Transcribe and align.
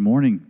Good 0.00 0.04
morning. 0.04 0.46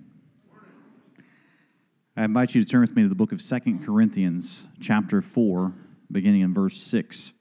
I 2.16 2.22
invite 2.22 2.54
you 2.54 2.62
to 2.62 2.70
turn 2.70 2.82
with 2.82 2.94
me 2.94 3.02
to 3.02 3.08
the 3.08 3.16
book 3.16 3.32
of 3.32 3.42
Second 3.42 3.84
Corinthians, 3.84 4.68
chapter 4.78 5.20
4, 5.20 5.74
beginning 6.12 6.42
in 6.42 6.54
verse 6.54 6.80
6. 6.80 7.32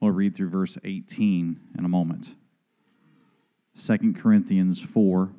We'll 0.00 0.10
read 0.10 0.36
through 0.36 0.50
verse 0.50 0.76
18 0.84 1.58
in 1.78 1.84
a 1.86 1.88
moment. 1.88 2.34
Second 3.74 4.20
Corinthians 4.20 4.82
4, 4.82 5.32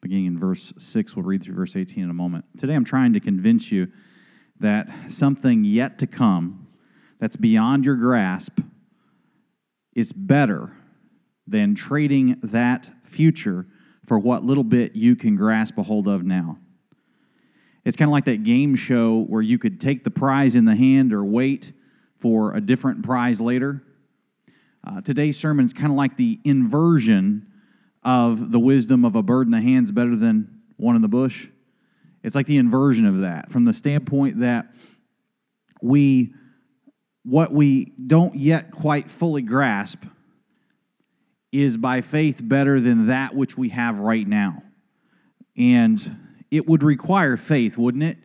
beginning 0.00 0.26
in 0.26 0.38
verse 0.38 0.72
6. 0.78 1.16
We'll 1.16 1.24
read 1.24 1.42
through 1.42 1.56
verse 1.56 1.74
18 1.74 2.04
in 2.04 2.08
a 2.08 2.14
moment. 2.14 2.44
Today 2.56 2.74
I'm 2.74 2.84
trying 2.84 3.12
to 3.14 3.20
convince 3.20 3.72
you 3.72 3.88
that 4.60 4.88
something 5.08 5.64
yet 5.64 5.98
to 5.98 6.06
come 6.06 6.68
that's 7.18 7.34
beyond 7.34 7.86
your 7.86 7.96
grasp 7.96 8.60
is 9.96 10.12
better 10.12 10.76
than 11.48 11.74
trading 11.74 12.38
that 12.44 12.88
future 13.02 13.66
for 14.12 14.18
what 14.18 14.44
little 14.44 14.62
bit 14.62 14.94
you 14.94 15.16
can 15.16 15.36
grasp 15.36 15.78
a 15.78 15.82
hold 15.82 16.06
of 16.06 16.22
now. 16.22 16.58
It's 17.82 17.96
kind 17.96 18.10
of 18.10 18.12
like 18.12 18.26
that 18.26 18.44
game 18.44 18.74
show 18.74 19.22
where 19.22 19.40
you 19.40 19.56
could 19.56 19.80
take 19.80 20.04
the 20.04 20.10
prize 20.10 20.54
in 20.54 20.66
the 20.66 20.76
hand 20.76 21.14
or 21.14 21.24
wait 21.24 21.72
for 22.18 22.54
a 22.54 22.60
different 22.60 23.02
prize 23.02 23.40
later. 23.40 23.82
Uh, 24.86 25.00
today's 25.00 25.38
sermon 25.38 25.64
is 25.64 25.72
kind 25.72 25.86
of 25.86 25.96
like 25.96 26.18
the 26.18 26.38
inversion 26.44 27.46
of 28.02 28.52
the 28.52 28.58
wisdom 28.58 29.06
of 29.06 29.16
a 29.16 29.22
bird 29.22 29.46
in 29.46 29.50
the 29.50 29.62
hand 29.62 29.86
is 29.86 29.92
better 29.92 30.14
than 30.14 30.60
one 30.76 30.94
in 30.94 31.00
the 31.00 31.08
bush. 31.08 31.48
It's 32.22 32.34
like 32.34 32.44
the 32.44 32.58
inversion 32.58 33.06
of 33.06 33.22
that 33.22 33.50
from 33.50 33.64
the 33.64 33.72
standpoint 33.72 34.40
that 34.40 34.74
we, 35.80 36.34
what 37.22 37.50
we 37.50 37.94
don't 38.06 38.34
yet 38.36 38.72
quite 38.72 39.10
fully 39.10 39.40
grasp, 39.40 40.04
is 41.52 41.76
by 41.76 42.00
faith 42.00 42.40
better 42.42 42.80
than 42.80 43.06
that 43.06 43.34
which 43.34 43.56
we 43.58 43.68
have 43.68 43.98
right 43.98 44.26
now. 44.26 44.62
And 45.56 46.16
it 46.50 46.66
would 46.66 46.82
require 46.82 47.36
faith, 47.36 47.76
wouldn't 47.76 48.02
it, 48.02 48.16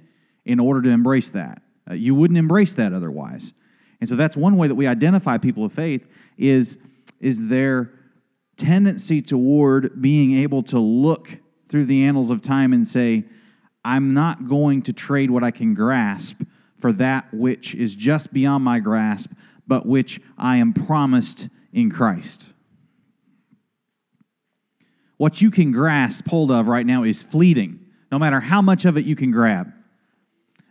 in 0.45 0.59
order 0.59 0.81
to 0.81 0.89
embrace 0.89 1.29
that? 1.31 1.61
Uh, 1.89 1.93
you 1.93 2.15
wouldn't 2.15 2.37
embrace 2.37 2.75
that 2.75 2.93
otherwise. 2.93 3.53
And 3.99 4.09
so 4.09 4.15
that's 4.15 4.37
one 4.37 4.57
way 4.57 4.67
that 4.67 4.75
we 4.75 4.87
identify 4.87 5.37
people 5.37 5.65
of 5.65 5.73
faith 5.73 6.07
is, 6.37 6.77
is 7.19 7.49
their 7.49 7.91
tendency 8.55 9.21
toward 9.21 10.01
being 10.01 10.35
able 10.35 10.63
to 10.63 10.79
look 10.79 11.37
through 11.67 11.85
the 11.85 12.05
annals 12.05 12.29
of 12.29 12.41
time 12.41 12.73
and 12.73 12.87
say, 12.87 13.25
I'm 13.83 14.13
not 14.13 14.47
going 14.47 14.83
to 14.83 14.93
trade 14.93 15.31
what 15.31 15.43
I 15.43 15.51
can 15.51 15.73
grasp 15.73 16.41
for 16.79 16.91
that 16.93 17.33
which 17.33 17.75
is 17.75 17.95
just 17.95 18.31
beyond 18.31 18.63
my 18.63 18.79
grasp, 18.79 19.31
but 19.65 19.85
which 19.85 20.21
I 20.37 20.57
am 20.57 20.73
promised 20.73 21.49
in 21.73 21.89
Christ. 21.89 22.53
What 25.17 25.41
you 25.41 25.51
can 25.51 25.71
grasp 25.71 26.27
hold 26.27 26.51
of 26.51 26.67
right 26.67 26.85
now 26.85 27.03
is 27.03 27.23
fleeting, 27.23 27.79
no 28.11 28.19
matter 28.19 28.39
how 28.39 28.61
much 28.61 28.85
of 28.85 28.97
it 28.97 29.05
you 29.05 29.15
can 29.15 29.31
grab, 29.31 29.73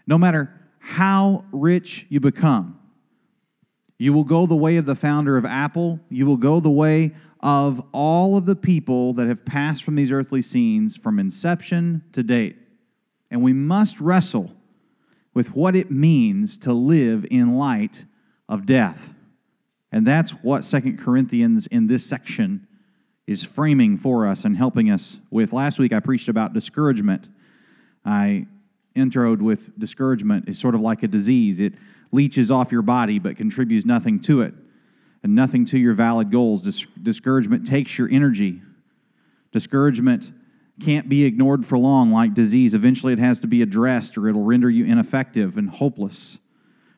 no 0.07 0.17
matter 0.17 0.53
how 0.79 1.45
rich 1.53 2.07
you 2.09 2.21
become. 2.21 2.79
You 3.99 4.13
will 4.13 4.25
go 4.25 4.47
the 4.47 4.57
way 4.57 4.77
of 4.77 4.87
the 4.87 4.95
founder 4.95 5.37
of 5.37 5.45
Apple. 5.45 5.99
You 6.11 6.27
will 6.27 6.37
go 6.37 6.61
the 6.61 6.71
way 6.71 7.15
of 7.41 7.83
all 7.93 8.37
of 8.37 8.47
the 8.47 8.57
people 8.57 9.15
that 9.15 9.27
have 9.27 9.45
passed 9.45 9.85
from 9.85 9.95
these 9.95 10.13
earthly 10.13 10.43
scenes 10.43 10.97
from 10.97 11.19
inception 11.19 12.05
to 12.13 12.23
date. 12.23 12.57
And 13.31 13.43
we 13.43 13.53
must 13.53 14.01
wrestle 14.01 14.53
with 15.35 15.55
what 15.55 15.75
it 15.75 15.91
means 15.91 16.59
to 16.59 16.73
live 16.73 17.27
in 17.31 17.57
light 17.57 18.05
of 18.49 18.67
death. 18.67 19.15
And 19.91 20.07
that's 20.07 20.31
what 20.31 20.65
Second 20.65 20.99
Corinthians 20.99 21.67
in 21.67 21.87
this 21.87 22.05
section 22.05 22.66
is 23.27 23.45
framing 23.45 23.99
for 23.99 24.27
us 24.27 24.45
and 24.45 24.57
helping 24.57 24.91
us 24.91 25.21
with. 25.31 25.53
Last 25.53 25.79
week 25.79 25.93
I 25.93 26.01
preached 26.01 26.29
about 26.29 26.53
discouragement. 26.53 27.29
I 28.05 28.47
introed 28.95 29.43
with 29.43 29.79
discouragement 29.79 30.49
is 30.49 30.59
sort 30.59 30.75
of 30.75 30.81
like 30.81 31.03
a 31.03 31.09
disease. 31.09 31.61
It 31.61 31.75
leeches 32.13 32.51
off 32.51 32.73
your 32.73 32.83
body 32.83 33.19
but 33.19 33.37
contributes 33.37 33.85
nothing 33.85 34.21
to 34.21 34.43
it 34.43 34.55
and 35.23 35.35
nothing 35.35 35.65
to 35.67 35.79
your 35.79 35.95
valid 35.95 36.31
goals. 36.31 36.63
Dis- 36.63 36.87
discouragement 37.03 37.67
takes 37.67 37.99
your 37.99 38.09
energy. 38.11 38.63
Discouragement 39.53 40.33
can't 40.81 41.09
be 41.09 41.25
ignored 41.25 41.67
for 41.67 41.79
long 41.79 42.13
like 42.13 42.35
disease. 42.35 42.75
Eventually 42.75 43.13
it 43.13 43.19
has 43.19 43.41
to 43.41 43.47
be 43.47 43.63
addressed 43.63 44.17
or 44.17 44.29
it'll 44.29 44.45
render 44.45 44.71
you 44.71 44.85
ineffective 44.85 45.59
and 45.59 45.69
hopeless. 45.69 46.39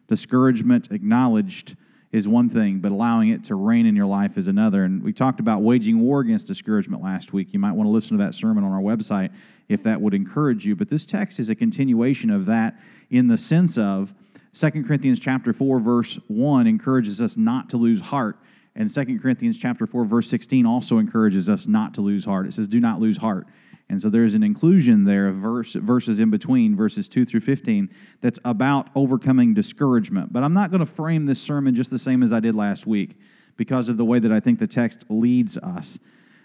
Discouragement 0.08 0.88
acknowledged 0.90 1.76
is 2.10 2.26
one 2.26 2.48
thing, 2.48 2.78
but 2.78 2.90
allowing 2.90 3.28
it 3.28 3.44
to 3.44 3.54
reign 3.54 3.84
in 3.84 3.94
your 3.94 4.06
life 4.06 4.38
is 4.38 4.46
another. 4.46 4.84
And 4.84 5.02
we 5.02 5.12
talked 5.12 5.40
about 5.40 5.62
waging 5.62 6.00
war 6.00 6.20
against 6.20 6.46
discouragement 6.46 7.02
last 7.02 7.32
week. 7.32 7.52
You 7.52 7.58
might 7.58 7.72
want 7.72 7.86
to 7.86 7.90
listen 7.90 8.16
to 8.16 8.24
that 8.24 8.34
sermon 8.34 8.64
on 8.64 8.72
our 8.72 8.80
website 8.80 9.30
if 9.68 9.82
that 9.82 10.00
would 10.00 10.14
encourage 10.14 10.64
you. 10.66 10.74
But 10.74 10.88
this 10.88 11.04
text 11.04 11.38
is 11.38 11.50
a 11.50 11.54
continuation 11.54 12.30
of 12.30 12.46
that 12.46 12.78
in 13.10 13.26
the 13.26 13.36
sense 13.36 13.76
of 13.76 14.14
2 14.54 14.70
Corinthians 14.84 15.20
chapter 15.20 15.52
4 15.52 15.80
verse 15.80 16.18
1 16.28 16.66
encourages 16.66 17.20
us 17.20 17.36
not 17.36 17.68
to 17.70 17.76
lose 17.76 18.00
heart. 18.00 18.38
And 18.74 18.92
2 18.92 19.18
Corinthians 19.18 19.58
chapter 19.58 19.86
4 19.86 20.06
verse 20.06 20.30
16 20.30 20.64
also 20.64 20.98
encourages 20.98 21.50
us 21.50 21.66
not 21.66 21.92
to 21.94 22.00
lose 22.00 22.24
heart. 22.24 22.46
It 22.46 22.54
says 22.54 22.66
do 22.68 22.80
not 22.80 23.00
lose 23.00 23.18
heart. 23.18 23.46
And 23.90 24.00
so 24.02 24.10
there's 24.10 24.34
an 24.34 24.42
inclusion 24.42 25.04
there 25.04 25.28
of 25.28 25.36
verse, 25.36 25.72
verses 25.74 26.20
in 26.20 26.30
between, 26.30 26.76
verses 26.76 27.08
2 27.08 27.24
through 27.24 27.40
15, 27.40 27.88
that's 28.20 28.38
about 28.44 28.90
overcoming 28.94 29.54
discouragement. 29.54 30.32
But 30.32 30.44
I'm 30.44 30.52
not 30.52 30.70
going 30.70 30.80
to 30.80 30.86
frame 30.86 31.24
this 31.24 31.40
sermon 31.40 31.74
just 31.74 31.90
the 31.90 31.98
same 31.98 32.22
as 32.22 32.32
I 32.32 32.40
did 32.40 32.54
last 32.54 32.86
week 32.86 33.16
because 33.56 33.88
of 33.88 33.96
the 33.96 34.04
way 34.04 34.18
that 34.18 34.30
I 34.30 34.40
think 34.40 34.58
the 34.58 34.66
text 34.66 35.04
leads 35.08 35.56
us. 35.56 35.98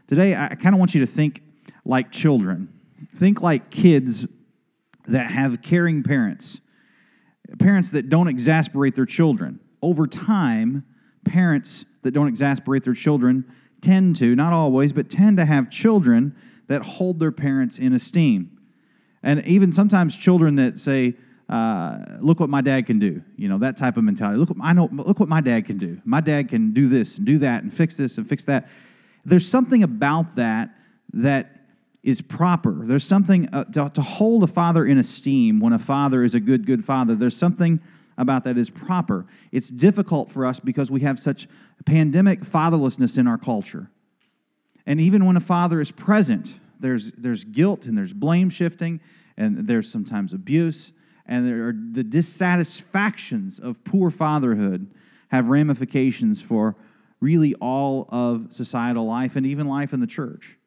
Today, 0.07 0.35
I 0.35 0.55
kind 0.55 0.73
of 0.73 0.79
want 0.79 0.93
you 0.93 1.01
to 1.01 1.07
think 1.07 1.43
like 1.85 2.11
children. 2.11 2.69
Think 3.15 3.41
like 3.41 3.69
kids 3.69 4.25
that 5.07 5.31
have 5.31 5.61
caring 5.61 6.01
parents, 6.01 6.61
parents 7.59 7.91
that 7.91 8.09
don't 8.09 8.29
exasperate 8.29 8.95
their 8.95 9.05
children. 9.05 9.59
Over 9.81 10.07
time, 10.07 10.85
parents 11.25 11.83
that 12.03 12.11
don't 12.11 12.27
exasperate 12.27 12.83
their 12.83 12.93
children 12.93 13.43
tend 13.81 14.15
to, 14.17 14.33
not 14.33 14.53
always, 14.53 14.93
but 14.93 15.09
tend 15.09 15.37
to 15.37 15.45
have 15.45 15.69
children 15.69 16.35
that 16.67 16.81
hold 16.81 17.19
their 17.19 17.31
parents 17.31 17.79
in 17.79 17.93
esteem. 17.93 18.57
And 19.21 19.45
even 19.45 19.71
sometimes 19.71 20.17
children 20.17 20.55
that 20.55 20.79
say, 20.79 21.15
uh, 21.49 21.97
look 22.19 22.39
what 22.39 22.49
my 22.49 22.61
dad 22.61 22.85
can 22.85 22.99
do. 22.99 23.21
You 23.37 23.47
know, 23.49 23.57
that 23.59 23.77
type 23.77 23.97
of 23.97 24.03
mentality. 24.03 24.37
Look 24.37 24.49
what 24.49 24.57
I 24.61 24.73
know 24.73 24.89
look 24.91 25.19
what 25.19 25.29
my 25.29 25.41
dad 25.41 25.65
can 25.65 25.77
do. 25.77 26.01
My 26.05 26.21
dad 26.21 26.49
can 26.49 26.73
do 26.73 26.89
this 26.89 27.17
and 27.17 27.25
do 27.25 27.37
that 27.39 27.63
and 27.63 27.73
fix 27.73 27.97
this 27.97 28.17
and 28.17 28.27
fix 28.27 28.43
that. 28.45 28.69
There's 29.25 29.47
something 29.47 29.83
about 29.83 30.35
that 30.35 30.69
that 31.13 31.63
is 32.01 32.21
proper. 32.21 32.73
There's 32.83 33.05
something 33.05 33.47
uh, 33.53 33.63
to, 33.65 33.89
to 33.93 34.01
hold 34.01 34.43
a 34.43 34.47
father 34.47 34.85
in 34.85 34.97
esteem 34.97 35.59
when 35.59 35.73
a 35.73 35.79
father 35.79 36.23
is 36.23 36.35
a 36.35 36.39
good, 36.39 36.65
good 36.65 36.83
father. 36.83 37.15
There's 37.15 37.37
something 37.37 37.79
about 38.17 38.43
that 38.43 38.57
is 38.57 38.69
proper. 38.69 39.25
It's 39.51 39.69
difficult 39.69 40.31
for 40.31 40.45
us 40.45 40.59
because 40.59 40.91
we 40.91 41.01
have 41.01 41.19
such 41.19 41.47
pandemic 41.85 42.41
fatherlessness 42.41 43.17
in 43.17 43.27
our 43.27 43.37
culture. 43.37 43.89
And 44.85 44.99
even 44.99 45.25
when 45.25 45.37
a 45.37 45.41
father 45.41 45.79
is 45.79 45.91
present, 45.91 46.59
there's, 46.79 47.11
there's 47.11 47.43
guilt 47.43 47.85
and 47.85 47.97
there's 47.97 48.13
blame 48.13 48.49
shifting 48.49 48.99
and 49.37 49.67
there's 49.67 49.89
sometimes 49.89 50.33
abuse 50.33 50.91
and 51.25 51.47
there 51.47 51.69
are 51.69 51.73
the 51.73 52.03
dissatisfactions 52.03 53.59
of 53.59 53.83
poor 53.83 54.09
fatherhood 54.09 54.87
have 55.29 55.47
ramifications 55.47 56.41
for 56.41 56.75
really 57.19 57.55
all 57.55 58.07
of 58.09 58.51
societal 58.51 59.05
life 59.05 59.35
and 59.35 59.45
even 59.45 59.67
life 59.67 59.93
in 59.93 59.99
the 59.99 60.07
church. 60.07 60.57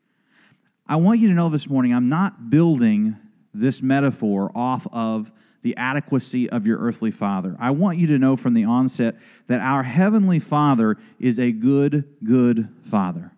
I 0.86 0.96
want 0.96 1.20
you 1.20 1.28
to 1.28 1.34
know 1.34 1.48
this 1.48 1.68
morning 1.68 1.92
I'm 1.92 2.08
not 2.08 2.48
building 2.48 3.16
this 3.52 3.82
metaphor 3.82 4.50
off 4.54 4.86
of 4.92 5.30
the 5.62 5.76
adequacy 5.76 6.48
of 6.48 6.66
your 6.66 6.78
earthly 6.78 7.10
father. 7.10 7.56
I 7.58 7.72
want 7.72 7.98
you 7.98 8.06
to 8.08 8.18
know 8.18 8.36
from 8.36 8.54
the 8.54 8.64
onset 8.64 9.16
that 9.48 9.60
our 9.60 9.82
heavenly 9.82 10.38
father 10.38 10.96
is 11.18 11.38
a 11.38 11.50
good, 11.50 12.08
good 12.24 12.68
father. 12.82 13.32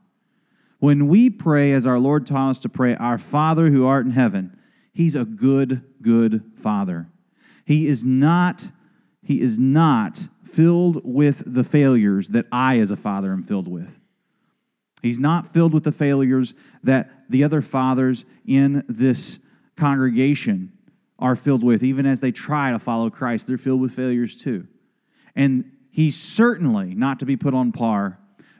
When 0.78 1.08
we 1.08 1.28
pray, 1.28 1.72
as 1.72 1.86
our 1.86 1.98
Lord 1.98 2.26
taught 2.26 2.50
us 2.50 2.58
to 2.60 2.68
pray, 2.68 2.94
Our 2.94 3.18
Father 3.18 3.70
who 3.70 3.86
art 3.86 4.06
in 4.06 4.12
heaven, 4.12 4.56
He's 4.92 5.14
a 5.14 5.24
good, 5.24 5.82
good 6.02 6.42
Father. 6.56 7.08
He 7.64 7.86
is 7.86 8.04
not, 8.04 8.68
He 9.22 9.40
is 9.40 9.58
not 9.58 10.28
filled 10.44 11.00
with 11.04 11.42
the 11.46 11.64
failures 11.64 12.28
that 12.28 12.46
I, 12.50 12.78
as 12.78 12.90
a 12.90 12.96
father, 12.96 13.32
am 13.32 13.42
filled 13.42 13.68
with. 13.68 14.00
He's 15.02 15.20
not 15.20 15.52
filled 15.52 15.74
with 15.74 15.84
the 15.84 15.92
failures 15.92 16.54
that 16.82 17.10
the 17.28 17.44
other 17.44 17.62
fathers 17.62 18.24
in 18.46 18.84
this 18.88 19.38
congregation 19.76 20.72
are 21.18 21.36
filled 21.36 21.62
with, 21.62 21.82
even 21.82 22.06
as 22.06 22.20
they 22.20 22.32
try 22.32 22.72
to 22.72 22.78
follow 22.78 23.10
Christ. 23.10 23.46
They're 23.46 23.58
filled 23.58 23.80
with 23.80 23.92
failures 23.92 24.34
too. 24.34 24.66
And 25.36 25.70
he's 25.90 26.16
certainly 26.16 26.94
not 26.94 27.20
to 27.20 27.26
be 27.26 27.36
put 27.36 27.54
on 27.54 27.70
par 27.70 28.18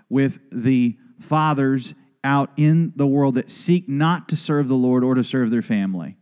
with 0.09 0.39
the 0.53 0.97
fathers 1.19 1.95
out 2.25 2.51
in 2.57 2.93
the 2.97 3.07
world 3.07 3.37
that 3.37 3.51
seek 3.51 3.89
not 3.89 4.29
to 4.29 4.37
serve 4.37 4.69
the 4.69 4.75
Lord 4.75 5.05
or 5.05 5.15
to 5.15 5.25
serve 5.25 5.51
their 5.51 5.63
family, 5.63 6.17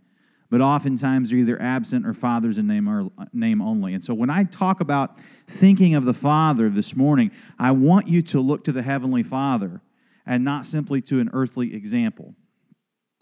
but 0.50 0.60
oftentimes 0.60 1.32
are 1.32 1.36
either 1.36 1.60
absent 1.60 2.06
or 2.06 2.14
fathers 2.14 2.58
in 2.58 2.66
name, 2.66 2.88
or, 2.88 3.10
name 3.32 3.60
only. 3.62 3.94
And 3.94 4.04
so 4.04 4.14
when 4.14 4.30
I 4.30 4.44
talk 4.44 4.80
about 4.80 5.18
thinking 5.46 5.94
of 5.94 6.04
the 6.04 6.14
Father 6.14 6.68
this 6.68 6.94
morning, 6.94 7.30
I 7.58 7.72
want 7.72 8.08
you 8.08 8.22
to 8.22 8.40
look 8.40 8.64
to 8.64 8.72
the 8.72 8.82
Heavenly 8.82 9.22
Father 9.22 9.80
and 10.26 10.44
not 10.44 10.64
simply 10.64 11.00
to 11.02 11.20
an 11.20 11.30
earthly 11.32 11.74
example. 11.74 12.34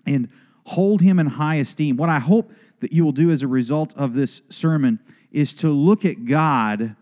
and 0.06 0.28
hold 0.66 1.02
him 1.02 1.18
in 1.18 1.26
high 1.26 1.56
esteem. 1.56 1.96
What 1.96 2.08
I 2.08 2.18
hope 2.18 2.52
that 2.80 2.92
you 2.92 3.04
will 3.04 3.12
do 3.12 3.30
as 3.30 3.42
a 3.42 3.48
result 3.48 3.94
of 3.96 4.14
this 4.14 4.42
sermon 4.48 4.98
is 5.30 5.54
to 5.54 5.68
look 5.68 6.04
at 6.04 6.24
God 6.24 6.96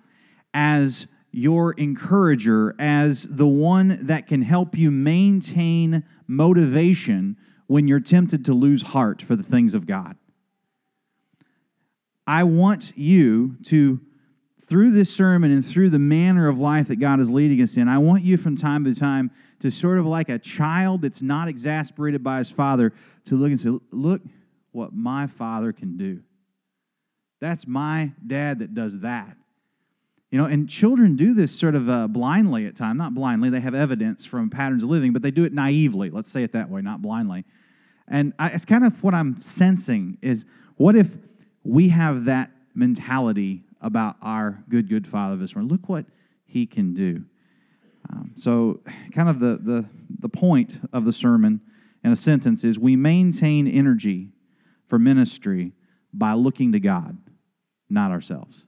as 0.55 1.07
your 1.32 1.73
encourager, 1.73 2.76
as 2.79 3.23
the 3.23 3.46
one 3.46 4.06
that 4.06 4.26
can 4.26 4.43
help 4.43 4.76
you 4.76 4.90
maintain 4.90 6.05
motivation 6.26 7.37
when 7.67 7.88
you're 7.88 8.00
tempted 8.00 8.44
to 8.44 8.52
lose 8.52 8.82
heart 8.82 9.23
for 9.23 9.34
the 9.34 9.43
things 9.43 9.75
of 9.75 9.87
God. 9.87 10.17
I 12.26 12.44
want 12.44 12.93
you 12.96 13.56
to, 13.64 14.00
through 14.67 14.93
this 14.93 15.14
sermon 15.14 15.50
and 15.50 15.67
through 15.67 15.90
the 15.90 15.99
manner 15.99 16.49
of 16.49 16.58
life 16.58 16.88
that 16.88 16.96
God 16.96 17.19
is 17.19 17.31
leading 17.31 17.62
us 17.62 17.76
in, 17.76 17.88
I 17.88 17.99
want 17.99 18.25
you 18.25 18.37
from 18.37 18.56
time 18.56 18.85
to 18.85 18.94
time 18.94 19.31
to 19.61 19.70
sort 19.70 19.99
of 19.99 20.06
like 20.06 20.28
a 20.28 20.38
child 20.38 21.02
that's 21.02 21.23
not 21.23 21.49
exasperated 21.49 22.23
by 22.23 22.38
his 22.38 22.50
father 22.50 22.93
to 23.25 23.37
look 23.37 23.49
and 23.49 23.61
say, 23.61 23.70
Look 23.90 24.20
what 24.73 24.93
my 24.93 25.26
father 25.26 25.73
can 25.73 25.96
do. 25.96 26.23
That's 27.40 27.67
my 27.67 28.12
dad 28.25 28.61
that 28.61 28.75
does 28.75 29.00
that. 29.00 29.37
You 30.32 30.38
know, 30.38 30.46
and 30.46 30.67
children 30.67 31.14
do 31.14 31.34
this 31.34 31.56
sort 31.56 31.75
of 31.75 31.90
uh, 31.90 32.08
blindly 32.08 32.64
at 32.64 32.75
times. 32.75 32.96
Not 32.96 33.14
blindly, 33.14 33.50
they 33.50 33.61
have 33.61 33.75
evidence 33.75 34.25
from 34.25 34.49
patterns 34.49 34.82
of 34.82 34.88
living, 34.88 35.12
but 35.12 35.20
they 35.20 35.31
do 35.31 35.44
it 35.44 35.52
naively. 35.52 36.08
Let's 36.08 36.31
say 36.31 36.43
it 36.43 36.52
that 36.52 36.70
way, 36.70 36.81
not 36.81 37.02
blindly. 37.02 37.44
And 38.08 38.32
I, 38.38 38.49
it's 38.49 38.64
kind 38.64 38.87
of 38.87 39.02
what 39.02 39.12
I'm 39.12 39.43
sensing 39.43 40.17
is 40.23 40.46
what 40.76 40.96
if 40.96 41.19
we 41.64 41.90
have 41.90 42.25
that 42.25 42.50
mentality 42.75 43.62
about 43.82 44.17
our 44.23 44.64
good, 44.70 44.88
good 44.88 45.06
Father 45.06 45.37
this 45.37 45.55
morning? 45.55 45.70
Look 45.70 45.90
what 45.90 46.06
He 46.46 46.64
can 46.64 46.94
do. 46.94 47.26
Um, 48.11 48.32
so, 48.35 48.81
kind 49.12 49.28
of 49.28 49.38
the, 49.38 49.58
the, 49.62 49.85
the 50.19 50.31
point 50.31 50.81
of 50.94 51.05
the 51.05 51.12
sermon 51.12 51.61
in 52.02 52.11
a 52.11 52.17
sentence 52.17 52.64
is 52.64 52.78
we 52.78 52.96
maintain 52.96 53.69
energy 53.69 54.31
for 54.87 54.99
ministry 54.99 55.73
by 56.14 56.32
looking 56.32 56.73
to 56.73 56.81
God, 56.81 57.19
not 57.90 58.11
ourselves. 58.11 58.64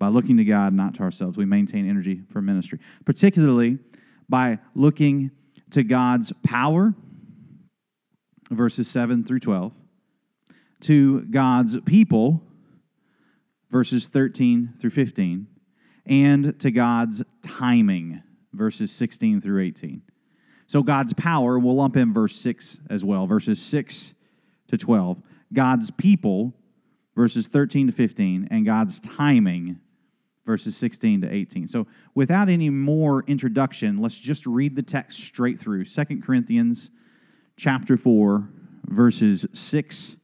By 0.00 0.08
looking 0.08 0.38
to 0.38 0.44
God, 0.44 0.72
not 0.72 0.94
to 0.94 1.02
ourselves, 1.02 1.36
we 1.36 1.44
maintain 1.44 1.88
energy 1.88 2.22
for 2.32 2.40
ministry, 2.40 2.80
particularly 3.04 3.78
by 4.30 4.58
looking 4.74 5.30
to 5.72 5.84
God's 5.84 6.32
power, 6.42 6.94
verses 8.50 8.88
7 8.88 9.24
through 9.24 9.40
12, 9.40 9.72
to 10.80 11.20
God's 11.26 11.78
people, 11.82 12.42
verses 13.70 14.08
13 14.08 14.72
through 14.78 14.88
15, 14.88 15.46
and 16.06 16.58
to 16.60 16.70
God's 16.70 17.22
timing, 17.42 18.22
verses 18.54 18.90
16 18.90 19.42
through 19.42 19.62
18. 19.62 20.00
So 20.66 20.82
God's 20.82 21.12
power, 21.12 21.58
we'll 21.58 21.76
lump 21.76 21.98
in 21.98 22.14
verse 22.14 22.36
6 22.36 22.80
as 22.88 23.04
well, 23.04 23.26
verses 23.26 23.60
6 23.60 24.14
to 24.68 24.78
12. 24.78 25.20
God's 25.52 25.90
people, 25.90 26.54
verses 27.14 27.48
13 27.48 27.88
to 27.88 27.92
15, 27.92 28.48
and 28.50 28.64
God's 28.64 28.98
timing, 29.00 29.78
verses 30.44 30.76
16 30.76 31.22
to 31.22 31.32
18. 31.32 31.66
So 31.66 31.86
without 32.14 32.48
any 32.48 32.70
more 32.70 33.24
introduction, 33.26 33.98
let's 33.98 34.16
just 34.16 34.46
read 34.46 34.74
the 34.74 34.82
text 34.82 35.18
straight 35.18 35.58
through. 35.58 35.84
2 35.84 36.04
Corinthians 36.22 36.90
chapter 37.56 37.96
4, 37.96 38.48
verses 38.86 39.46
6 39.52 40.16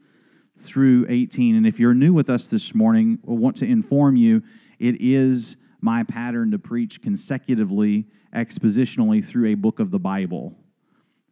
through 0.58 1.06
18. 1.08 1.56
And 1.56 1.66
if 1.66 1.78
you're 1.78 1.94
new 1.94 2.12
with 2.12 2.30
us 2.30 2.48
this 2.48 2.74
morning, 2.74 3.18
I 3.28 3.32
want 3.32 3.56
to 3.56 3.66
inform 3.66 4.16
you 4.16 4.42
it 4.78 5.00
is 5.00 5.56
my 5.80 6.02
pattern 6.02 6.50
to 6.50 6.58
preach 6.58 7.02
consecutively, 7.02 8.06
expositionally 8.34 9.24
through 9.24 9.48
a 9.48 9.54
book 9.54 9.80
of 9.80 9.90
the 9.90 9.98
Bible. 9.98 10.54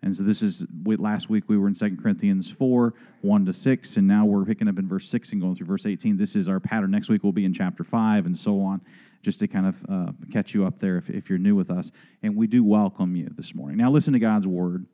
And 0.04 0.14
so 0.14 0.22
this 0.22 0.42
is 0.42 0.66
last 0.84 1.30
week 1.30 1.44
we 1.48 1.56
were 1.56 1.66
in 1.66 1.74
2 1.74 1.96
Corinthians 1.96 2.50
4, 2.50 2.92
1 3.22 3.46
to 3.46 3.52
6, 3.54 3.96
and 3.96 4.06
now 4.06 4.26
we're 4.26 4.44
picking 4.44 4.68
up 4.68 4.78
in 4.78 4.86
verse 4.86 5.08
6 5.08 5.32
and 5.32 5.40
going 5.40 5.54
through 5.54 5.66
verse 5.66 5.86
18. 5.86 6.18
This 6.18 6.36
is 6.36 6.46
our 6.46 6.60
pattern. 6.60 6.90
Next 6.90 7.08
week 7.08 7.22
we'll 7.22 7.32
be 7.32 7.46
in 7.46 7.54
chapter 7.54 7.84
5 7.84 8.26
and 8.26 8.36
so 8.36 8.60
on, 8.60 8.82
just 9.22 9.38
to 9.40 9.48
kind 9.48 9.66
of 9.66 9.86
uh, 9.88 10.12
catch 10.30 10.52
you 10.52 10.66
up 10.66 10.78
there 10.78 10.98
if, 10.98 11.08
if 11.08 11.30
you're 11.30 11.38
new 11.38 11.56
with 11.56 11.70
us. 11.70 11.90
And 12.22 12.36
we 12.36 12.46
do 12.46 12.62
welcome 12.62 13.16
you 13.16 13.30
this 13.34 13.54
morning. 13.54 13.78
Now 13.78 13.90
listen 13.90 14.12
to 14.12 14.18
God's 14.18 14.46
word. 14.46 14.84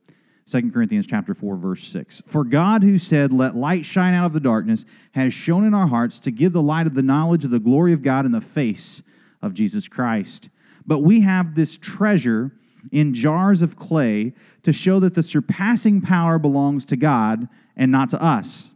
2 0.49 0.71
Corinthians 0.71 1.05
chapter 1.05 1.33
4 1.33 1.57
verse 1.57 1.83
6. 1.89 2.23
For 2.25 2.45
God 2.45 2.81
who 2.81 2.97
said, 2.97 3.33
"Let 3.33 3.53
light 3.53 3.83
shine 3.83 4.13
out 4.13 4.27
of 4.27 4.33
the 4.33 4.39
darkness," 4.39 4.85
has 5.11 5.33
shown 5.33 5.65
in 5.65 5.73
our 5.73 5.87
hearts 5.87 6.21
to 6.21 6.31
give 6.31 6.53
the 6.53 6.61
light 6.61 6.87
of 6.87 6.93
the 6.93 7.03
knowledge 7.03 7.43
of 7.43 7.51
the 7.51 7.59
glory 7.59 7.91
of 7.91 8.01
God 8.01 8.25
in 8.25 8.31
the 8.31 8.39
face 8.39 9.01
of 9.41 9.53
Jesus 9.53 9.89
Christ. 9.89 10.49
But 10.87 10.99
we 10.99 11.19
have 11.19 11.53
this 11.53 11.77
treasure 11.77 12.53
in 12.91 13.13
jars 13.13 13.61
of 13.61 13.75
clay 13.75 14.33
to 14.63 14.73
show 14.73 14.99
that 14.99 15.13
the 15.13 15.23
surpassing 15.23 16.01
power 16.01 16.39
belongs 16.39 16.85
to 16.87 16.95
God 16.95 17.47
and 17.75 17.91
not 17.91 18.09
to 18.09 18.21
us. 18.21 18.69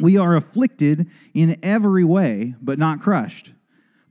We 0.00 0.16
are 0.16 0.36
afflicted 0.36 1.08
in 1.34 1.58
every 1.62 2.04
way, 2.04 2.54
but 2.60 2.78
not 2.78 3.00
crushed, 3.00 3.52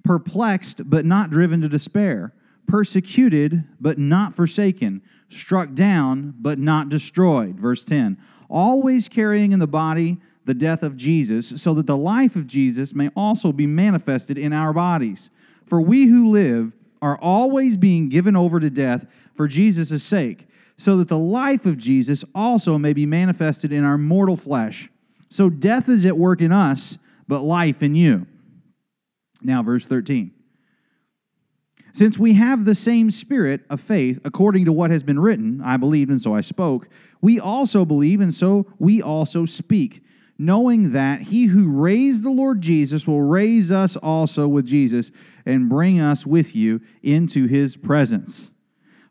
perplexed, 0.04 0.90
but 0.90 1.06
not 1.06 1.32
driven 1.32 1.62
to 1.62 1.70
despair, 1.70 2.34
persecuted, 2.68 3.64
but 3.80 3.98
not 3.98 4.36
forsaken 4.36 5.02
struck 5.32 5.74
down, 5.74 6.36
but 6.40 6.60
not 6.60 6.90
destroyed. 6.90 7.60
Verse 7.60 7.84
10 7.84 8.18
Always 8.50 9.08
carrying 9.08 9.54
in 9.54 9.60
the 9.60 9.68
body 9.68 10.20
the 10.46 10.54
death 10.54 10.84
of 10.84 10.98
Jesus, 10.98 11.62
so 11.62 11.74
that 11.76 11.88
the 11.88 11.98
life 11.98 12.36
of 12.36 12.48
Jesus 12.48 12.94
may 12.94 13.10
also 13.16 13.52
be 13.52 13.68
manifested 13.68 14.38
in 14.38 14.54
our 14.54 14.74
bodies. 14.74 15.30
For 15.66 15.80
we 15.80 16.08
who 16.08 16.30
live 16.30 16.74
are 17.02 17.18
always 17.18 17.78
being 17.78 18.10
given 18.10 18.36
over 18.36 18.60
to 18.60 18.70
death 18.70 19.06
for 19.34 19.48
Jesus' 19.48 20.04
sake, 20.04 20.48
so 20.78 20.98
that 20.98 21.08
the 21.08 21.18
life 21.18 21.66
of 21.66 21.78
Jesus 21.78 22.24
also 22.36 22.78
may 22.78 22.94
be 22.94 23.06
manifested 23.06 23.72
in 23.72 23.84
our 23.84 23.98
mortal 23.98 24.38
flesh. 24.38 24.90
So 25.30 25.50
death 25.50 25.90
is 25.90 26.06
at 26.06 26.18
work 26.18 26.42
in 26.42 26.52
us, 26.52 26.98
but 27.28 27.42
life 27.42 27.82
in 27.82 27.96
you. 27.96 28.28
Now, 29.42 29.64
verse 29.64 29.86
13. 29.86 30.32
Since 31.94 32.18
we 32.18 32.34
have 32.34 32.64
the 32.64 32.76
same 32.76 33.12
spirit 33.12 33.62
of 33.70 33.82
faith, 33.82 34.20
according 34.24 34.66
to 34.66 34.72
what 34.72 34.92
has 34.92 35.04
been 35.04 35.20
written, 35.20 35.62
I 35.64 35.78
believed 35.78 36.10
and 36.10 36.22
so 36.22 36.34
I 36.34 36.42
spoke, 36.42 36.88
we 37.22 37.40
also 37.40 37.84
believe 37.84 38.22
and 38.22 38.34
so 38.34 38.66
we 38.80 39.02
also 39.02 39.46
speak, 39.46 40.02
knowing 40.38 40.94
that 40.94 41.22
he 41.22 41.46
who 41.46 41.70
raised 41.70 42.24
the 42.24 42.30
Lord 42.30 42.62
Jesus 42.62 43.06
will 43.06 43.22
raise 43.22 43.72
us 43.72 43.98
also 43.98 44.48
with 44.48 44.66
Jesus 44.66 45.12
and 45.46 45.70
bring 45.70 46.00
us 46.00 46.26
with 46.26 46.56
you 46.56 46.82
into 47.02 47.48
his 47.48 47.78
presence. 47.78 48.50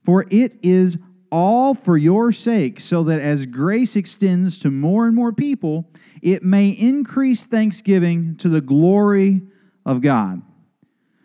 For 0.04 0.26
it 0.30 0.58
is 0.62 0.98
all 1.30 1.74
for 1.74 1.96
your 1.96 2.32
sake, 2.32 2.80
so 2.80 3.04
that 3.04 3.20
as 3.20 3.46
grace 3.46 3.96
extends 3.96 4.58
to 4.60 4.70
more 4.70 5.06
and 5.06 5.14
more 5.14 5.32
people, 5.32 5.90
it 6.22 6.42
may 6.42 6.70
increase 6.70 7.44
thanksgiving 7.44 8.36
to 8.36 8.48
the 8.48 8.60
glory 8.60 9.42
of 9.86 10.00
God. 10.00 10.42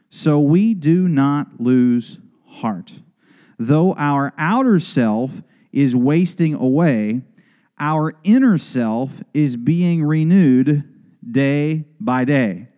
So 0.09 0.39
we 0.39 0.73
do 0.73 1.07
not 1.07 1.59
lose 1.59 2.19
heart. 2.47 2.93
Though 3.57 3.93
our 3.95 4.33
outer 4.37 4.79
self 4.79 5.41
is 5.71 5.95
wasting 5.95 6.53
away, 6.53 7.21
our 7.79 8.13
inner 8.23 8.57
self 8.57 9.21
is 9.33 9.57
being 9.57 10.03
renewed 10.03 10.83
day 11.29 11.85
by 11.99 12.25
day. 12.25 12.69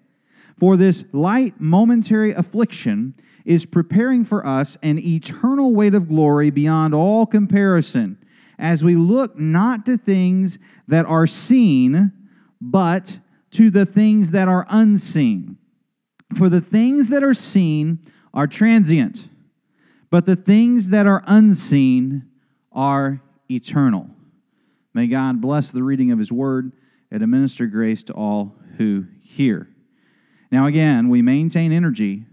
For 0.57 0.75
this 0.75 1.05
light 1.13 1.59
momentary 1.59 2.33
affliction 2.33 3.13
is 3.45 3.65
preparing 3.65 4.25
for 4.25 4.45
us 4.45 4.77
an 4.81 4.99
eternal 4.99 5.73
weight 5.73 5.93
of 5.93 6.07
glory 6.07 6.49
beyond 6.49 6.93
all 6.93 7.25
comparison, 7.25 8.17
as 8.59 8.83
we 8.83 8.95
look 8.95 9.37
not 9.39 9.85
to 9.85 9.97
things 9.97 10.57
that 10.87 11.05
are 11.05 11.27
seen, 11.27 12.11
but 12.59 13.19
to 13.51 13.69
the 13.69 13.85
things 13.85 14.31
that 14.31 14.47
are 14.47 14.65
unseen. 14.69 15.57
For 16.35 16.49
the 16.49 16.61
things 16.61 17.09
that 17.09 17.23
are 17.23 17.33
seen 17.33 17.99
are 18.33 18.47
transient, 18.47 19.29
but 20.09 20.25
the 20.25 20.35
things 20.35 20.89
that 20.89 21.07
are 21.07 21.23
unseen 21.27 22.29
are 22.71 23.21
eternal. 23.49 24.09
May 24.93 25.07
God 25.07 25.39
bless 25.39 25.71
the 25.71 25.83
reading 25.83 26.11
of 26.11 26.19
His 26.19 26.31
word 26.31 26.73
and 27.11 27.23
administer 27.23 27.67
grace 27.67 28.03
to 28.05 28.13
all 28.13 28.55
who 28.77 29.05
hear. 29.21 29.69
Now, 30.51 30.65
again, 30.65 31.09
we 31.09 31.21
maintain 31.21 31.71
energy 31.71 32.25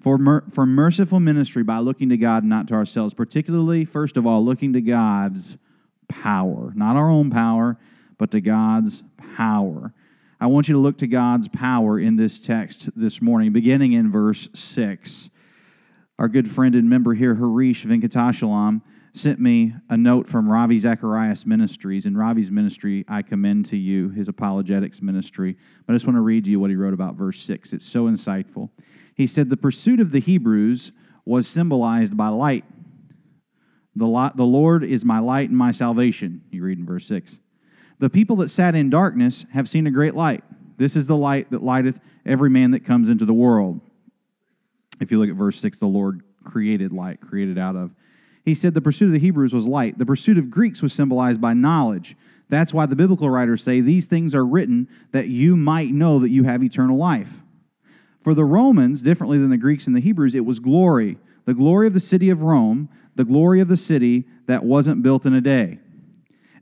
for, 0.00 0.18
mer- 0.18 0.44
for 0.52 0.66
merciful 0.66 1.20
ministry 1.20 1.62
by 1.62 1.78
looking 1.78 2.08
to 2.10 2.16
God, 2.16 2.44
not 2.44 2.68
to 2.68 2.74
ourselves, 2.74 3.12
particularly, 3.12 3.84
first 3.84 4.16
of 4.16 4.26
all, 4.26 4.44
looking 4.44 4.72
to 4.72 4.80
God's 4.80 5.56
power, 6.08 6.72
not 6.74 6.96
our 6.96 7.10
own 7.10 7.30
power, 7.30 7.76
but 8.18 8.30
to 8.30 8.40
God's 8.40 9.02
power. 9.36 9.92
I 10.40 10.46
want 10.46 10.68
you 10.68 10.74
to 10.74 10.80
look 10.80 10.98
to 10.98 11.06
God's 11.06 11.48
power 11.48 11.98
in 11.98 12.16
this 12.16 12.38
text 12.38 12.90
this 12.94 13.20
morning, 13.20 13.52
beginning 13.52 13.92
in 13.92 14.10
verse 14.10 14.48
6. 14.54 15.30
Our 16.18 16.28
good 16.28 16.50
friend 16.50 16.74
and 16.74 16.88
member 16.88 17.14
here, 17.14 17.34
Harish 17.34 17.84
Venkatachalam, 17.84 18.82
sent 19.16 19.40
me 19.40 19.74
a 19.88 19.96
note 19.96 20.28
from 20.28 20.48
Ravi 20.48 20.78
Zacharias 20.78 21.46
Ministries. 21.46 22.06
In 22.06 22.16
Ravi's 22.16 22.50
ministry, 22.50 23.04
I 23.08 23.22
commend 23.22 23.66
to 23.66 23.76
you 23.76 24.10
his 24.10 24.28
apologetics 24.28 25.00
ministry. 25.00 25.56
But 25.86 25.92
I 25.92 25.96
just 25.96 26.06
want 26.06 26.16
to 26.16 26.22
read 26.22 26.44
to 26.44 26.50
you 26.50 26.60
what 26.60 26.70
he 26.70 26.76
wrote 26.76 26.94
about 26.94 27.14
verse 27.14 27.40
6. 27.40 27.72
It's 27.72 27.86
so 27.86 28.04
insightful. 28.04 28.70
He 29.14 29.26
said, 29.26 29.48
The 29.48 29.56
pursuit 29.56 30.00
of 30.00 30.12
the 30.12 30.20
Hebrews 30.20 30.92
was 31.24 31.48
symbolized 31.48 32.16
by 32.16 32.28
light. 32.28 32.64
The, 33.96 34.32
the 34.34 34.44
Lord 34.44 34.84
is 34.84 35.04
my 35.04 35.18
light 35.18 35.48
and 35.48 35.56
my 35.56 35.70
salvation, 35.70 36.42
you 36.50 36.62
read 36.62 36.78
in 36.78 36.84
verse 36.84 37.06
6. 37.06 37.40
The 37.98 38.10
people 38.10 38.36
that 38.36 38.48
sat 38.48 38.74
in 38.74 38.90
darkness 38.90 39.46
have 39.52 39.68
seen 39.68 39.86
a 39.86 39.90
great 39.90 40.14
light. 40.14 40.44
This 40.76 40.96
is 40.96 41.06
the 41.06 41.16
light 41.16 41.50
that 41.50 41.62
lighteth 41.62 41.98
every 42.26 42.50
man 42.50 42.72
that 42.72 42.84
comes 42.84 43.08
into 43.08 43.24
the 43.24 43.32
world. 43.32 43.80
If 45.00 45.10
you 45.10 45.18
look 45.18 45.30
at 45.30 45.36
verse 45.36 45.58
6, 45.58 45.78
the 45.78 45.86
Lord 45.86 46.22
created 46.44 46.92
light, 46.92 47.20
created 47.20 47.58
out 47.58 47.76
of. 47.76 47.94
He 48.46 48.54
said 48.54 48.74
the 48.74 48.80
pursuit 48.80 49.06
of 49.06 49.12
the 49.12 49.18
Hebrews 49.18 49.52
was 49.52 49.66
light. 49.66 49.98
The 49.98 50.06
pursuit 50.06 50.38
of 50.38 50.50
Greeks 50.50 50.80
was 50.80 50.92
symbolized 50.92 51.40
by 51.40 51.52
knowledge. 51.52 52.16
That's 52.48 52.72
why 52.72 52.86
the 52.86 52.94
biblical 52.94 53.28
writers 53.28 53.60
say 53.60 53.80
these 53.80 54.06
things 54.06 54.36
are 54.36 54.46
written 54.46 54.88
that 55.10 55.26
you 55.26 55.56
might 55.56 55.90
know 55.90 56.20
that 56.20 56.30
you 56.30 56.44
have 56.44 56.62
eternal 56.62 56.96
life. 56.96 57.40
For 58.22 58.34
the 58.34 58.44
Romans, 58.44 59.02
differently 59.02 59.38
than 59.38 59.50
the 59.50 59.56
Greeks 59.56 59.88
and 59.88 59.96
the 59.96 60.00
Hebrews, 60.00 60.36
it 60.36 60.44
was 60.44 60.60
glory. 60.60 61.18
The 61.44 61.54
glory 61.54 61.88
of 61.88 61.92
the 61.92 61.98
city 61.98 62.30
of 62.30 62.42
Rome, 62.42 62.88
the 63.16 63.24
glory 63.24 63.60
of 63.60 63.66
the 63.66 63.76
city 63.76 64.26
that 64.46 64.64
wasn't 64.64 65.02
built 65.02 65.26
in 65.26 65.34
a 65.34 65.40
day. 65.40 65.80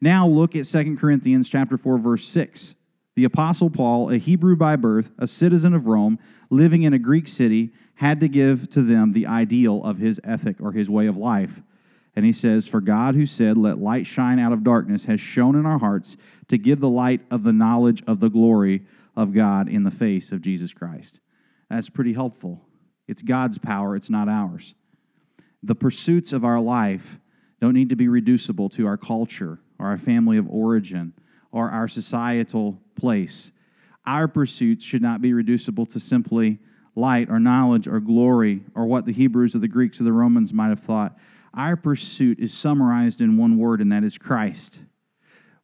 Now 0.01 0.27
look 0.27 0.57
at 0.57 0.65
2 0.65 0.97
Corinthians 0.97 1.51
chapter 1.51 1.77
4 1.77 1.99
verse 1.99 2.27
6. 2.27 2.75
The 3.15 3.25
apostle 3.25 3.69
Paul, 3.69 4.11
a 4.11 4.17
Hebrew 4.17 4.57
by 4.57 4.77
birth, 4.77 5.13
a 5.19 5.27
citizen 5.27 5.75
of 5.75 5.87
Rome, 5.87 6.19
living 6.49 6.83
in 6.83 6.95
a 6.95 6.99
Greek 6.99 7.29
city, 7.29 7.73
had 7.97 8.21
to 8.21 8.29
give 8.29 8.71
to 8.71 8.83
them 8.83 9.13
the 9.13 9.27
ideal 9.27 9.85
of 9.85 9.99
his 9.99 10.19
ethic 10.25 10.57
or 10.61 10.73
his 10.73 10.89
way 10.89 11.07
of 11.07 11.19
life. 11.19 11.63
And 12.17 12.25
he 12.25 12.33
says, 12.33 12.67
For 12.67 12.81
God, 12.81 13.15
who 13.15 13.27
said, 13.27 13.57
Let 13.57 13.79
light 13.79 14.07
shine 14.07 14.39
out 14.39 14.53
of 14.53 14.65
darkness, 14.65 15.05
has 15.05 15.21
shone 15.21 15.57
in 15.57 15.67
our 15.67 15.79
hearts 15.79 16.17
to 16.49 16.59
give 16.59 16.81
the 16.81 16.89
light 16.89 17.23
of 17.31 17.43
the 17.43 17.53
knowledge 17.53 18.03
of 18.07 18.21
the 18.21 18.31
glory 18.31 18.83
of 19.17 19.33
God 19.33 19.69
in 19.69 19.85
the 19.85 19.91
face 19.91 20.33
of 20.33 20.41
Jesus 20.41 20.73
Christ. 20.73 21.21
That's 21.71 21.91
pretty 21.91 22.13
helpful. 22.13 22.63
It's 23.09 23.23
God's 23.23 23.59
power, 23.59 23.97
it's 23.97 24.11
not 24.11 24.29
ours. 24.29 24.75
The 25.63 25.75
pursuits 25.75 26.33
of 26.33 26.45
our 26.45 26.61
life 26.61 27.19
don't 27.61 27.75
need 27.75 27.89
to 27.89 27.97
be 27.97 28.09
reducible 28.09 28.69
to 28.71 28.87
our 28.87 28.97
culture 28.97 29.59
or 29.79 29.87
our 29.87 29.97
family 29.97 30.37
of 30.37 30.49
origin 30.49 31.15
or 31.51 31.71
our 31.71 31.89
societal 31.89 32.79
place. 32.95 33.51
Our 34.07 34.29
pursuits 34.29 34.85
should 34.85 35.03
not 35.03 35.23
be 35.23 35.33
reducible 35.33 35.87
to 35.87 36.01
simply 36.01 36.59
light 36.95 37.31
or 37.31 37.41
knowledge 37.41 37.89
or 37.89 38.01
glory 38.01 38.63
or 38.75 38.87
what 38.87 39.07
the 39.07 39.13
Hebrews 39.13 39.55
or 39.55 39.59
the 39.59 39.69
Greeks 39.69 40.01
or 40.01 40.05
the 40.05 40.13
Romans 40.13 40.53
might 40.53 40.69
have 40.69 40.81
thought. 40.81 41.17
Our 41.57 41.77
pursuit 41.77 42.41
is 42.41 42.53
summarized 42.53 43.21
in 43.21 43.37
one 43.37 43.57
word, 43.57 43.81
and 43.81 43.93
that 43.93 44.05
is 44.05 44.19
Christ. 44.19 44.81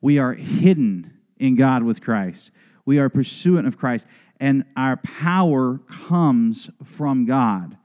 We 0.01 0.19
are 0.19 0.35
hidden 0.35 1.13
in 1.39 1.57
God 1.57 1.83
with 1.83 2.01
Christ. 2.01 2.51
We 2.85 2.99
are 2.99 3.09
pursuant 3.09 3.67
of 3.67 3.77
Christ, 3.77 4.07
and 4.39 4.65
our 4.77 4.97
power 4.99 5.79
comes 5.89 6.71
from 6.85 7.27
God. 7.27 7.77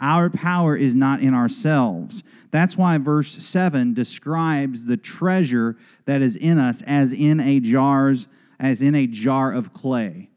Our 0.00 0.28
power 0.28 0.76
is 0.76 0.94
not 0.94 1.20
in 1.20 1.32
ourselves. 1.32 2.22
That's 2.50 2.76
why 2.76 2.98
verse 2.98 3.42
7 3.44 3.94
describes 3.94 4.84
the 4.84 4.96
treasure 4.96 5.76
that 6.04 6.20
is 6.20 6.36
in 6.36 6.58
us 6.58 6.82
as 6.82 7.12
in 7.12 7.40
a 7.40 7.60
jars 7.60 8.28
as 8.58 8.82
in 8.82 8.94
a 8.94 9.06
jar 9.06 9.52
of 9.52 9.72
clay. 9.72 10.30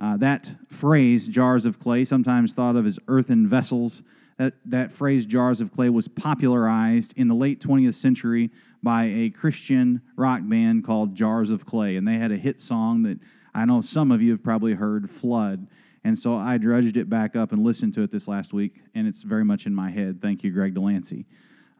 Uh, 0.00 0.16
that 0.16 0.52
phrase, 0.68 1.26
jars 1.26 1.66
of 1.66 1.78
clay, 1.78 2.04
sometimes 2.04 2.52
thought 2.52 2.76
of 2.76 2.86
as 2.86 2.98
earthen 3.08 3.48
vessels, 3.48 4.02
that, 4.38 4.54
that 4.66 4.92
phrase, 4.92 5.26
jars 5.26 5.60
of 5.60 5.72
clay, 5.72 5.90
was 5.90 6.08
popularized 6.08 7.12
in 7.16 7.28
the 7.28 7.34
late 7.34 7.60
20th 7.60 7.94
century 7.94 8.50
by 8.82 9.04
a 9.04 9.30
Christian 9.30 10.00
rock 10.16 10.40
band 10.44 10.84
called 10.84 11.14
Jars 11.14 11.50
of 11.50 11.66
Clay. 11.66 11.96
And 11.96 12.06
they 12.06 12.14
had 12.14 12.32
a 12.32 12.36
hit 12.36 12.60
song 12.60 13.02
that 13.02 13.18
I 13.54 13.64
know 13.64 13.80
some 13.80 14.12
of 14.12 14.22
you 14.22 14.30
have 14.30 14.42
probably 14.42 14.74
heard, 14.74 15.10
Flood. 15.10 15.66
And 16.04 16.16
so 16.16 16.36
I 16.36 16.58
drudged 16.58 16.96
it 16.96 17.10
back 17.10 17.34
up 17.34 17.52
and 17.52 17.64
listened 17.64 17.94
to 17.94 18.02
it 18.02 18.10
this 18.10 18.28
last 18.28 18.52
week, 18.52 18.82
and 18.94 19.06
it's 19.06 19.22
very 19.22 19.44
much 19.44 19.66
in 19.66 19.74
my 19.74 19.90
head. 19.90 20.22
Thank 20.22 20.44
you, 20.44 20.50
Greg 20.52 20.74
Delancey. 20.74 21.26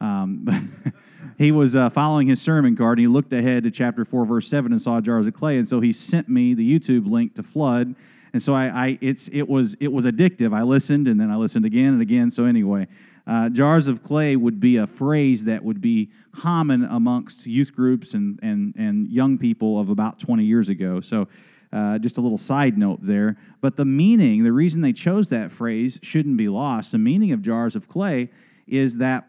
Um, 0.01 0.73
he 1.37 1.51
was 1.51 1.75
uh, 1.75 1.89
following 1.89 2.27
his 2.27 2.41
sermon 2.41 2.75
card, 2.75 2.99
and 2.99 3.03
he 3.03 3.07
looked 3.07 3.31
ahead 3.31 3.63
to 3.63 3.71
chapter 3.71 4.03
4, 4.03 4.25
verse 4.25 4.47
7, 4.47 4.71
and 4.71 4.81
saw 4.81 4.99
jars 4.99 5.25
of 5.27 5.33
clay. 5.33 5.57
And 5.57 5.67
so 5.67 5.79
he 5.79 5.93
sent 5.93 6.27
me 6.27 6.53
the 6.53 6.79
YouTube 6.79 7.09
link 7.09 7.35
to 7.35 7.43
Flood. 7.43 7.95
And 8.33 8.41
so 8.41 8.53
I, 8.53 8.67
I 8.67 8.97
it's, 9.01 9.27
it, 9.29 9.47
was, 9.47 9.75
it 9.79 9.91
was 9.91 10.05
addictive. 10.05 10.53
I 10.53 10.63
listened, 10.63 11.07
and 11.07 11.19
then 11.19 11.31
I 11.31 11.35
listened 11.35 11.65
again 11.65 11.93
and 11.93 12.01
again. 12.01 12.29
So 12.31 12.45
anyway, 12.45 12.87
uh, 13.25 13.49
jars 13.49 13.87
of 13.87 14.03
clay 14.03 14.35
would 14.35 14.59
be 14.59 14.77
a 14.77 14.87
phrase 14.87 15.45
that 15.45 15.63
would 15.63 15.81
be 15.81 16.09
common 16.31 16.83
amongst 16.85 17.45
youth 17.45 17.75
groups 17.75 18.13
and, 18.13 18.39
and, 18.41 18.73
and 18.77 19.07
young 19.07 19.37
people 19.37 19.79
of 19.79 19.89
about 19.89 20.19
20 20.19 20.43
years 20.43 20.69
ago. 20.69 21.01
So 21.01 21.27
uh, 21.71 21.99
just 21.99 22.17
a 22.17 22.21
little 22.21 22.37
side 22.37 22.77
note 22.77 22.99
there. 23.01 23.37
But 23.61 23.75
the 23.75 23.85
meaning, 23.85 24.43
the 24.43 24.51
reason 24.51 24.81
they 24.81 24.93
chose 24.93 25.29
that 25.29 25.51
phrase 25.51 25.99
shouldn't 26.01 26.37
be 26.37 26.49
lost. 26.49 26.91
The 26.91 26.97
meaning 26.97 27.31
of 27.31 27.41
jars 27.41 27.75
of 27.75 27.87
clay 27.87 28.29
is 28.67 28.97
that 28.97 29.27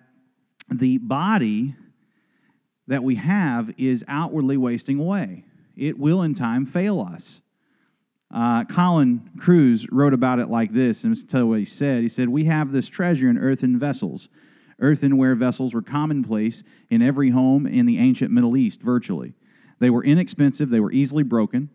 the 0.70 0.98
body 0.98 1.74
that 2.86 3.02
we 3.02 3.16
have 3.16 3.72
is 3.76 4.04
outwardly 4.08 4.56
wasting 4.56 4.98
away. 4.98 5.44
It 5.76 5.98
will 5.98 6.22
in 6.22 6.34
time 6.34 6.66
fail 6.66 7.00
us. 7.00 7.40
Uh, 8.32 8.64
Colin 8.64 9.28
Kruse 9.38 9.90
wrote 9.90 10.14
about 10.14 10.38
it 10.38 10.48
like 10.48 10.72
this, 10.72 11.04
and 11.04 11.28
tell 11.28 11.40
you 11.40 11.46
what 11.48 11.58
he 11.58 11.64
said. 11.64 12.02
He 12.02 12.08
said, 12.08 12.28
We 12.28 12.44
have 12.44 12.70
this 12.70 12.88
treasure 12.88 13.28
in 13.28 13.36
earthen 13.38 13.78
vessels. 13.78 14.28
Earthenware 14.78 15.34
vessels 15.34 15.74
were 15.74 15.82
commonplace 15.82 16.62
in 16.88 17.02
every 17.02 17.30
home 17.30 17.66
in 17.66 17.86
the 17.86 17.98
ancient 17.98 18.30
Middle 18.30 18.56
East, 18.56 18.82
virtually. 18.82 19.34
They 19.78 19.90
were 19.90 20.04
inexpensive, 20.04 20.70
they 20.70 20.80
were 20.80 20.92
easily 20.92 21.22
broken. 21.22 21.70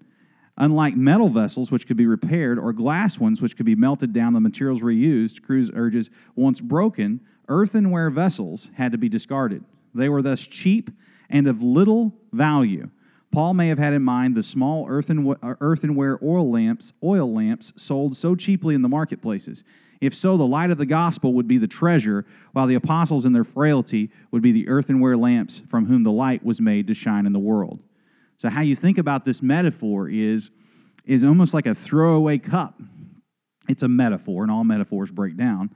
Unlike 0.58 0.96
metal 0.96 1.28
vessels, 1.28 1.70
which 1.70 1.86
could 1.86 1.98
be 1.98 2.08
repaired, 2.08 2.58
or 2.58 2.72
glass 2.72 3.20
ones, 3.20 3.42
which 3.42 3.58
could 3.58 3.66
be 3.66 3.76
melted 3.76 4.14
down, 4.14 4.32
the 4.32 4.40
materials 4.40 4.82
reused, 4.82 5.42
Kruse 5.42 5.70
urges, 5.74 6.10
once 6.36 6.62
broken, 6.62 7.20
earthenware 7.50 8.10
vessels 8.10 8.70
had 8.76 8.94
to 8.94 8.98
be 8.98 9.10
discarded. 9.10 9.66
They 9.94 10.08
were 10.08 10.22
thus 10.22 10.42
cheap 10.42 10.90
and 11.30 11.48
of 11.48 11.62
little 11.62 12.16
value. 12.32 12.90
Paul 13.36 13.54
may 13.54 13.68
have 13.68 13.80
had 13.80 13.92
in 13.92 14.02
mind 14.02 14.34
the 14.34 14.42
small 14.42 14.88
earthen, 14.88 15.30
uh, 15.30 15.56
earthenware 15.60 16.18
oil 16.24 16.50
lamps, 16.50 16.94
oil 17.04 17.34
lamps 17.34 17.74
sold 17.76 18.16
so 18.16 18.34
cheaply 18.34 18.76
in 18.76 18.82
the 18.82 18.88
marketplaces. 18.88 19.66
If 20.00 20.16
so, 20.16 20.38
the 20.38 20.48
light 20.48 20.72
of 20.72 20.78
the 20.78 20.86
gospel 20.86 21.34
would 21.34 21.46
be 21.46 21.58
the 21.58 21.68
treasure, 21.68 22.26
while 22.54 22.66
the 22.66 22.76
apostles 22.76 23.26
in 23.26 23.34
their 23.34 23.44
frailty 23.44 24.10
would 24.32 24.42
be 24.42 24.54
the 24.54 24.70
earthenware 24.70 25.18
lamps 25.18 25.62
from 25.70 25.86
whom 25.86 26.04
the 26.04 26.14
light 26.14 26.46
was 26.46 26.62
made 26.62 26.88
to 26.88 26.94
shine 26.94 27.26
in 27.26 27.34
the 27.34 27.40
world. 27.40 27.82
So, 28.38 28.48
how 28.48 28.62
you 28.62 28.74
think 28.74 28.98
about 28.98 29.26
this 29.26 29.42
metaphor 29.42 30.08
is, 30.08 30.50
is 31.06 31.26
almost 31.26 31.54
like 31.54 31.66
a 31.66 31.76
throwaway 31.76 32.38
cup. 32.38 32.82
It's 33.68 33.84
a 33.84 33.90
metaphor, 33.90 34.44
and 34.44 34.52
all 34.52 34.64
metaphors 34.64 35.12
break 35.12 35.36
down. 35.36 35.76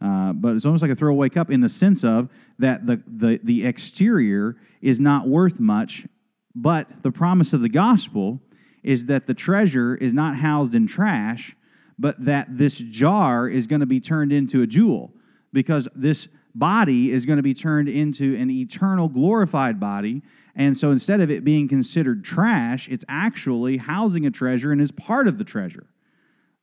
Uh, 0.00 0.34
but 0.34 0.54
it's 0.54 0.66
almost 0.66 0.82
like 0.82 0.92
a 0.92 0.94
throwaway 0.94 1.30
cup 1.30 1.50
in 1.50 1.62
the 1.62 1.68
sense 1.68 2.04
of 2.04 2.28
that 2.60 2.86
the, 2.86 3.02
the, 3.08 3.40
the 3.42 3.66
exterior 3.66 4.56
is 4.80 5.00
not 5.00 5.26
worth 5.26 5.58
much, 5.58 6.06
but 6.54 7.02
the 7.02 7.10
promise 7.10 7.52
of 7.52 7.60
the 7.60 7.68
gospel 7.68 8.40
is 8.82 9.06
that 9.06 9.26
the 9.26 9.34
treasure 9.34 9.94
is 9.94 10.12
not 10.12 10.36
housed 10.36 10.74
in 10.74 10.86
trash, 10.86 11.56
but 11.98 12.24
that 12.24 12.58
this 12.58 12.76
jar 12.76 13.48
is 13.48 13.66
going 13.66 13.80
to 13.80 13.86
be 13.86 14.00
turned 14.00 14.32
into 14.32 14.62
a 14.62 14.66
jewel 14.66 15.12
because 15.52 15.88
this 15.94 16.28
body 16.54 17.10
is 17.10 17.24
going 17.24 17.36
to 17.36 17.42
be 17.42 17.54
turned 17.54 17.88
into 17.88 18.36
an 18.36 18.50
eternal 18.50 19.08
glorified 19.08 19.78
body. 19.78 20.22
And 20.54 20.76
so 20.76 20.90
instead 20.90 21.20
of 21.20 21.30
it 21.30 21.44
being 21.44 21.68
considered 21.68 22.24
trash, 22.24 22.88
it's 22.88 23.04
actually 23.08 23.78
housing 23.78 24.26
a 24.26 24.30
treasure 24.30 24.72
and 24.72 24.80
is 24.80 24.92
part 24.92 25.28
of 25.28 25.38
the 25.38 25.44
treasure. 25.44 25.86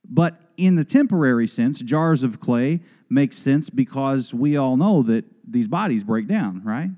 But 0.08 0.40
in 0.56 0.76
the 0.76 0.84
temporary 0.84 1.48
sense, 1.48 1.80
jars 1.80 2.22
of 2.22 2.40
clay 2.40 2.80
makes 3.08 3.36
sense 3.36 3.70
because 3.70 4.32
we 4.32 4.56
all 4.56 4.76
know 4.76 5.02
that 5.04 5.24
these 5.48 5.68
bodies 5.68 6.04
break 6.04 6.28
down, 6.28 6.62
right? 6.64 6.90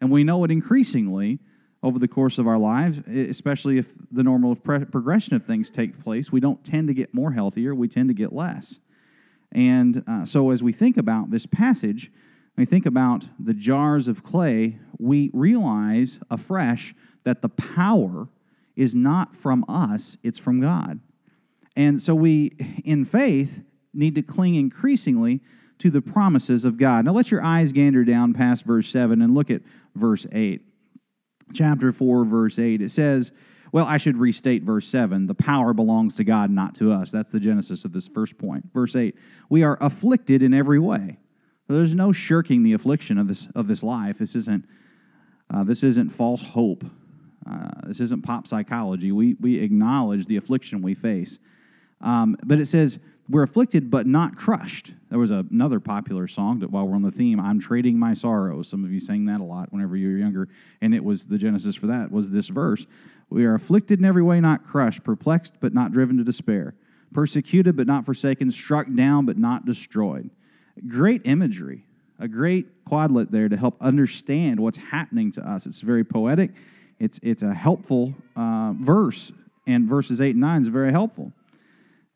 And 0.00 0.10
we 0.10 0.24
know 0.24 0.44
it 0.44 0.50
increasingly 0.50 1.38
over 1.82 1.98
the 1.98 2.08
course 2.08 2.38
of 2.38 2.46
our 2.46 2.58
lives, 2.58 2.98
especially 3.08 3.78
if 3.78 3.92
the 4.10 4.22
normal 4.22 4.54
progression 4.54 5.34
of 5.34 5.44
things 5.44 5.70
take 5.70 6.02
place. 6.02 6.30
We 6.30 6.40
don't 6.40 6.62
tend 6.62 6.88
to 6.88 6.94
get 6.94 7.12
more 7.12 7.32
healthier, 7.32 7.74
we 7.74 7.88
tend 7.88 8.08
to 8.08 8.14
get 8.14 8.32
less. 8.32 8.78
And 9.50 10.02
uh, 10.06 10.24
so, 10.24 10.50
as 10.50 10.62
we 10.62 10.72
think 10.72 10.96
about 10.96 11.30
this 11.30 11.44
passage, 11.44 12.10
we 12.56 12.64
think 12.64 12.86
about 12.86 13.26
the 13.38 13.54
jars 13.54 14.08
of 14.08 14.22
clay, 14.22 14.78
we 14.98 15.30
realize 15.32 16.18
afresh 16.30 16.94
that 17.24 17.42
the 17.42 17.48
power 17.48 18.28
is 18.76 18.94
not 18.94 19.36
from 19.36 19.64
us, 19.68 20.16
it's 20.22 20.38
from 20.38 20.60
God. 20.60 21.00
And 21.76 22.00
so, 22.00 22.14
we, 22.14 22.52
in 22.84 23.04
faith, 23.04 23.62
need 23.92 24.14
to 24.14 24.22
cling 24.22 24.54
increasingly 24.54 25.40
to 25.78 25.90
the 25.90 26.00
promises 26.00 26.64
of 26.64 26.78
God. 26.78 27.04
Now 27.04 27.12
let 27.12 27.30
your 27.30 27.42
eyes 27.42 27.72
gander 27.72 28.04
down 28.04 28.32
past 28.32 28.64
verse 28.64 28.88
7 28.88 29.20
and 29.20 29.34
look 29.34 29.50
at 29.50 29.62
verse 29.94 30.26
8. 30.30 30.62
Chapter 31.52 31.92
4, 31.92 32.24
verse 32.24 32.58
8. 32.58 32.80
It 32.82 32.90
says, 32.90 33.32
well, 33.72 33.86
I 33.86 33.96
should 33.96 34.18
restate 34.18 34.62
verse 34.62 34.86
7. 34.86 35.26
The 35.26 35.34
power 35.34 35.72
belongs 35.72 36.16
to 36.16 36.24
God, 36.24 36.50
not 36.50 36.74
to 36.76 36.92
us. 36.92 37.10
That's 37.10 37.32
the 37.32 37.40
genesis 37.40 37.86
of 37.86 37.92
this 37.92 38.06
first 38.06 38.36
point. 38.36 38.70
Verse 38.72 38.94
8. 38.94 39.16
We 39.48 39.62
are 39.62 39.78
afflicted 39.80 40.42
in 40.42 40.52
every 40.52 40.78
way. 40.78 41.18
there's 41.68 41.94
no 41.94 42.12
shirking 42.12 42.62
the 42.62 42.74
affliction 42.74 43.16
of 43.16 43.28
this, 43.28 43.48
of 43.54 43.66
this 43.66 43.82
life. 43.82 44.18
This 44.18 44.36
isn't, 44.36 44.66
uh, 45.52 45.64
this 45.64 45.82
isn't 45.82 46.10
false 46.10 46.42
hope. 46.42 46.84
Uh, 47.50 47.70
this 47.86 48.00
isn't 48.00 48.22
pop 48.22 48.46
psychology. 48.46 49.10
We, 49.10 49.34
we 49.40 49.58
acknowledge 49.58 50.26
the 50.26 50.36
affliction 50.36 50.82
we 50.82 50.92
face. 50.92 51.38
Um, 52.02 52.36
but 52.44 52.60
it 52.60 52.66
says, 52.66 52.98
we're 53.28 53.42
afflicted 53.42 53.90
but 53.90 54.06
not 54.06 54.36
crushed. 54.36 54.92
There 55.08 55.18
was 55.18 55.30
a, 55.30 55.46
another 55.50 55.80
popular 55.80 56.26
song 56.26 56.58
that 56.58 56.70
while 56.70 56.86
we're 56.86 56.96
on 56.96 57.02
the 57.02 57.10
theme, 57.10 57.38
I'm 57.40 57.60
trading 57.60 57.98
my 57.98 58.14
sorrows. 58.14 58.68
Some 58.68 58.84
of 58.84 58.92
you 58.92 59.00
sang 59.00 59.26
that 59.26 59.40
a 59.40 59.44
lot 59.44 59.72
whenever 59.72 59.96
you 59.96 60.08
were 60.08 60.18
younger, 60.18 60.48
and 60.80 60.94
it 60.94 61.02
was 61.02 61.26
the 61.26 61.38
genesis 61.38 61.76
for 61.76 61.86
that 61.86 62.10
was 62.10 62.30
this 62.30 62.48
verse. 62.48 62.86
We 63.30 63.44
are 63.44 63.54
afflicted 63.54 63.98
in 64.00 64.04
every 64.04 64.22
way, 64.22 64.40
not 64.40 64.64
crushed, 64.64 65.04
perplexed 65.04 65.54
but 65.60 65.72
not 65.72 65.92
driven 65.92 66.18
to 66.18 66.24
despair, 66.24 66.74
persecuted 67.14 67.76
but 67.76 67.86
not 67.86 68.04
forsaken, 68.04 68.50
struck 68.50 68.86
down 68.94 69.24
but 69.24 69.38
not 69.38 69.64
destroyed. 69.64 70.30
Great 70.88 71.22
imagery, 71.24 71.86
a 72.18 72.28
great 72.28 72.84
quadlet 72.84 73.30
there 73.30 73.48
to 73.48 73.56
help 73.56 73.76
understand 73.80 74.58
what's 74.58 74.78
happening 74.78 75.30
to 75.32 75.48
us. 75.48 75.66
It's 75.66 75.80
very 75.80 76.04
poetic. 76.04 76.50
It's 76.98 77.18
it's 77.22 77.42
a 77.42 77.54
helpful 77.54 78.14
uh, 78.36 78.74
verse, 78.76 79.32
and 79.66 79.88
verses 79.88 80.20
eight 80.20 80.32
and 80.32 80.40
nine 80.40 80.60
is 80.60 80.68
very 80.68 80.92
helpful. 80.92 81.32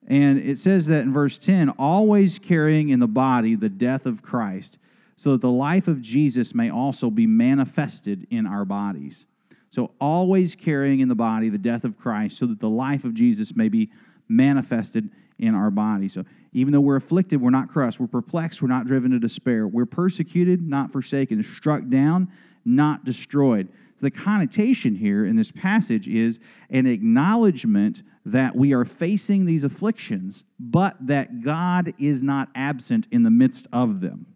And 0.07 0.39
it 0.39 0.59
says 0.59 0.87
that 0.87 1.03
in 1.03 1.13
verse 1.13 1.39
10 1.39 1.71
always 1.71 2.39
carrying 2.39 2.91
in 2.91 3.01
the 3.01 3.09
body 3.09 3.55
the 3.57 3.69
death 3.69 4.07
of 4.07 4.23
Christ, 4.23 4.79
so 5.17 5.33
that 5.33 5.41
the 5.41 5.51
life 5.51 5.89
of 5.89 6.01
Jesus 6.01 6.55
may 6.55 6.71
also 6.71 7.11
be 7.11 7.27
manifested 7.27 8.27
in 8.31 8.47
our 8.47 8.65
bodies. 8.65 9.27
So, 9.71 9.91
always 10.01 10.55
carrying 10.55 11.01
in 11.01 11.09
the 11.09 11.15
body 11.15 11.49
the 11.49 11.59
death 11.59 11.85
of 11.85 11.99
Christ, 11.99 12.39
so 12.39 12.47
that 12.47 12.61
the 12.61 12.69
life 12.69 13.05
of 13.05 13.15
Jesus 13.15 13.57
may 13.57 13.69
be 13.69 13.91
manifested 14.29 15.11
in 15.39 15.55
our 15.55 15.71
body. 15.71 16.09
So, 16.09 16.25
even 16.53 16.73
though 16.73 16.81
we're 16.81 16.97
afflicted, 16.97 17.41
we're 17.41 17.51
not 17.51 17.69
crushed. 17.69 18.01
We're 18.01 18.07
perplexed, 18.07 18.63
we're 18.63 18.69
not 18.69 18.87
driven 18.87 19.11
to 19.11 19.19
despair. 19.19 19.67
We're 19.67 19.87
persecuted, 19.87 20.67
not 20.67 20.93
forsaken. 20.93 21.43
Struck 21.43 21.89
down, 21.89 22.31
not 22.65 23.05
destroyed. 23.05 23.69
The 24.01 24.11
connotation 24.11 24.95
here 24.95 25.25
in 25.25 25.37
this 25.37 25.51
passage 25.51 26.09
is 26.09 26.39
an 26.71 26.87
acknowledgement 26.87 28.03
that 28.27 28.55
we 28.55 28.73
are 28.73 28.85
facing 28.85 29.47
these 29.47 29.65
afflictions, 29.65 30.45
but 30.59 30.97
that 31.07 31.41
God 31.41 31.95
is 31.99 32.23
not 32.23 32.49
absent 32.55 33.07
in 33.11 33.23
the 33.23 33.31
midst 33.31 33.67
of 33.73 34.01
them. 34.01 34.27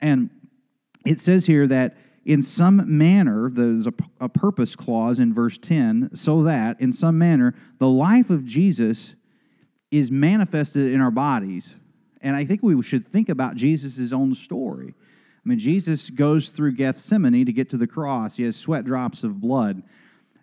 And 0.00 0.30
it 1.04 1.20
says 1.20 1.46
here 1.46 1.66
that 1.66 1.96
in 2.24 2.42
some 2.42 2.96
manner, 2.96 3.50
there's 3.50 3.86
a, 3.86 4.28
purpose 4.28 4.76
clause 4.76 5.18
in 5.18 5.34
verse 5.34 5.58
10, 5.58 6.10
so 6.14 6.44
that 6.44 6.80
in 6.80 6.92
some 6.92 7.18
manner 7.18 7.54
the 7.78 7.88
life 7.88 8.30
of 8.30 8.46
Jesus 8.46 9.16
is 9.90 10.10
manifested 10.10 10.92
in 10.92 11.00
our 11.00 11.10
bodies. 11.10 11.76
And 12.20 12.36
I 12.36 12.44
think 12.44 12.62
we 12.62 12.80
should 12.82 13.06
think 13.06 13.28
about 13.28 13.56
Jesus' 13.56 14.12
own 14.12 14.34
story. 14.34 14.94
I 15.44 15.48
mean, 15.48 15.58
Jesus 15.58 16.08
goes 16.10 16.50
through 16.50 16.72
Gethsemane 16.72 17.46
to 17.46 17.52
get 17.52 17.70
to 17.70 17.76
the 17.76 17.86
cross. 17.86 18.36
He 18.36 18.44
has 18.44 18.56
sweat 18.56 18.84
drops 18.84 19.24
of 19.24 19.40
blood. 19.40 19.82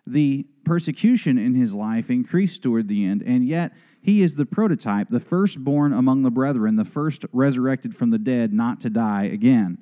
The 0.06 0.46
persecution 0.64 1.38
in 1.38 1.54
his 1.54 1.74
life 1.74 2.10
increased 2.10 2.62
toward 2.62 2.88
the 2.88 3.04
end, 3.04 3.22
and 3.22 3.46
yet 3.46 3.72
he 4.02 4.22
is 4.22 4.34
the 4.34 4.46
prototype, 4.46 5.08
the 5.08 5.20
firstborn 5.20 5.92
among 5.92 6.22
the 6.22 6.30
brethren, 6.30 6.76
the 6.76 6.84
first 6.84 7.24
resurrected 7.32 7.94
from 7.94 8.10
the 8.10 8.18
dead, 8.18 8.52
not 8.52 8.80
to 8.80 8.90
die 8.90 9.24
again. 9.24 9.78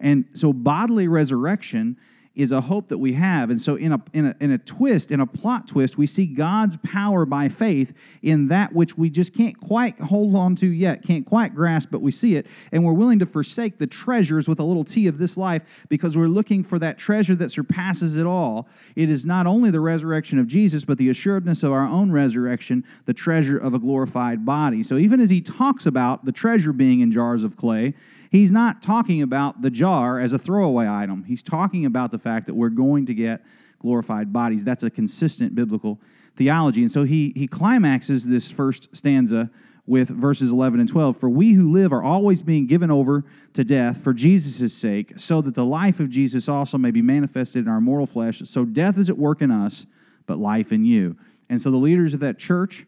And 0.00 0.24
so, 0.32 0.52
bodily 0.52 1.08
resurrection 1.08 1.96
is 2.34 2.50
a 2.50 2.60
hope 2.60 2.88
that 2.88 2.98
we 2.98 3.12
have. 3.12 3.50
And 3.50 3.60
so, 3.60 3.76
in 3.76 3.92
a, 3.92 4.02
in, 4.14 4.26
a, 4.26 4.36
in 4.40 4.52
a 4.52 4.58
twist, 4.58 5.10
in 5.10 5.20
a 5.20 5.26
plot 5.26 5.68
twist, 5.68 5.98
we 5.98 6.06
see 6.06 6.26
God's 6.26 6.78
power 6.78 7.26
by 7.26 7.48
faith 7.48 7.92
in 8.22 8.48
that 8.48 8.72
which 8.72 8.96
we 8.96 9.10
just 9.10 9.34
can't 9.34 9.58
quite 9.60 10.00
hold 10.00 10.34
on 10.34 10.56
to 10.56 10.66
yet, 10.66 11.02
can't 11.02 11.26
quite 11.26 11.54
grasp, 11.54 11.90
but 11.90 12.00
we 12.00 12.10
see 12.10 12.36
it. 12.36 12.46
And 12.72 12.84
we're 12.84 12.94
willing 12.94 13.18
to 13.18 13.26
forsake 13.26 13.78
the 13.78 13.86
treasures 13.86 14.48
with 14.48 14.60
a 14.60 14.64
little 14.64 14.84
t 14.84 15.06
of 15.06 15.18
this 15.18 15.36
life 15.36 15.62
because 15.88 16.16
we're 16.16 16.26
looking 16.26 16.64
for 16.64 16.78
that 16.78 16.98
treasure 16.98 17.34
that 17.36 17.50
surpasses 17.50 18.16
it 18.16 18.26
all. 18.26 18.68
It 18.96 19.10
is 19.10 19.26
not 19.26 19.46
only 19.46 19.70
the 19.70 19.80
resurrection 19.80 20.38
of 20.38 20.46
Jesus, 20.46 20.84
but 20.84 20.96
the 20.96 21.10
assuredness 21.10 21.62
of 21.62 21.72
our 21.72 21.86
own 21.86 22.10
resurrection, 22.10 22.84
the 23.04 23.14
treasure 23.14 23.58
of 23.58 23.74
a 23.74 23.78
glorified 23.78 24.46
body. 24.46 24.82
So, 24.82 24.96
even 24.96 25.20
as 25.20 25.28
he 25.28 25.42
talks 25.42 25.84
about 25.84 26.24
the 26.24 26.32
treasure 26.32 26.72
being 26.72 27.00
in 27.00 27.12
jars 27.12 27.44
of 27.44 27.56
clay, 27.58 27.94
he's 28.32 28.50
not 28.50 28.82
talking 28.82 29.22
about 29.22 29.62
the 29.62 29.70
jar 29.70 30.18
as 30.18 30.32
a 30.32 30.38
throwaway 30.38 30.88
item. 30.88 31.22
He's 31.22 31.42
talking 31.42 31.84
about 31.84 32.10
the 32.10 32.18
fact 32.18 32.46
that 32.46 32.54
we're 32.54 32.70
going 32.70 33.06
to 33.06 33.14
get 33.14 33.44
glorified 33.78 34.32
bodies. 34.32 34.64
That's 34.64 34.82
a 34.82 34.90
consistent 34.90 35.54
biblical 35.54 36.00
theology. 36.34 36.80
And 36.80 36.90
so 36.90 37.04
he, 37.04 37.32
he 37.36 37.46
climaxes 37.46 38.26
this 38.26 38.50
first 38.50 38.88
stanza 38.96 39.50
with 39.86 40.08
verses 40.08 40.50
11 40.50 40.80
and 40.80 40.88
12 40.88 41.18
For 41.18 41.28
we 41.28 41.52
who 41.52 41.72
live 41.72 41.92
are 41.92 42.02
always 42.02 42.40
being 42.40 42.66
given 42.66 42.90
over 42.90 43.24
to 43.52 43.64
death 43.64 44.02
for 44.02 44.14
Jesus' 44.14 44.72
sake, 44.72 45.12
so 45.16 45.42
that 45.42 45.54
the 45.54 45.64
life 45.64 46.00
of 46.00 46.08
Jesus 46.08 46.48
also 46.48 46.78
may 46.78 46.90
be 46.90 47.02
manifested 47.02 47.66
in 47.66 47.68
our 47.70 47.80
mortal 47.80 48.06
flesh. 48.06 48.40
So 48.46 48.64
death 48.64 48.98
is 48.98 49.10
at 49.10 49.18
work 49.18 49.42
in 49.42 49.50
us, 49.50 49.84
but 50.26 50.38
life 50.38 50.72
in 50.72 50.84
you. 50.84 51.16
And 51.50 51.60
so 51.60 51.70
the 51.70 51.76
leaders 51.76 52.14
of 52.14 52.20
that 52.20 52.38
church, 52.38 52.86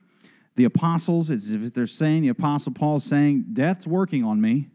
the 0.57 0.65
apostles, 0.65 1.31
as 1.31 1.51
if 1.51 1.75
they're 1.75 1.87
saying, 1.87 2.23
the 2.23 2.29
apostle 2.29 2.73
Paul's 2.73 3.05
saying, 3.05 3.47
Death's 3.53 3.87
working 3.87 4.25
on 4.25 4.41
me 4.41 4.69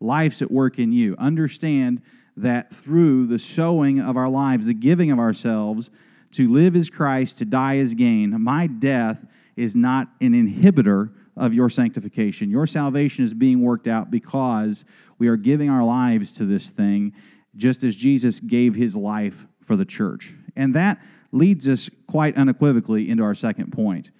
life's 0.00 0.42
at 0.42 0.50
work 0.50 0.78
in 0.78 0.92
you. 0.92 1.14
Understand 1.18 2.02
that 2.36 2.72
through 2.72 3.26
the 3.26 3.38
showing 3.38 4.00
of 4.00 4.16
our 4.16 4.28
lives, 4.28 4.66
the 4.66 4.74
giving 4.74 5.10
of 5.10 5.18
ourselves, 5.18 5.90
to 6.32 6.48
live 6.48 6.76
as 6.76 6.90
Christ, 6.90 7.38
to 7.38 7.44
die 7.44 7.78
as 7.78 7.94
gain, 7.94 8.40
my 8.42 8.66
death 8.66 9.24
is 9.56 9.74
not 9.74 10.08
an 10.20 10.32
inhibitor 10.32 11.10
of 11.36 11.54
your 11.54 11.70
sanctification. 11.70 12.50
Your 12.50 12.66
salvation 12.66 13.24
is 13.24 13.32
being 13.32 13.62
worked 13.62 13.86
out 13.86 14.10
because 14.10 14.84
we 15.18 15.28
are 15.28 15.36
giving 15.36 15.70
our 15.70 15.84
lives 15.84 16.32
to 16.34 16.44
this 16.44 16.70
thing, 16.70 17.12
just 17.56 17.82
as 17.82 17.96
Jesus 17.96 18.40
gave 18.40 18.74
his 18.74 18.96
life 18.96 19.46
for 19.64 19.76
the 19.76 19.84
church. 19.84 20.34
And 20.56 20.74
that 20.74 20.98
leads 21.32 21.68
us 21.68 21.88
quite 22.06 22.36
unequivocally 22.36 23.08
into 23.08 23.22
our 23.22 23.34
second 23.34 23.72
point. 23.72 24.10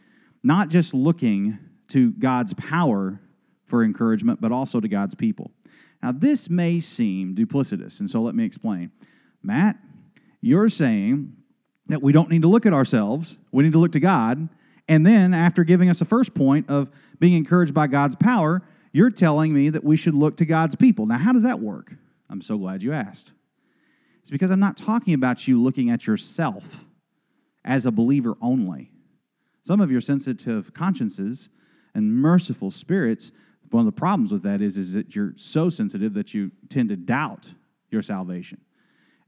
Not 0.43 0.69
just 0.69 0.95
looking 0.95 1.59
to 1.88 2.12
God's 2.12 2.55
power 2.55 3.21
for 3.67 3.85
encouragement, 3.85 4.41
but 4.41 4.53
also 4.53 4.81
to 4.81 4.88
God's 4.88 5.14
people. 5.14 5.51
Now, 6.03 6.13
this 6.13 6.49
may 6.49 6.81
seem 6.81 7.35
duplicitous, 7.35 8.01
and 8.01 8.09
so 8.09 8.23
let 8.23 8.35
me 8.35 8.45
explain. 8.45 8.91
Matt, 9.43 9.77
you're 10.41 10.69
saying 10.69 11.35
that 11.89 12.03
we 12.03 12.13
don't 12.13 12.31
need 12.31 12.43
to 12.43 12.49
look 12.49 12.67
at 12.67 12.73
ourselves, 12.73 13.37
we 13.51 13.65
need 13.65 13.73
to 13.73 13.79
look 13.79 13.93
to 13.93 14.01
God. 14.01 14.49
And 14.87 15.05
then, 15.05 15.35
after 15.35 15.65
giving 15.65 15.91
us 15.91 16.01
a 16.01 16.05
first 16.05 16.35
point 16.35 16.71
of 16.71 16.89
being 17.19 17.35
encouraged 17.35 17.75
by 17.75 17.89
God's 17.89 18.15
power, 18.15 18.63
you're 18.93 19.11
telling 19.11 19.53
me 19.53 19.71
that 19.71 19.85
we 19.85 19.97
should 19.97 20.15
look 20.15 20.37
to 20.39 20.47
God's 20.47 20.75
people. 20.75 21.05
Now, 21.05 21.19
how 21.19 21.33
does 21.33 21.43
that 21.43 21.61
work? 21.61 21.93
I'm 22.31 22.41
so 22.41 22.57
glad 22.57 22.83
you 22.83 22.93
asked. 22.93 23.33
It's 24.21 24.31
because 24.31 24.51
I'm 24.51 24.61
not 24.61 24.77
talking 24.77 25.15
about 25.15 25.47
you 25.47 25.63
looking 25.63 25.91
at 25.91 26.07
yourself 26.07 26.85
as 27.65 27.87
a 27.87 27.91
believer 27.91 28.37
only. 28.41 28.91
Some 29.63 29.81
of 29.81 29.91
your 29.91 30.01
sensitive 30.01 30.73
consciences 30.73 31.51
and 31.95 32.15
merciful 32.15 32.71
spirits 32.71 33.33
one 33.70 33.87
of 33.87 33.87
the 33.87 33.98
problems 33.98 34.33
with 34.33 34.42
that 34.42 34.61
is, 34.61 34.76
is 34.76 34.92
that 34.94 35.14
you're 35.14 35.35
so 35.37 35.68
sensitive 35.68 36.14
that 36.14 36.35
you 36.35 36.50
tend 36.68 36.88
to 36.88 36.96
doubt 36.96 37.52
your 37.90 38.02
salvation. 38.02 38.61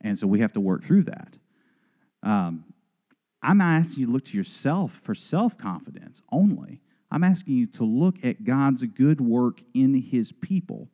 And 0.00 0.18
so 0.18 0.26
we 0.26 0.40
have 0.40 0.52
to 0.54 0.60
work 0.60 0.82
through 0.84 1.04
that. 1.04 1.36
Um, 2.22 2.64
I'm 3.42 3.58
not 3.58 3.78
asking 3.78 4.02
you 4.02 4.06
to 4.06 4.12
look 4.12 4.24
to 4.26 4.36
yourself 4.36 5.00
for 5.02 5.14
self 5.14 5.56
confidence 5.56 6.22
only. 6.30 6.80
I'm 7.10 7.24
asking 7.24 7.56
you 7.56 7.66
to 7.66 7.84
look 7.84 8.24
at 8.24 8.44
God's 8.44 8.84
good 8.84 9.20
work 9.20 9.60
in 9.74 9.94
his 9.94 10.32
people, 10.32 10.88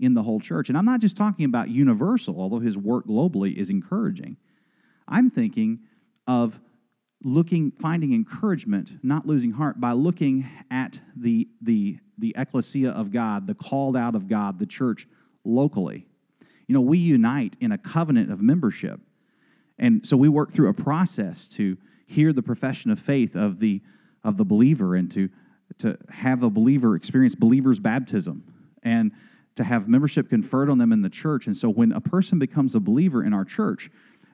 in 0.00 0.14
the 0.14 0.22
whole 0.22 0.40
church. 0.40 0.68
And 0.68 0.78
I'm 0.78 0.84
not 0.84 1.00
just 1.00 1.16
talking 1.16 1.44
about 1.44 1.68
universal, 1.68 2.40
although 2.40 2.60
his 2.60 2.76
work 2.76 3.06
globally 3.06 3.54
is 3.54 3.68
encouraging. 3.68 4.36
I'm 5.06 5.30
thinking 5.30 5.80
of 6.26 6.58
looking 7.24 7.70
finding 7.72 8.12
encouragement 8.12 8.92
not 9.02 9.26
losing 9.26 9.52
heart 9.52 9.80
by 9.80 9.92
looking 9.92 10.48
at 10.70 10.98
the 11.16 11.48
the 11.60 11.98
the 12.18 12.34
ecclesia 12.36 12.90
of 12.90 13.12
god 13.12 13.46
the 13.46 13.54
called 13.54 13.96
out 13.96 14.14
of 14.14 14.28
god 14.28 14.58
the 14.58 14.66
church 14.66 15.06
locally. 15.44 16.06
You 16.66 16.74
know 16.74 16.80
we 16.80 16.98
unite 16.98 17.56
in 17.60 17.72
a 17.72 17.78
covenant 17.78 18.30
of 18.30 18.40
membership. 18.40 19.00
And 19.78 20.06
so 20.06 20.16
we 20.16 20.28
work 20.28 20.52
through 20.52 20.68
a 20.68 20.74
process 20.74 21.48
to 21.48 21.76
hear 22.06 22.32
the 22.32 22.42
profession 22.42 22.90
of 22.90 22.98
faith 22.98 23.34
of 23.34 23.58
the 23.58 23.80
of 24.24 24.36
the 24.36 24.44
believer 24.44 24.94
and 24.94 25.10
to 25.12 25.28
to 25.78 25.96
have 26.10 26.42
a 26.42 26.50
believer 26.50 26.94
experience 26.94 27.34
believer's 27.34 27.80
baptism 27.80 28.44
and 28.82 29.12
to 29.56 29.64
have 29.64 29.88
membership 29.88 30.30
conferred 30.30 30.70
on 30.70 30.78
them 30.78 30.92
in 30.92 31.02
the 31.02 31.10
church. 31.10 31.46
And 31.46 31.56
so 31.56 31.68
when 31.68 31.92
a 31.92 32.00
person 32.00 32.38
becomes 32.38 32.74
a 32.74 32.80
believer 32.80 33.22
in 33.22 33.34
our 33.34 33.44
church 33.44 33.90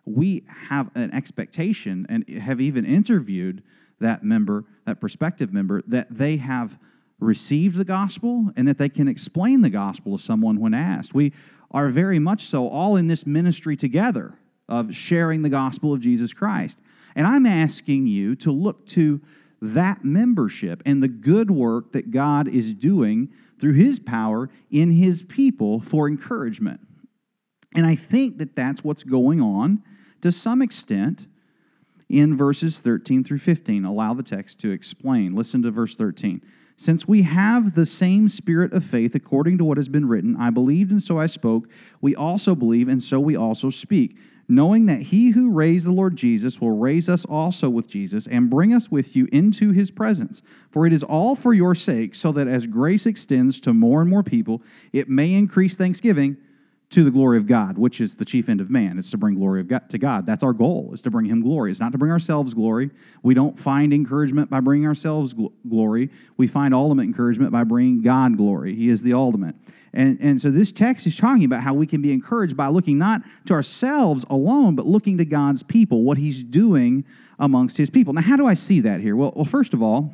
we 0.08 0.44
have 0.68 0.90
an 0.94 1.12
expectation 1.12 2.06
and 2.08 2.28
have 2.40 2.60
even 2.60 2.84
interviewed 2.84 3.62
that 4.00 4.22
member, 4.22 4.64
that 4.86 5.00
prospective 5.00 5.52
member, 5.52 5.82
that 5.86 6.06
they 6.10 6.36
have 6.36 6.78
received 7.20 7.76
the 7.76 7.84
gospel 7.84 8.50
and 8.56 8.68
that 8.68 8.78
they 8.78 8.88
can 8.88 9.08
explain 9.08 9.60
the 9.60 9.70
gospel 9.70 10.16
to 10.16 10.22
someone 10.22 10.60
when 10.60 10.74
asked. 10.74 11.14
We 11.14 11.32
are 11.70 11.88
very 11.88 12.18
much 12.18 12.44
so 12.44 12.68
all 12.68 12.96
in 12.96 13.08
this 13.08 13.26
ministry 13.26 13.76
together 13.76 14.38
of 14.68 14.94
sharing 14.94 15.42
the 15.42 15.48
gospel 15.48 15.92
of 15.92 16.00
Jesus 16.00 16.32
Christ. 16.32 16.78
And 17.16 17.26
I'm 17.26 17.46
asking 17.46 18.06
you 18.06 18.36
to 18.36 18.52
look 18.52 18.86
to 18.88 19.20
that 19.60 20.04
membership 20.04 20.82
and 20.86 21.02
the 21.02 21.08
good 21.08 21.50
work 21.50 21.92
that 21.92 22.10
God 22.10 22.46
is 22.46 22.74
doing 22.74 23.30
through 23.60 23.72
his 23.72 23.98
power 23.98 24.48
in 24.70 24.92
his 24.92 25.22
people 25.22 25.80
for 25.80 26.06
encouragement. 26.06 26.80
And 27.74 27.84
I 27.84 27.96
think 27.96 28.38
that 28.38 28.54
that's 28.54 28.84
what's 28.84 29.02
going 29.02 29.40
on 29.40 29.82
to 30.22 30.32
some 30.32 30.62
extent 30.62 31.26
in 32.08 32.36
verses 32.36 32.78
13 32.78 33.24
through 33.24 33.38
15. 33.38 33.84
Allow 33.84 34.14
the 34.14 34.22
text 34.22 34.58
to 34.60 34.70
explain. 34.70 35.34
Listen 35.34 35.62
to 35.62 35.70
verse 35.70 35.94
13. 35.96 36.42
Since 36.76 37.08
we 37.08 37.22
have 37.22 37.74
the 37.74 37.84
same 37.84 38.28
spirit 38.28 38.72
of 38.72 38.84
faith 38.84 39.14
according 39.14 39.58
to 39.58 39.64
what 39.64 39.78
has 39.78 39.88
been 39.88 40.06
written, 40.06 40.36
I 40.36 40.50
believed 40.50 40.92
and 40.92 41.02
so 41.02 41.18
I 41.18 41.26
spoke, 41.26 41.68
we 42.00 42.14
also 42.14 42.54
believe 42.54 42.88
and 42.88 43.02
so 43.02 43.18
we 43.18 43.36
also 43.36 43.68
speak, 43.68 44.16
knowing 44.48 44.86
that 44.86 45.02
he 45.02 45.30
who 45.30 45.50
raised 45.50 45.86
the 45.86 45.92
Lord 45.92 46.14
Jesus 46.14 46.60
will 46.60 46.76
raise 46.76 47.08
us 47.08 47.24
also 47.24 47.68
with 47.68 47.88
Jesus 47.88 48.28
and 48.28 48.48
bring 48.48 48.72
us 48.72 48.92
with 48.92 49.16
you 49.16 49.26
into 49.32 49.72
his 49.72 49.90
presence. 49.90 50.40
For 50.70 50.86
it 50.86 50.92
is 50.92 51.02
all 51.02 51.34
for 51.34 51.52
your 51.52 51.74
sake, 51.74 52.14
so 52.14 52.30
that 52.32 52.46
as 52.46 52.68
grace 52.68 53.06
extends 53.06 53.58
to 53.60 53.74
more 53.74 54.00
and 54.00 54.08
more 54.08 54.22
people, 54.22 54.62
it 54.92 55.08
may 55.08 55.34
increase 55.34 55.76
thanksgiving 55.76 56.36
to 56.90 57.04
the 57.04 57.10
glory 57.10 57.36
of 57.36 57.46
God, 57.46 57.76
which 57.76 58.00
is 58.00 58.16
the 58.16 58.24
chief 58.24 58.48
end 58.48 58.60
of 58.60 58.70
man. 58.70 58.98
is 58.98 59.10
to 59.10 59.18
bring 59.18 59.34
glory 59.34 59.60
of 59.60 59.68
God, 59.68 59.90
to 59.90 59.98
God. 59.98 60.24
That's 60.24 60.42
our 60.42 60.54
goal, 60.54 60.90
is 60.94 61.02
to 61.02 61.10
bring 61.10 61.26
him 61.26 61.42
glory. 61.42 61.70
It's 61.70 61.80
not 61.80 61.92
to 61.92 61.98
bring 61.98 62.10
ourselves 62.10 62.54
glory. 62.54 62.90
We 63.22 63.34
don't 63.34 63.58
find 63.58 63.92
encouragement 63.92 64.48
by 64.48 64.60
bringing 64.60 64.86
ourselves 64.86 65.34
gl- 65.34 65.52
glory. 65.68 66.10
We 66.38 66.46
find 66.46 66.72
ultimate 66.72 67.02
encouragement 67.02 67.52
by 67.52 67.64
bringing 67.64 68.00
God 68.00 68.38
glory. 68.38 68.74
He 68.74 68.88
is 68.88 69.02
the 69.02 69.12
ultimate. 69.12 69.54
And, 69.92 70.18
and 70.20 70.40
so 70.40 70.50
this 70.50 70.72
text 70.72 71.06
is 71.06 71.16
talking 71.16 71.44
about 71.44 71.62
how 71.62 71.74
we 71.74 71.86
can 71.86 72.00
be 72.00 72.12
encouraged 72.12 72.56
by 72.56 72.68
looking 72.68 72.98
not 72.98 73.22
to 73.46 73.54
ourselves 73.54 74.24
alone, 74.30 74.74
but 74.74 74.86
looking 74.86 75.18
to 75.18 75.24
God's 75.24 75.62
people, 75.62 76.04
what 76.04 76.16
he's 76.16 76.42
doing 76.42 77.04
amongst 77.38 77.76
his 77.76 77.90
people. 77.90 78.14
Now, 78.14 78.22
how 78.22 78.36
do 78.36 78.46
I 78.46 78.54
see 78.54 78.80
that 78.80 79.00
here? 79.00 79.14
Well, 79.14 79.32
well 79.34 79.44
first 79.44 79.74
of 79.74 79.82
all, 79.82 80.12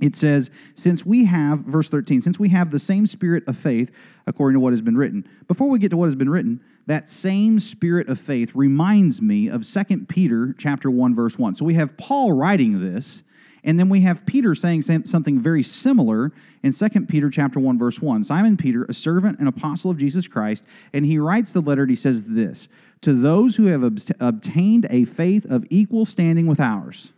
it 0.00 0.14
says, 0.14 0.50
since 0.74 1.04
we 1.04 1.24
have, 1.24 1.60
verse 1.60 1.90
13, 1.90 2.20
since 2.20 2.38
we 2.38 2.48
have 2.50 2.70
the 2.70 2.78
same 2.78 3.06
spirit 3.06 3.42
of 3.48 3.56
faith 3.56 3.90
according 4.26 4.54
to 4.54 4.60
what 4.60 4.72
has 4.72 4.82
been 4.82 4.96
written. 4.96 5.28
Before 5.48 5.68
we 5.68 5.78
get 5.78 5.90
to 5.90 5.96
what 5.96 6.06
has 6.06 6.14
been 6.14 6.30
written, 6.30 6.60
that 6.86 7.08
same 7.08 7.58
spirit 7.58 8.08
of 8.08 8.20
faith 8.20 8.52
reminds 8.54 9.20
me 9.20 9.48
of 9.48 9.66
2 9.66 10.06
Peter 10.08 10.54
chapter 10.56 10.90
1, 10.90 11.14
verse 11.14 11.38
1. 11.38 11.56
So 11.56 11.64
we 11.64 11.74
have 11.74 11.96
Paul 11.96 12.32
writing 12.32 12.80
this, 12.80 13.22
and 13.64 13.78
then 13.78 13.88
we 13.88 14.00
have 14.02 14.24
Peter 14.24 14.54
saying 14.54 14.82
something 14.82 15.40
very 15.40 15.62
similar 15.64 16.32
in 16.62 16.72
2 16.72 16.88
Peter 17.06 17.28
chapter 17.28 17.58
1, 17.58 17.78
verse 17.78 18.00
1. 18.00 18.22
Simon 18.24 18.56
Peter, 18.56 18.84
a 18.84 18.94
servant 18.94 19.38
and 19.40 19.48
apostle 19.48 19.90
of 19.90 19.98
Jesus 19.98 20.28
Christ, 20.28 20.62
and 20.92 21.04
he 21.04 21.18
writes 21.18 21.52
the 21.52 21.60
letter, 21.60 21.82
and 21.82 21.90
he 21.90 21.96
says 21.96 22.24
this 22.24 22.68
to 23.00 23.12
those 23.12 23.56
who 23.56 23.66
have 23.66 23.82
obtained 24.20 24.86
a 24.90 25.04
faith 25.04 25.44
of 25.50 25.64
equal 25.70 26.04
standing 26.04 26.46
with 26.46 26.60
ours. 26.60 27.12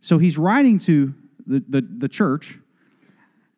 So 0.00 0.18
he's 0.18 0.38
writing 0.38 0.78
to 0.80 1.14
the, 1.46 1.64
the, 1.68 1.80
the 1.80 2.08
church. 2.08 2.58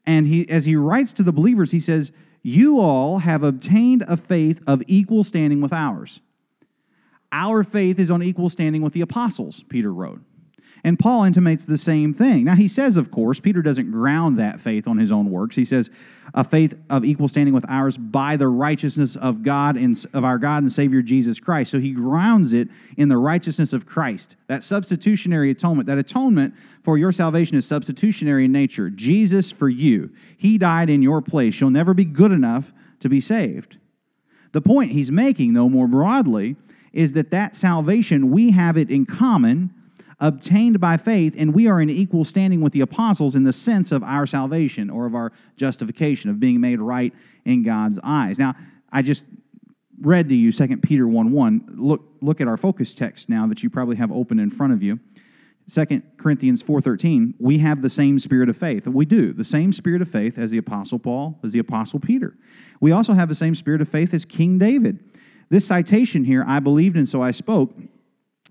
And 0.07 0.27
he, 0.27 0.48
as 0.48 0.64
he 0.64 0.77
writes 0.77 1.12
to 1.14 1.22
the 1.22 1.33
believers, 1.33 1.70
he 1.70 1.81
says, 1.81 2.12
You 2.42 2.81
all 2.81 3.18
have 3.18 3.42
obtained 3.42 4.05
a 4.09 4.16
faith 4.16 4.62
of 4.66 4.83
equal 4.87 5.24
standing 5.24 5.61
with 5.61 5.72
ours. 5.72 6.20
Our 7.31 7.62
faith 7.62 7.98
is 7.98 8.11
on 8.11 8.22
equal 8.22 8.48
standing 8.48 8.83
with 8.83 8.94
the 8.94 9.03
apostles, 9.03 9.64
Peter 9.68 9.92
wrote. 9.92 10.20
And 10.84 10.98
Paul 10.98 11.24
intimates 11.24 11.64
the 11.64 11.78
same 11.78 12.14
thing. 12.14 12.44
Now, 12.44 12.54
he 12.54 12.68
says, 12.68 12.96
of 12.96 13.10
course, 13.10 13.40
Peter 13.40 13.62
doesn't 13.62 13.90
ground 13.90 14.38
that 14.38 14.60
faith 14.60 14.86
on 14.86 14.96
his 14.96 15.10
own 15.10 15.30
works. 15.30 15.56
He 15.56 15.64
says, 15.64 15.90
a 16.34 16.44
faith 16.44 16.74
of 16.90 17.04
equal 17.04 17.26
standing 17.26 17.54
with 17.54 17.64
ours 17.68 17.96
by 17.96 18.36
the 18.36 18.48
righteousness 18.48 19.16
of 19.16 19.42
God 19.42 19.76
and 19.76 20.04
of 20.12 20.24
our 20.24 20.38
God 20.38 20.62
and 20.62 20.70
Savior 20.70 21.02
Jesus 21.02 21.40
Christ. 21.40 21.70
So 21.70 21.80
he 21.80 21.92
grounds 21.92 22.52
it 22.52 22.68
in 22.96 23.08
the 23.08 23.16
righteousness 23.16 23.72
of 23.72 23.86
Christ. 23.86 24.36
That 24.46 24.62
substitutionary 24.62 25.50
atonement, 25.50 25.86
that 25.86 25.98
atonement 25.98 26.54
for 26.84 26.98
your 26.98 27.12
salvation 27.12 27.56
is 27.56 27.66
substitutionary 27.66 28.44
in 28.44 28.52
nature. 28.52 28.90
Jesus 28.90 29.50
for 29.50 29.68
you. 29.68 30.10
He 30.36 30.58
died 30.58 30.90
in 30.90 31.02
your 31.02 31.22
place. 31.22 31.60
You'll 31.60 31.70
never 31.70 31.94
be 31.94 32.04
good 32.04 32.32
enough 32.32 32.72
to 33.00 33.08
be 33.08 33.20
saved. 33.20 33.78
The 34.52 34.60
point 34.60 34.92
he's 34.92 35.10
making, 35.10 35.54
though, 35.54 35.68
more 35.68 35.88
broadly, 35.88 36.56
is 36.92 37.14
that 37.14 37.30
that 37.30 37.54
salvation, 37.54 38.30
we 38.30 38.50
have 38.50 38.76
it 38.76 38.90
in 38.90 39.06
common 39.06 39.74
obtained 40.20 40.81
by 40.81 40.96
faith, 40.96 41.35
and 41.38 41.54
we 41.54 41.68
are 41.68 41.81
in 41.81 41.90
equal 41.90 42.24
standing 42.24 42.61
with 42.61 42.72
the 42.72 42.81
apostles 42.81 43.35
in 43.35 43.44
the 43.44 43.52
sense 43.52 43.92
of 43.92 44.02
our 44.02 44.26
salvation 44.26 44.90
or 44.90 45.07
of 45.07 45.14
our 45.14 45.33
justification, 45.57 46.31
of 46.31 46.40
being 46.40 46.61
made 46.61 46.81
right 46.81 47.12
in 47.44 47.62
God's 47.62 47.98
eyes. 48.02 48.38
Now, 48.38 48.54
I 48.90 49.02
just 49.02 49.24
read 50.00 50.28
to 50.28 50.35
you 50.35 50.52
2 50.52 50.78
Peter 50.78 51.07
1 51.07 51.33
1. 51.33 51.74
Look, 51.76 52.02
look 52.20 52.40
at 52.40 52.48
our 52.48 52.57
focus 52.57 52.94
text 52.94 53.28
now 53.28 53.46
that 53.46 53.62
you 53.62 53.70
probably 53.70 53.96
have 53.96 54.11
open 54.11 54.38
in 54.38 54.50
front 54.50 54.72
of 54.72 54.83
you. 54.83 54.98
2 55.70 56.02
Corinthians 56.16 56.62
4:13, 56.62 57.35
we 57.38 57.59
have 57.59 57.83
the 57.83 57.90
same 57.90 58.18
spirit 58.18 58.48
of 58.48 58.57
faith. 58.57 58.87
We 58.88 59.04
do, 59.04 59.35
the 59.35 59.44
same 59.44 59.70
spirit 59.72 60.00
of 60.00 60.09
faith 60.09 60.38
as 60.38 60.50
the 60.50 60.59
apostle 60.59 60.98
Paul, 60.98 61.38
as 61.44 61.52
the 61.52 61.59
apostle 61.59 62.00
Peter. 62.00 62.37
We 62.81 62.90
also 62.90 63.12
have 63.12 63.28
the 63.28 63.35
same 63.35 63.54
spirit 63.54 63.83
of 63.83 63.88
faith 63.88 64.14
as 64.14 64.24
King 64.24 64.59
David. 64.59 64.98
This 65.50 65.66
citation 65.66 66.24
here, 66.24 66.44
I 66.46 66.61
believed 66.61 66.96
and 66.96 67.09
so 67.09 67.22
I 67.22 67.33
spoke, 67.33 67.74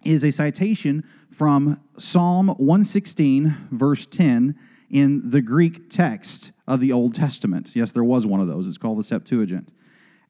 is 0.03 0.23
a 0.23 0.31
citation 0.31 1.03
from 1.31 1.79
Psalm 1.97 2.47
116, 2.49 3.69
verse 3.71 4.05
10, 4.05 4.55
in 4.89 5.29
the 5.29 5.41
Greek 5.41 5.89
text 5.89 6.51
of 6.67 6.79
the 6.79 6.91
Old 6.91 7.13
Testament. 7.13 7.75
Yes, 7.75 7.91
there 7.91 8.03
was 8.03 8.25
one 8.25 8.39
of 8.39 8.47
those. 8.47 8.67
It's 8.67 8.77
called 8.77 8.99
the 8.99 9.03
Septuagint. 9.03 9.69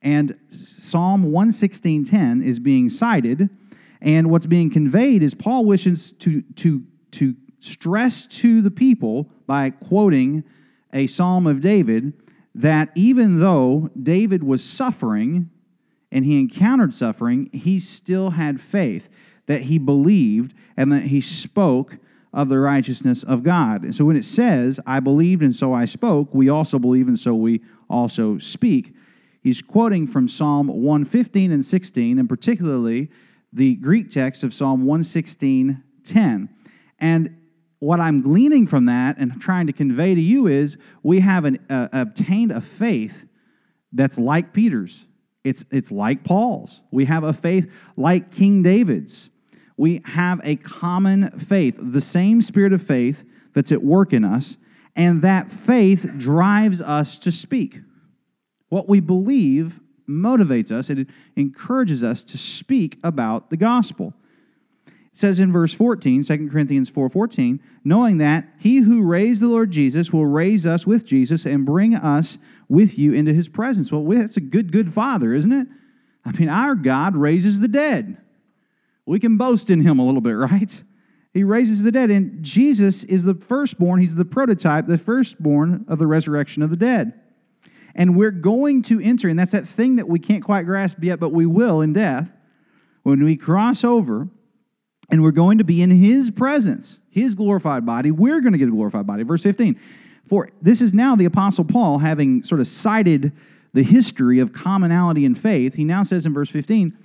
And 0.01 0.38
Psalm 0.49 1.32
116:10 1.32 2.43
is 2.43 2.60
being 2.60 2.89
cited, 2.89 3.49
and 4.01 4.30
what's 4.30 4.45
being 4.45 4.69
conveyed 4.69 5.23
is 5.23 5.34
Paul 5.34 5.65
wishes 5.65 6.12
to, 6.13 6.41
to, 6.41 6.84
to 7.12 7.36
stress 7.60 8.25
to 8.27 8.62
the 8.62 8.71
people 8.71 9.30
by 9.47 9.71
quoting 9.71 10.43
a 10.93 11.08
psalm 11.08 11.47
of 11.47 11.62
David 11.62 12.13
that 12.53 12.89
even 12.95 13.39
though 13.39 13.89
David 14.01 14.43
was 14.43 14.63
suffering 14.63 15.49
and 16.12 16.25
he 16.25 16.39
encountered 16.39 16.93
suffering, 16.93 17.49
he 17.51 17.80
still 17.80 18.32
had 18.32 18.62
faith 18.62 19.10
that 19.47 19.63
he 19.63 19.77
believed 19.77 20.53
and 20.77 20.91
that 20.91 21.03
he 21.03 21.19
spoke 21.19 21.97
of 22.33 22.49
the 22.49 22.60
righteousness 22.60 23.23
of 23.23 23.43
God. 23.43 23.83
And 23.83 23.95
so 23.95 24.05
when 24.05 24.15
it 24.15 24.25
says, 24.25 24.79
I 24.86 24.99
believed 24.99 25.41
and 25.41 25.55
so 25.55 25.73
I 25.73 25.86
spoke, 25.86 26.29
we 26.33 26.49
also 26.49 26.77
believe 26.77 27.07
and 27.07 27.17
so 27.17 27.33
we 27.33 27.62
also 27.89 28.38
speak. 28.38 28.93
He's 29.41 29.62
quoting 29.62 30.07
from 30.07 30.27
Psalm 30.27 30.67
115 30.67 31.51
and 31.51 31.65
16, 31.65 32.19
and 32.19 32.27
particularly 32.27 33.10
the 33.53 33.75
Greek 33.75 34.10
text 34.10 34.43
of 34.43 34.53
Psalm 34.53 34.86
116 34.86 35.83
10. 36.03 36.49
And 36.99 37.38
what 37.79 37.99
I'm 37.99 38.21
gleaning 38.21 38.67
from 38.67 38.86
that 38.86 39.17
and 39.17 39.39
trying 39.39 39.67
to 39.67 39.73
convey 39.73 40.15
to 40.15 40.21
you 40.21 40.47
is 40.47 40.77
we 41.03 41.19
have 41.19 41.45
an, 41.45 41.60
uh, 41.69 41.89
obtained 41.91 42.51
a 42.51 42.62
faith 42.62 43.25
that's 43.93 44.17
like 44.17 44.53
Peter's. 44.53 45.05
It's, 45.43 45.63
it's 45.71 45.91
like 45.91 46.23
Paul's. 46.23 46.81
We 46.91 47.05
have 47.05 47.23
a 47.23 47.33
faith 47.33 47.71
like 47.95 48.31
King 48.31 48.63
David's 48.63 49.29
we 49.77 50.01
have 50.05 50.41
a 50.43 50.55
common 50.55 51.29
faith, 51.39 51.77
the 51.79 52.01
same 52.01 52.41
spirit 52.41 52.73
of 52.73 52.81
faith 52.81 53.23
that's 53.53 53.71
at 53.71 53.83
work 53.83 54.11
in 54.11 54.25
us, 54.25 54.57
and 54.95 55.21
that 55.21 55.51
faith 55.51 56.11
drives 56.17 56.81
us 56.81 57.19
to 57.19 57.31
speak. 57.31 57.79
What 58.69 58.89
we 58.89 58.99
believe 58.99 59.79
motivates 60.09 60.71
us, 60.71 60.89
it 60.89 61.07
encourages 61.35 62.03
us 62.03 62.23
to 62.23 62.37
speak 62.37 62.97
about 63.03 63.51
the 63.51 63.57
gospel. 63.57 64.13
It 64.87 65.17
says 65.19 65.39
in 65.39 65.51
verse 65.51 65.73
14, 65.73 66.23
2 66.23 66.49
Corinthians 66.49 66.89
4:14, 66.89 67.59
knowing 67.83 68.17
that 68.17 68.47
he 68.57 68.77
who 68.77 69.03
raised 69.03 69.41
the 69.41 69.47
Lord 69.47 69.71
Jesus 69.71 70.11
will 70.11 70.25
raise 70.25 70.65
us 70.65 70.87
with 70.87 71.05
Jesus 71.05 71.45
and 71.45 71.65
bring 71.65 71.95
us 71.95 72.37
with 72.67 72.97
you 72.97 73.13
into 73.13 73.33
his 73.33 73.49
presence. 73.49 73.91
Well, 73.91 74.03
that's 74.03 74.37
a 74.37 74.41
good, 74.41 74.71
good 74.71 74.93
father, 74.93 75.33
isn't 75.33 75.51
it? 75.51 75.67
I 76.25 76.31
mean, 76.31 76.49
our 76.49 76.75
God 76.75 77.15
raises 77.15 77.59
the 77.59 77.67
dead 77.67 78.17
we 79.08 79.20
can 79.20 79.38
boast 79.38 79.70
in 79.70 79.82
him 79.82 79.98
a 79.98 80.06
little 80.06 80.22
bit, 80.22 80.32
right? 80.38 80.84
He 81.34 81.43
raises 81.43 81.84
the 81.84 81.91
dead, 81.91 82.12
and 82.12 82.43
Jesus 82.43 83.04
is 83.04 83.24
the 83.24 83.36
firstborn. 83.36 84.00
He's 84.00 84.15
the 84.15 84.26
prototype, 84.26 84.88
the 84.88 84.98
firstborn 84.98 85.86
of 85.88 86.00
the 86.00 86.08
resurrection 86.08 86.63
of 86.63 86.70
the 86.70 86.78
dead. 86.78 87.13
And 87.96 88.15
we're 88.15 88.32
going 88.32 88.84
to 88.84 89.00
enter, 89.00 89.28
and 89.28 89.38
that's 89.39 89.52
that 89.52 89.67
thing 89.67 89.96
that 89.96 90.08
we 90.08 90.20
can't 90.20 90.43
quite 90.43 90.65
grasp 90.65 91.04
yet, 91.04 91.20
but 91.20 91.30
we 91.30 91.46
will 91.46 91.82
in 91.82 91.93
death. 91.93 92.32
When 93.04 93.24
we 93.24 93.38
cross 93.38 93.84
over, 93.84 94.28
and 95.10 95.24
we're 95.24 95.32
going 95.32 95.60
to 95.60 95.63
be 95.63 95.82
in 95.82 95.89
his 95.89 96.30
presence, 96.30 97.00
his 97.10 97.34
glorified 97.34 97.86
body, 97.86 98.12
we're 98.12 98.41
going 98.41 98.52
to 98.52 98.60
get 98.60 98.67
a 98.67 98.72
glorified 98.72 99.08
body. 99.08 99.24
Verse 99.24 99.43
15. 99.43 99.80
For 100.28 100.50
this 100.62 100.82
is 100.82 100.93
now 100.93 101.15
the 101.15 101.26
Apostle 101.26 101.63
Paul, 101.63 102.00
having 102.00 102.43
sort 102.43 102.60
of 102.60 102.67
cited 102.67 103.32
the 103.74 103.84
history 103.84 104.39
of 104.39 104.52
commonality 104.52 105.24
in 105.24 105.34
faith, 105.34 105.76
he 105.76 105.86
now 105.86 106.04
says 106.04 106.26
in 106.26 106.34
verse 106.34 106.50
15, 106.50 106.98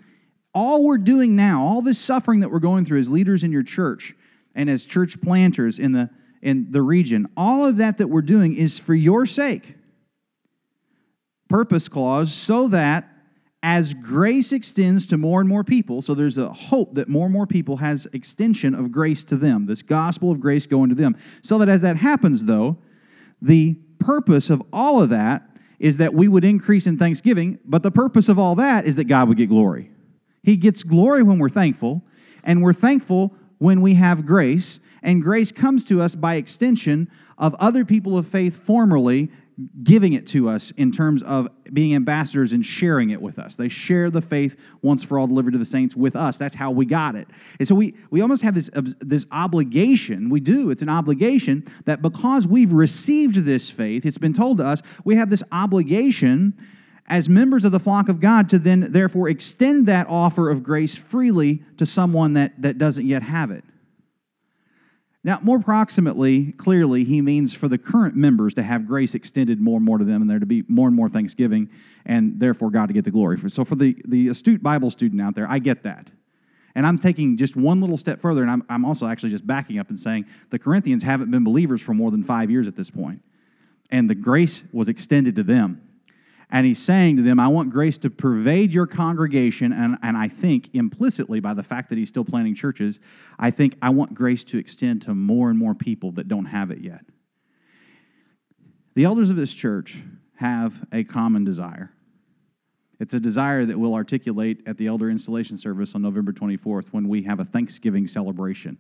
all 0.55 0.85
we're 0.85 0.99
doing 0.99 1.35
now, 1.37 1.65
all 1.65 1.83
this 1.83 1.99
suffering 1.99 2.41
that 2.41 2.51
we're 2.51 2.59
going 2.59 2.85
through 2.85 2.99
as 2.99 3.11
leaders 3.11 3.45
in 3.45 3.53
your 3.53 3.63
church 3.63 4.15
and 4.55 4.69
as 4.69 4.85
church 4.85 5.21
planters 5.21 5.79
in 5.79 5.93
the, 5.93 6.11
in 6.43 6.71
the 6.71 6.83
region, 6.83 7.29
all 7.37 7.65
of 7.65 7.79
that 7.79 7.99
that 7.99 8.09
we're 8.09 8.23
doing 8.23 8.55
is 8.55 8.79
for 8.79 8.95
your 8.95 9.25
sake. 9.25 9.75
Purpose 11.49 11.89
clause, 11.89 12.33
so 12.33 12.69
that 12.69 13.09
as 13.63 13.95
grace 13.95 14.53
extends 14.53 15.07
to 15.07 15.17
more 15.17 15.41
and 15.41 15.49
more 15.49 15.63
people, 15.63 16.03
so 16.03 16.15
there's 16.15 16.37
a 16.37 16.53
hope 16.53 16.95
that 16.95 17.09
more 17.09 17.27
and 17.27 17.33
more 17.33 17.47
people 17.47 17.77
has 17.77 18.07
extension 18.13 18.75
of 18.75 18.91
grace 18.91 19.23
to 19.25 19.37
them, 19.37 19.67
this 19.67 19.83
gospel 19.83 20.33
of 20.33 20.41
grace 20.41 20.67
going 20.67 20.89
to 20.89 20.95
them. 20.95 21.17
So 21.43 21.59
that 21.59 21.69
as 21.69 21.81
that 21.83 21.97
happens, 21.97 22.45
though, 22.45 22.79
the 23.41 23.75
purpose 23.99 24.51
of 24.51 24.63
all 24.73 25.01
of 25.01 25.11
that 25.11 25.49
is 25.79 25.99
that 25.99 26.13
we 26.13 26.29
would 26.29 26.45
increase 26.45 26.87
in 26.87 26.99
thanksgiving, 26.99 27.59
but 27.65 27.83
the 27.83 27.91
purpose 27.91 28.29
of 28.29 28.39
all 28.39 28.57
that 28.57 28.85
is 28.85 28.97
that 28.97 29.05
God 29.05 29.29
would 29.29 29.37
get 29.37 29.49
glory. 29.49 29.91
He 30.43 30.57
gets 30.57 30.83
glory 30.83 31.23
when 31.23 31.39
we're 31.39 31.49
thankful, 31.49 32.03
and 32.45 32.63
we're 32.63 32.73
thankful 32.73 33.35
when 33.59 33.81
we 33.81 33.95
have 33.95 34.27
grace, 34.27 34.81
and 35.03 35.23
grace 35.23 35.53
comes 35.53 35.85
to 35.87 36.01
us 36.01 36.15
by 36.15 36.35
extension 36.35 37.09
of 37.39 37.55
other 37.57 37.85
people 37.85 38.19
of 38.19 38.27
faith 38.27 38.57
formerly 38.57 39.31
giving 39.83 40.15
it 40.15 40.27
to 40.27 40.49
us 40.49 40.71
in 40.73 40.91
terms 40.91 41.23
of 41.23 41.49
being 41.73 41.95
ambassadors 41.95 42.53
and 42.53 42.65
sharing 42.65 43.11
it 43.11 43.21
with 43.21 43.39
us. 43.39 43.57
They 43.57 43.69
share 43.69 44.11
the 44.11 44.21
faith 44.21 44.57
once 44.81 45.05
for 45.05 45.19
all 45.19 45.27
delivered 45.27 45.53
to 45.53 45.59
the 45.59 45.65
saints 45.65 45.95
with 45.95 46.17
us. 46.17 46.39
That's 46.39 46.55
how 46.55 46.71
we 46.71 46.87
got 46.87 47.15
it. 47.15 47.29
And 47.59 47.69
so 47.69 47.75
we, 47.75 47.95
we 48.11 48.21
almost 48.21 48.43
have 48.43 48.55
this, 48.55 48.71
this 49.01 49.27
obligation. 49.31 50.31
We 50.31 50.41
do. 50.41 50.71
It's 50.71 50.83
an 50.83 50.89
obligation 50.89 51.71
that 51.85 52.03
because 52.03 52.47
we've 52.47 52.73
received 52.73 53.37
this 53.45 53.69
faith, 53.71 54.07
it's 54.07 54.19
been 54.19 54.33
told 54.33 54.59
to 54.59 54.67
us, 54.67 54.83
we 55.05 55.17
have 55.17 55.31
this 55.31 55.43
obligation 55.53 56.55
as 57.07 57.29
members 57.29 57.65
of 57.65 57.73
the 57.73 57.81
flock 57.81 58.09
of 58.09 58.21
God 58.21 58.49
to 58.51 58.59
then 58.59 58.93
therefore 58.93 59.29
extend 59.29 59.87
that 59.87 60.07
offer 60.09 60.51
of 60.51 60.63
grace 60.63 60.97
freely 60.97 61.63
to 61.77 61.87
someone 61.87 62.35
that, 62.35 62.61
that 62.63 62.79
doesn't 62.79 63.07
yet 63.07 63.23
have 63.23 63.51
it. 63.51 63.65
Now, 65.25 65.39
more 65.41 65.61
proximately, 65.61 66.51
clearly, 66.53 67.05
he 67.05 67.21
means 67.21 67.55
for 67.55 67.69
the 67.69 67.79
current 67.79 68.17
members 68.17 68.55
to 68.55 68.63
have 68.63 68.89
grace 68.89 69.15
extended 69.15 69.61
more 69.61 69.77
and 69.77 69.85
more 69.85 69.99
to 69.99 70.05
them 70.05 70.21
and 70.21 70.29
there 70.29 70.41
to 70.41 70.47
be 70.47 70.65
more 70.67 70.89
and 70.89 70.97
more 70.97 71.09
thanksgiving 71.09 71.71
and 72.05 72.41
therefore 72.41 72.71
God 72.71 72.87
to 72.87 72.93
get 72.93 73.05
the 73.05 73.13
glory. 73.13 73.39
So, 73.49 73.65
for 73.65 73.77
the, 73.77 73.97
the 74.05 74.29
astute 74.29 74.63
Bible 74.63 74.91
student 74.91 75.21
out 75.21 75.37
there, 75.37 75.47
I 75.49 75.61
get 75.61 75.85
that. 75.85 76.11
And 76.75 76.87
I'm 76.87 76.99
taking 76.99 77.37
just 77.37 77.55
one 77.55 77.81
little 77.81 77.99
step 77.99 78.21
further, 78.21 78.43
and 78.43 78.51
I'm, 78.51 78.65
I'm 78.69 78.85
also 78.85 79.07
actually 79.07 79.31
just 79.31 79.47
backing 79.47 79.79
up 79.79 79.91
and 79.91 79.99
saying 79.99 80.25
the 80.51 80.59
Corinthians 80.59 81.03
haven't 81.03 81.31
been 81.31 81.45
believers 81.45 81.83
for 81.83 81.95
more 81.95 82.11
than 82.11 82.25
five 82.25 82.51
years 82.51 82.67
at 82.67 82.75
this 82.75 82.91
point, 82.91 83.23
and 83.91 84.11
the 84.11 84.15
grace 84.15 84.65
was 84.73 84.89
extended 84.89 85.37
to 85.37 85.43
them. 85.43 85.83
And 86.53 86.67
he's 86.67 86.79
saying 86.79 87.17
to 87.17 87.23
them, 87.23 87.41
I 87.41 87.49
want 87.49 87.71
grace 87.71 87.97
to 87.99 88.11
pervade 88.11 88.75
your 88.75 88.87
congregation. 88.87 89.73
And, 89.73 89.97
and 90.03 90.19
I 90.19 90.29
think 90.29 90.69
implicitly, 90.75 91.41
by 91.41 91.55
the 91.55 91.63
fact 91.63 91.89
that 91.89 91.97
he's 91.97 92.09
still 92.09 92.27
planting 92.27 92.55
churches, 92.55 93.01
I 93.39 93.51
think 93.51 93.75
I 93.81 93.89
want 93.89 94.13
grace 94.13 94.45
to 94.45 94.59
extend 94.59 95.01
to 95.03 95.15
more 95.15 95.49
and 95.49 95.59
more 95.59 95.75
people 95.75 96.13
that 96.13 96.29
don't 96.29 96.45
have 96.45 96.71
it 96.71 96.81
yet. 96.83 97.07
The 98.95 99.05
elders 99.05 99.31
of 99.31 99.37
this 99.37 99.55
church 99.55 100.03
have 100.37 100.75
a 100.93 101.05
common 101.05 101.45
desire. 101.45 101.91
It's 103.01 103.15
a 103.15 103.21
desire 103.21 103.65
that 103.65 103.79
we'll 103.79 103.95
articulate 103.95 104.63
at 104.67 104.77
the 104.77 104.89
elder 104.89 105.09
installation 105.09 105.57
service 105.57 105.95
on 105.95 106.03
November 106.03 106.33
24th 106.33 106.89
when 106.89 107.09
we 107.09 107.23
have 107.23 107.41
a 107.41 107.47
Thanksgiving 107.47 108.07
celebration. 108.07 108.77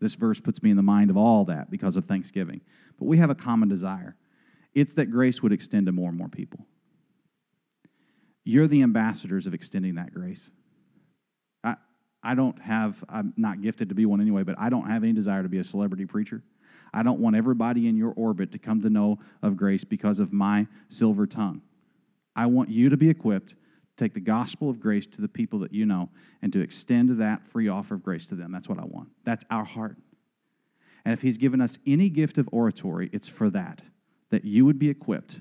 This 0.00 0.14
verse 0.14 0.40
puts 0.40 0.62
me 0.62 0.70
in 0.70 0.76
the 0.76 0.82
mind 0.82 1.10
of 1.10 1.18
all 1.18 1.44
that 1.44 1.70
because 1.70 1.96
of 1.96 2.06
Thanksgiving. 2.06 2.62
But 2.98 3.04
we 3.04 3.18
have 3.18 3.28
a 3.28 3.34
common 3.34 3.68
desire 3.68 4.16
it's 4.74 4.94
that 4.94 5.06
grace 5.06 5.40
would 5.40 5.52
extend 5.52 5.86
to 5.86 5.92
more 5.92 6.08
and 6.08 6.18
more 6.18 6.28
people. 6.28 6.66
You're 8.44 8.66
the 8.66 8.82
ambassadors 8.82 9.46
of 9.46 9.54
extending 9.54 9.94
that 9.94 10.12
grace. 10.12 10.50
I, 11.62 11.76
I 12.22 12.34
don't 12.34 12.60
have, 12.60 13.02
I'm 13.08 13.32
not 13.36 13.62
gifted 13.62 13.88
to 13.88 13.94
be 13.94 14.06
one 14.06 14.20
anyway, 14.20 14.42
but 14.42 14.56
I 14.58 14.68
don't 14.68 14.88
have 14.88 15.02
any 15.02 15.12
desire 15.12 15.42
to 15.42 15.48
be 15.48 15.58
a 15.58 15.64
celebrity 15.64 16.04
preacher. 16.04 16.42
I 16.92 17.02
don't 17.02 17.20
want 17.20 17.36
everybody 17.36 17.88
in 17.88 17.96
your 17.96 18.12
orbit 18.16 18.52
to 18.52 18.58
come 18.58 18.80
to 18.82 18.90
know 18.90 19.18
of 19.42 19.56
grace 19.56 19.82
because 19.82 20.20
of 20.20 20.32
my 20.32 20.66
silver 20.88 21.26
tongue. 21.26 21.62
I 22.36 22.46
want 22.46 22.68
you 22.68 22.88
to 22.90 22.96
be 22.96 23.08
equipped 23.08 23.50
to 23.50 23.56
take 23.96 24.14
the 24.14 24.20
gospel 24.20 24.70
of 24.70 24.78
grace 24.78 25.06
to 25.08 25.20
the 25.20 25.28
people 25.28 25.58
that 25.60 25.72
you 25.72 25.86
know 25.86 26.10
and 26.42 26.52
to 26.52 26.60
extend 26.60 27.18
that 27.20 27.46
free 27.48 27.68
offer 27.68 27.94
of 27.94 28.02
grace 28.02 28.26
to 28.26 28.34
them. 28.34 28.52
That's 28.52 28.68
what 28.68 28.78
I 28.78 28.84
want. 28.84 29.08
That's 29.24 29.44
our 29.50 29.64
heart. 29.64 29.96
And 31.04 31.12
if 31.12 31.22
He's 31.22 31.38
given 31.38 31.60
us 31.60 31.78
any 31.86 32.08
gift 32.08 32.38
of 32.38 32.48
oratory, 32.52 33.10
it's 33.12 33.28
for 33.28 33.50
that, 33.50 33.82
that 34.30 34.44
you 34.44 34.64
would 34.64 34.78
be 34.78 34.88
equipped 34.88 35.40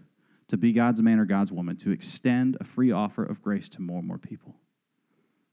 to 0.54 0.58
be 0.58 0.72
God's 0.72 1.02
man 1.02 1.18
or 1.18 1.26
God's 1.26 1.52
woman, 1.52 1.76
to 1.78 1.90
extend 1.90 2.58
a 2.62 2.64
free 2.64 2.92
offer 2.92 3.24
of 3.24 3.42
grace 3.42 3.68
to 3.70 3.82
more 3.82 3.98
and 3.98 4.08
more 4.08 4.20
people. 4.20 4.54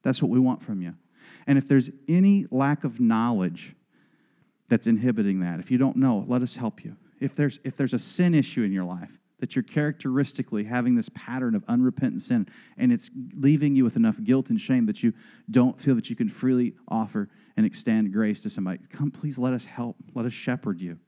That's 0.02 0.20
what 0.20 0.30
we 0.30 0.38
want 0.38 0.62
from 0.62 0.82
you. 0.82 0.92
And 1.46 1.56
if 1.56 1.66
there's 1.66 1.88
any 2.06 2.44
lack 2.50 2.84
of 2.84 3.00
knowledge 3.00 3.74
that's 4.68 4.86
inhibiting 4.86 5.40
that, 5.40 5.58
if 5.58 5.70
you 5.70 5.78
don't 5.78 5.96
know, 5.96 6.26
let 6.28 6.42
us 6.42 6.54
help 6.54 6.84
you. 6.84 6.98
If 7.18 7.34
there's, 7.34 7.60
if 7.64 7.76
there's 7.76 7.94
a 7.94 7.98
sin 7.98 8.34
issue 8.34 8.62
in 8.62 8.72
your 8.72 8.84
life, 8.84 9.18
that 9.38 9.56
you're 9.56 9.62
characteristically 9.62 10.64
having 10.64 10.96
this 10.96 11.08
pattern 11.14 11.54
of 11.54 11.64
unrepentant 11.66 12.20
sin 12.20 12.46
and 12.76 12.92
it's 12.92 13.10
leaving 13.34 13.74
you 13.74 13.84
with 13.84 13.96
enough 13.96 14.22
guilt 14.22 14.50
and 14.50 14.60
shame 14.60 14.84
that 14.84 15.02
you 15.02 15.14
don't 15.50 15.80
feel 15.80 15.94
that 15.94 16.10
you 16.10 16.16
can 16.16 16.28
freely 16.28 16.74
offer 16.88 17.30
and 17.56 17.64
extend 17.64 18.12
grace 18.12 18.42
to 18.42 18.50
somebody, 18.50 18.80
come 18.90 19.10
please 19.10 19.38
let 19.38 19.54
us 19.54 19.64
help. 19.64 19.96
Let 20.12 20.26
us 20.26 20.34
shepherd 20.34 20.78
you 20.78 20.98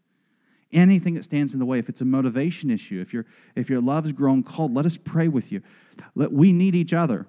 anything 0.72 1.14
that 1.14 1.24
stands 1.24 1.52
in 1.52 1.60
the 1.60 1.66
way. 1.66 1.78
If 1.78 1.88
it's 1.88 2.00
a 2.00 2.04
motivation 2.04 2.70
issue 2.70 3.00
if 3.00 3.12
your 3.12 3.26
if 3.54 3.68
your 3.70 3.80
love's 3.80 4.12
grown 4.12 4.42
cold 4.42 4.74
let 4.74 4.86
us 4.86 4.96
pray 4.96 5.28
with 5.28 5.52
you. 5.52 5.62
Let, 6.14 6.32
we 6.32 6.52
need 6.52 6.74
each 6.74 6.92
other. 6.92 7.26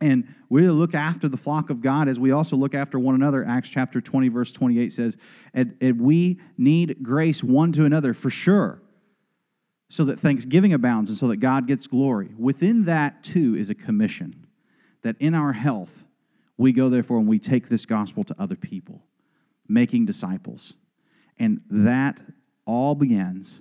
And 0.00 0.34
we 0.50 0.68
look 0.68 0.94
after 0.94 1.26
the 1.26 1.38
flock 1.38 1.70
of 1.70 1.80
god 1.80 2.08
as 2.08 2.18
we 2.18 2.30
also 2.30 2.56
look 2.56 2.74
after 2.74 2.98
one 2.98 3.14
another. 3.14 3.44
Acts 3.44 3.70
chapter 3.70 4.00
20 4.00 4.28
verse 4.28 4.52
28 4.52 4.92
says 4.92 5.16
and, 5.54 5.76
and 5.80 6.00
we 6.00 6.40
need 6.58 7.02
grace 7.02 7.42
one 7.42 7.72
to 7.72 7.84
another 7.84 8.14
for 8.14 8.30
sure 8.30 8.82
so 9.88 10.04
that 10.04 10.18
thanksgiving 10.18 10.72
abounds 10.72 11.10
and 11.10 11.18
so 11.18 11.28
that 11.28 11.36
god 11.36 11.66
gets 11.66 11.86
glory. 11.86 12.30
Within 12.36 12.84
that 12.84 13.22
too 13.22 13.56
is 13.56 13.70
a 13.70 13.74
commission 13.74 14.46
that 15.02 15.16
in 15.20 15.34
our 15.34 15.52
health 15.52 16.04
we 16.58 16.72
go 16.72 16.88
therefore 16.88 17.18
and 17.18 17.28
we 17.28 17.38
take 17.38 17.68
this 17.68 17.86
gospel 17.86 18.24
to 18.24 18.34
other 18.38 18.56
people 18.56 19.02
making 19.68 20.06
disciples 20.06 20.74
and 21.38 21.60
that 21.70 22.20
all 22.64 22.94
begins, 22.94 23.60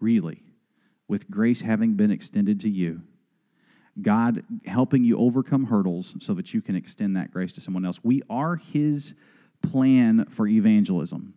really, 0.00 0.42
with 1.08 1.30
grace 1.30 1.60
having 1.60 1.94
been 1.94 2.10
extended 2.10 2.60
to 2.60 2.70
you. 2.70 3.02
God 4.02 4.42
helping 4.66 5.04
you 5.04 5.18
overcome 5.18 5.64
hurdles 5.64 6.14
so 6.20 6.34
that 6.34 6.52
you 6.52 6.60
can 6.60 6.74
extend 6.74 7.16
that 7.16 7.30
grace 7.30 7.52
to 7.52 7.60
someone 7.60 7.84
else. 7.84 8.00
We 8.02 8.22
are 8.28 8.56
His 8.56 9.14
plan 9.62 10.26
for 10.26 10.46
evangelism. 10.46 11.34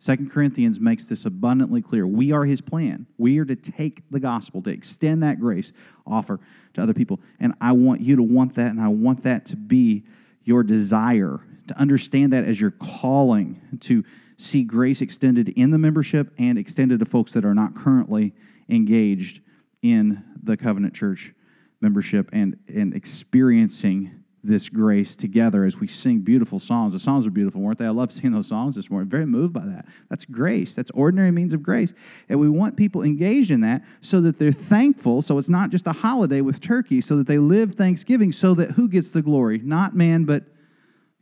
Second 0.00 0.30
Corinthians 0.30 0.78
makes 0.78 1.04
this 1.06 1.24
abundantly 1.24 1.82
clear. 1.82 2.06
We 2.06 2.30
are 2.30 2.44
his 2.44 2.60
plan. 2.60 3.06
We 3.18 3.38
are 3.38 3.44
to 3.44 3.56
take 3.56 4.08
the 4.10 4.20
gospel, 4.20 4.62
to 4.62 4.70
extend 4.70 5.24
that 5.24 5.40
grace 5.40 5.72
offer 6.06 6.38
to 6.74 6.82
other 6.82 6.94
people. 6.94 7.20
And 7.40 7.54
I 7.60 7.72
want 7.72 8.00
you 8.00 8.14
to 8.16 8.22
want 8.22 8.54
that, 8.54 8.70
and 8.70 8.80
I 8.80 8.88
want 8.88 9.24
that 9.24 9.46
to 9.46 9.56
be 9.56 10.04
your 10.44 10.62
desire, 10.62 11.40
to 11.66 11.78
understand 11.78 12.32
that 12.32 12.44
as 12.44 12.60
your 12.60 12.70
calling, 12.70 13.60
to 13.80 14.04
see 14.38 14.62
grace 14.62 15.02
extended 15.02 15.50
in 15.50 15.72
the 15.72 15.78
membership 15.78 16.32
and 16.38 16.56
extended 16.56 17.00
to 17.00 17.04
folks 17.04 17.32
that 17.32 17.44
are 17.44 17.54
not 17.54 17.74
currently 17.74 18.32
engaged 18.68 19.40
in 19.82 20.24
the 20.42 20.56
covenant 20.56 20.94
church 20.94 21.34
membership 21.80 22.30
and, 22.32 22.56
and 22.68 22.94
experiencing 22.94 24.24
this 24.44 24.68
grace 24.68 25.16
together 25.16 25.64
as 25.64 25.78
we 25.78 25.88
sing 25.88 26.20
beautiful 26.20 26.60
songs. 26.60 26.92
The 26.92 27.00
songs 27.00 27.26
are 27.26 27.30
beautiful, 27.30 27.60
weren't 27.60 27.78
they? 27.78 27.86
I 27.86 27.90
love 27.90 28.12
singing 28.12 28.30
those 28.30 28.46
songs 28.46 28.76
this 28.76 28.88
morning. 28.88 29.08
Very 29.08 29.26
moved 29.26 29.52
by 29.52 29.66
that. 29.66 29.86
That's 30.08 30.24
grace. 30.24 30.76
That's 30.76 30.92
ordinary 30.92 31.32
means 31.32 31.52
of 31.52 31.62
grace. 31.62 31.92
And 32.28 32.38
we 32.38 32.48
want 32.48 32.76
people 32.76 33.02
engaged 33.02 33.50
in 33.50 33.62
that 33.62 33.82
so 34.00 34.20
that 34.20 34.38
they're 34.38 34.52
thankful. 34.52 35.20
So 35.22 35.36
it's 35.38 35.48
not 35.48 35.70
just 35.70 35.88
a 35.88 35.92
holiday 35.92 36.40
with 36.40 36.60
turkey, 36.60 37.00
so 37.00 37.16
that 37.16 37.26
they 37.26 37.38
live 37.38 37.74
Thanksgiving 37.74 38.30
so 38.30 38.54
that 38.54 38.72
who 38.72 38.88
gets 38.88 39.10
the 39.10 39.22
glory? 39.22 39.58
Not 39.58 39.96
man, 39.96 40.24
but 40.24 40.44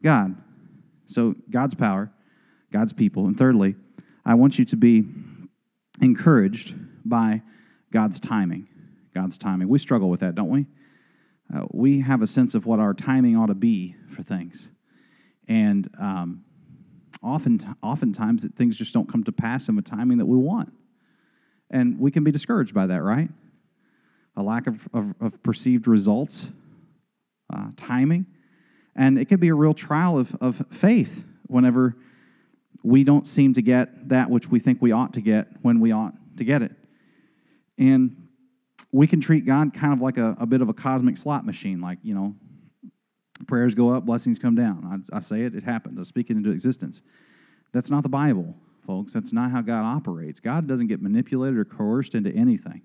God. 0.02 0.36
So 1.06 1.34
God's 1.48 1.74
power 1.74 2.12
God's 2.76 2.92
people. 2.92 3.24
And 3.24 3.38
thirdly, 3.38 3.74
I 4.26 4.34
want 4.34 4.58
you 4.58 4.66
to 4.66 4.76
be 4.76 5.02
encouraged 6.02 6.74
by 7.08 7.40
God's 7.90 8.20
timing. 8.20 8.68
God's 9.14 9.38
timing. 9.38 9.68
We 9.68 9.78
struggle 9.78 10.10
with 10.10 10.20
that, 10.20 10.34
don't 10.34 10.50
we? 10.50 10.66
Uh, 11.54 11.62
we 11.72 12.00
have 12.00 12.20
a 12.20 12.26
sense 12.26 12.54
of 12.54 12.66
what 12.66 12.78
our 12.78 12.92
timing 12.92 13.34
ought 13.34 13.46
to 13.46 13.54
be 13.54 13.96
for 14.10 14.22
things. 14.22 14.68
And 15.48 15.88
um, 15.98 16.44
often, 17.22 17.60
oftentimes, 17.82 18.46
things 18.56 18.76
just 18.76 18.92
don't 18.92 19.10
come 19.10 19.24
to 19.24 19.32
pass 19.32 19.70
in 19.70 19.76
the 19.76 19.80
timing 19.80 20.18
that 20.18 20.26
we 20.26 20.36
want. 20.36 20.70
And 21.70 21.98
we 21.98 22.10
can 22.10 22.24
be 22.24 22.30
discouraged 22.30 22.74
by 22.74 22.88
that, 22.88 23.02
right? 23.02 23.30
A 24.36 24.42
lack 24.42 24.66
of, 24.66 24.86
of, 24.92 25.14
of 25.18 25.42
perceived 25.42 25.88
results, 25.88 26.50
uh, 27.50 27.68
timing. 27.78 28.26
And 28.94 29.18
it 29.18 29.30
could 29.30 29.40
be 29.40 29.48
a 29.48 29.54
real 29.54 29.72
trial 29.72 30.18
of, 30.18 30.36
of 30.42 30.62
faith 30.70 31.24
whenever 31.46 31.96
we 32.86 33.02
don't 33.02 33.26
seem 33.26 33.52
to 33.52 33.62
get 33.62 34.08
that 34.10 34.30
which 34.30 34.48
we 34.48 34.60
think 34.60 34.80
we 34.80 34.92
ought 34.92 35.12
to 35.14 35.20
get 35.20 35.48
when 35.62 35.80
we 35.80 35.90
ought 35.90 36.14
to 36.36 36.44
get 36.44 36.62
it. 36.62 36.70
And 37.78 38.28
we 38.92 39.08
can 39.08 39.20
treat 39.20 39.44
God 39.44 39.74
kind 39.74 39.92
of 39.92 40.00
like 40.00 40.18
a, 40.18 40.36
a 40.38 40.46
bit 40.46 40.60
of 40.60 40.68
a 40.68 40.72
cosmic 40.72 41.16
slot 41.16 41.44
machine, 41.44 41.80
like, 41.80 41.98
you 42.04 42.14
know, 42.14 42.36
prayers 43.48 43.74
go 43.74 43.90
up, 43.90 44.06
blessings 44.06 44.38
come 44.38 44.54
down. 44.54 45.04
I, 45.12 45.16
I 45.16 45.20
say 45.20 45.42
it, 45.42 45.56
it 45.56 45.64
happens. 45.64 45.98
I 45.98 46.04
speak 46.04 46.30
it 46.30 46.36
into 46.36 46.50
existence. 46.50 47.02
That's 47.72 47.90
not 47.90 48.04
the 48.04 48.08
Bible, 48.08 48.54
folks. 48.86 49.12
That's 49.12 49.32
not 49.32 49.50
how 49.50 49.62
God 49.62 49.82
operates. 49.82 50.38
God 50.38 50.68
doesn't 50.68 50.86
get 50.86 51.02
manipulated 51.02 51.58
or 51.58 51.64
coerced 51.64 52.14
into 52.14 52.30
anything. 52.30 52.82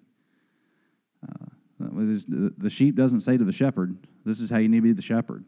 Uh, 1.23 1.45
the 1.79 2.69
sheep 2.71 2.95
doesn't 2.95 3.19
say 3.19 3.37
to 3.37 3.43
the 3.43 3.51
shepherd, 3.51 3.95
This 4.25 4.39
is 4.39 4.49
how 4.49 4.57
you 4.57 4.67
need 4.67 4.77
to 4.77 4.81
be 4.81 4.93
the 4.93 5.01
shepherd. 5.03 5.45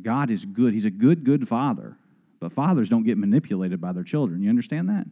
God 0.00 0.30
is 0.30 0.46
good. 0.46 0.72
He's 0.72 0.86
a 0.86 0.90
good, 0.90 1.24
good 1.24 1.46
father. 1.46 1.98
But 2.40 2.52
fathers 2.52 2.88
don't 2.88 3.04
get 3.04 3.18
manipulated 3.18 3.80
by 3.80 3.92
their 3.92 4.04
children. 4.04 4.42
You 4.42 4.50
understand 4.50 4.88
that? 4.88 5.06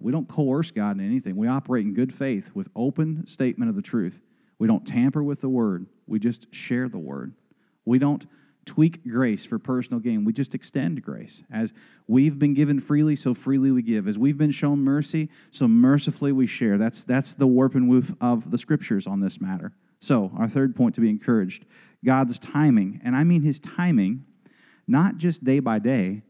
We 0.00 0.12
don't 0.12 0.28
coerce 0.28 0.70
God 0.70 0.98
in 0.98 1.04
anything. 1.04 1.36
We 1.36 1.48
operate 1.48 1.84
in 1.84 1.94
good 1.94 2.12
faith 2.12 2.50
with 2.54 2.68
open 2.74 3.26
statement 3.26 3.68
of 3.68 3.76
the 3.76 3.82
truth. 3.82 4.22
We 4.58 4.66
don't 4.66 4.86
tamper 4.86 5.22
with 5.22 5.40
the 5.40 5.48
word. 5.48 5.86
We 6.06 6.18
just 6.18 6.52
share 6.54 6.88
the 6.88 6.98
word. 6.98 7.34
We 7.84 7.98
don't 7.98 8.26
tweak 8.64 9.06
grace 9.06 9.44
for 9.44 9.58
personal 9.58 10.00
gain. 10.00 10.24
We 10.24 10.32
just 10.32 10.54
extend 10.54 11.02
grace. 11.02 11.42
As 11.52 11.74
we've 12.06 12.38
been 12.38 12.54
given 12.54 12.80
freely, 12.80 13.16
so 13.16 13.34
freely 13.34 13.70
we 13.70 13.82
give. 13.82 14.08
As 14.08 14.18
we've 14.18 14.38
been 14.38 14.50
shown 14.50 14.80
mercy, 14.80 15.28
so 15.50 15.68
mercifully 15.68 16.32
we 16.32 16.46
share. 16.46 16.78
That's, 16.78 17.04
that's 17.04 17.34
the 17.34 17.46
warp 17.46 17.74
and 17.74 17.88
woof 17.88 18.12
of 18.20 18.50
the 18.50 18.58
scriptures 18.58 19.06
on 19.06 19.20
this 19.20 19.40
matter. 19.40 19.72
So, 20.00 20.30
our 20.36 20.48
third 20.48 20.76
point 20.76 20.94
to 20.96 21.00
be 21.00 21.08
encouraged 21.08 21.64
God's 22.04 22.38
timing. 22.38 23.00
And 23.02 23.16
I 23.16 23.24
mean 23.24 23.42
his 23.42 23.58
timing, 23.58 24.24
not 24.86 25.16
just 25.16 25.44
day 25.44 25.60
by 25.60 25.78
day, 25.78 26.22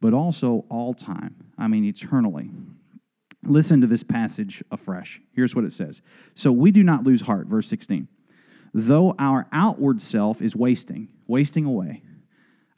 but 0.00 0.14
also 0.14 0.64
all 0.70 0.94
time. 0.94 1.34
I 1.56 1.68
mean 1.68 1.84
eternally. 1.84 2.50
Listen 3.44 3.80
to 3.80 3.86
this 3.86 4.02
passage 4.02 4.62
afresh. 4.70 5.20
Here's 5.32 5.54
what 5.54 5.64
it 5.64 5.72
says 5.72 6.02
So 6.34 6.52
we 6.52 6.70
do 6.70 6.82
not 6.82 7.04
lose 7.04 7.20
heart, 7.20 7.46
verse 7.46 7.68
16. 7.68 8.08
Though 8.74 9.14
our 9.18 9.46
outward 9.52 10.00
self 10.00 10.42
is 10.42 10.54
wasting, 10.54 11.08
wasting 11.26 11.64
away, 11.64 12.02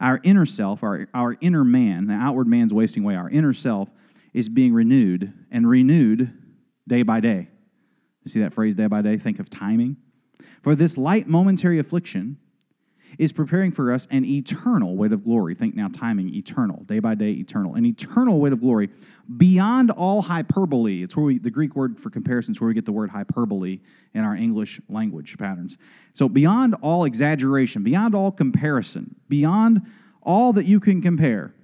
our 0.01 0.21
inner 0.23 0.47
self, 0.47 0.83
our, 0.83 1.09
our 1.13 1.37
inner 1.41 1.65
man, 1.65 2.07
the 2.07 2.15
outward 2.15 2.47
man's 2.47 2.73
wasting 2.73 3.05
away, 3.05 3.17
our 3.17 3.29
inner 3.29 3.53
self 3.53 3.91
is 4.33 4.49
being 4.49 4.73
renewed 4.73 5.33
and 5.51 5.69
renewed 5.69 6.33
day 6.87 7.03
by 7.03 7.21
day. 7.21 7.49
You 8.25 8.31
see 8.31 8.41
that 8.41 8.53
phrase, 8.53 8.75
day 8.75 8.87
by 8.87 9.03
day? 9.03 9.19
Think 9.19 9.41
of 9.41 9.51
timing. 9.51 9.97
For 10.63 10.75
this 10.75 10.97
light 10.97 11.27
momentary 11.27 11.79
affliction, 11.79 12.39
is 13.19 13.33
preparing 13.33 13.73
for 13.73 13.93
us 13.93 14.07
an 14.11 14.25
eternal 14.25 14.97
weight 14.97 15.13
of 15.13 15.25
glory. 15.25 15.55
Think 15.55 15.75
now, 15.75 15.89
timing, 15.89 16.35
eternal, 16.35 16.85
day 16.85 16.99
by 16.99 17.15
day, 17.15 17.31
eternal. 17.31 17.75
An 17.75 17.85
eternal 17.85 18.41
weight 18.41 18.53
of 18.53 18.61
glory 18.61 18.91
beyond 19.37 19.91
all 19.91 20.23
hyperbole. 20.23 21.03
It's 21.03 21.17
where 21.17 21.27
we, 21.27 21.39
the 21.39 21.51
Greek 21.51 21.77
word 21.77 21.99
for 21.99 22.11
comparison 22.11 22.53
is 22.53 22.61
where 22.61 22.69
we 22.69 22.75
get 22.75 22.87
the 22.87 22.93
word 22.93 23.11
hyperbole 23.11 23.81
in 24.15 24.25
our 24.25 24.35
English 24.35 24.81
language 24.89 25.37
patterns. 25.39 25.79
So, 26.15 26.29
beyond 26.29 26.75
all 26.83 27.05
exaggeration, 27.05 27.83
beyond 27.83 28.15
all 28.15 28.33
comparison, 28.33 29.15
beyond 29.29 29.83
all 30.23 30.53
that 30.55 30.65
you 30.65 30.81
can 30.81 31.01
compare, 31.01 31.55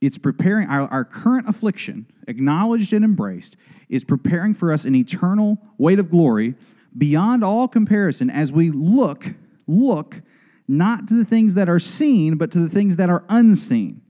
it's 0.00 0.18
preparing 0.18 0.68
our, 0.68 0.88
our 0.88 1.04
current 1.04 1.48
affliction, 1.48 2.06
acknowledged 2.26 2.92
and 2.92 3.04
embraced, 3.04 3.56
is 3.88 4.04
preparing 4.04 4.54
for 4.54 4.72
us 4.72 4.84
an 4.84 4.94
eternal 4.94 5.58
weight 5.78 5.98
of 5.98 6.10
glory 6.10 6.54
beyond 6.96 7.44
all 7.44 7.68
comparison 7.68 8.30
as 8.30 8.52
we 8.52 8.70
look, 8.70 9.26
look 9.66 10.20
not 10.68 11.08
to 11.08 11.14
the 11.14 11.24
things 11.24 11.54
that 11.54 11.68
are 11.68 11.78
seen, 11.78 12.36
but 12.36 12.50
to 12.52 12.60
the 12.60 12.68
things 12.68 12.96
that 12.96 13.10
are 13.10 13.24
unseen. 13.28 14.00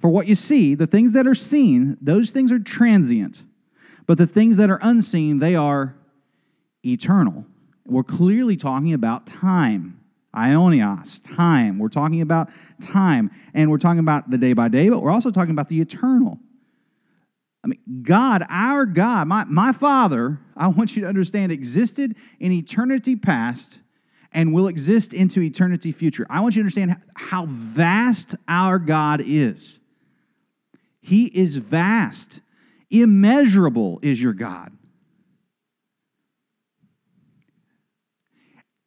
For 0.00 0.08
what 0.08 0.26
you 0.26 0.34
see, 0.34 0.74
the 0.74 0.86
things 0.86 1.12
that 1.12 1.26
are 1.26 1.34
seen, 1.34 1.98
those 2.00 2.30
things 2.30 2.50
are 2.52 2.58
transient. 2.58 3.42
But 4.06 4.18
the 4.18 4.26
things 4.26 4.56
that 4.56 4.70
are 4.70 4.78
unseen, 4.82 5.38
they 5.38 5.54
are 5.54 5.94
eternal. 6.84 7.44
We're 7.84 8.02
clearly 8.02 8.56
talking 8.56 8.94
about 8.94 9.26
time. 9.26 10.00
aionios, 10.34 11.20
time. 11.36 11.78
We're 11.78 11.88
talking 11.88 12.22
about 12.22 12.50
time. 12.80 13.30
And 13.52 13.70
we're 13.70 13.78
talking 13.78 13.98
about 13.98 14.30
the 14.30 14.38
day 14.38 14.52
by 14.52 14.68
day, 14.68 14.88
but 14.88 15.00
we're 15.00 15.10
also 15.10 15.30
talking 15.30 15.50
about 15.50 15.68
the 15.68 15.80
eternal. 15.80 16.38
I 17.62 17.68
mean, 17.68 17.80
God, 18.02 18.44
our 18.48 18.86
God, 18.86 19.28
my, 19.28 19.44
my 19.44 19.72
Father, 19.72 20.38
I 20.56 20.68
want 20.68 20.96
you 20.96 21.02
to 21.02 21.08
understand, 21.08 21.52
existed 21.52 22.16
in 22.38 22.52
eternity 22.52 23.16
past 23.16 23.80
and 24.32 24.52
will 24.52 24.68
exist 24.68 25.12
into 25.12 25.42
eternity 25.42 25.92
future. 25.92 26.26
I 26.30 26.40
want 26.40 26.56
you 26.56 26.62
to 26.62 26.64
understand 26.64 26.96
how 27.16 27.46
vast 27.46 28.34
our 28.48 28.78
God 28.78 29.22
is. 29.24 29.80
He 31.02 31.26
is 31.26 31.56
vast, 31.56 32.40
immeasurable 32.90 33.98
is 34.02 34.22
your 34.22 34.32
God. 34.32 34.72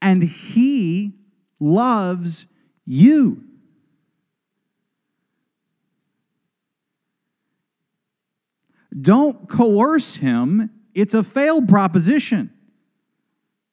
And 0.02 0.24
He 0.24 1.14
loves 1.60 2.46
you. 2.86 3.44
Don't 9.02 9.48
coerce 9.50 10.16
him. 10.16 10.70
It's 10.94 11.14
a 11.14 11.24
failed 11.24 11.68
proposition. 11.68 12.52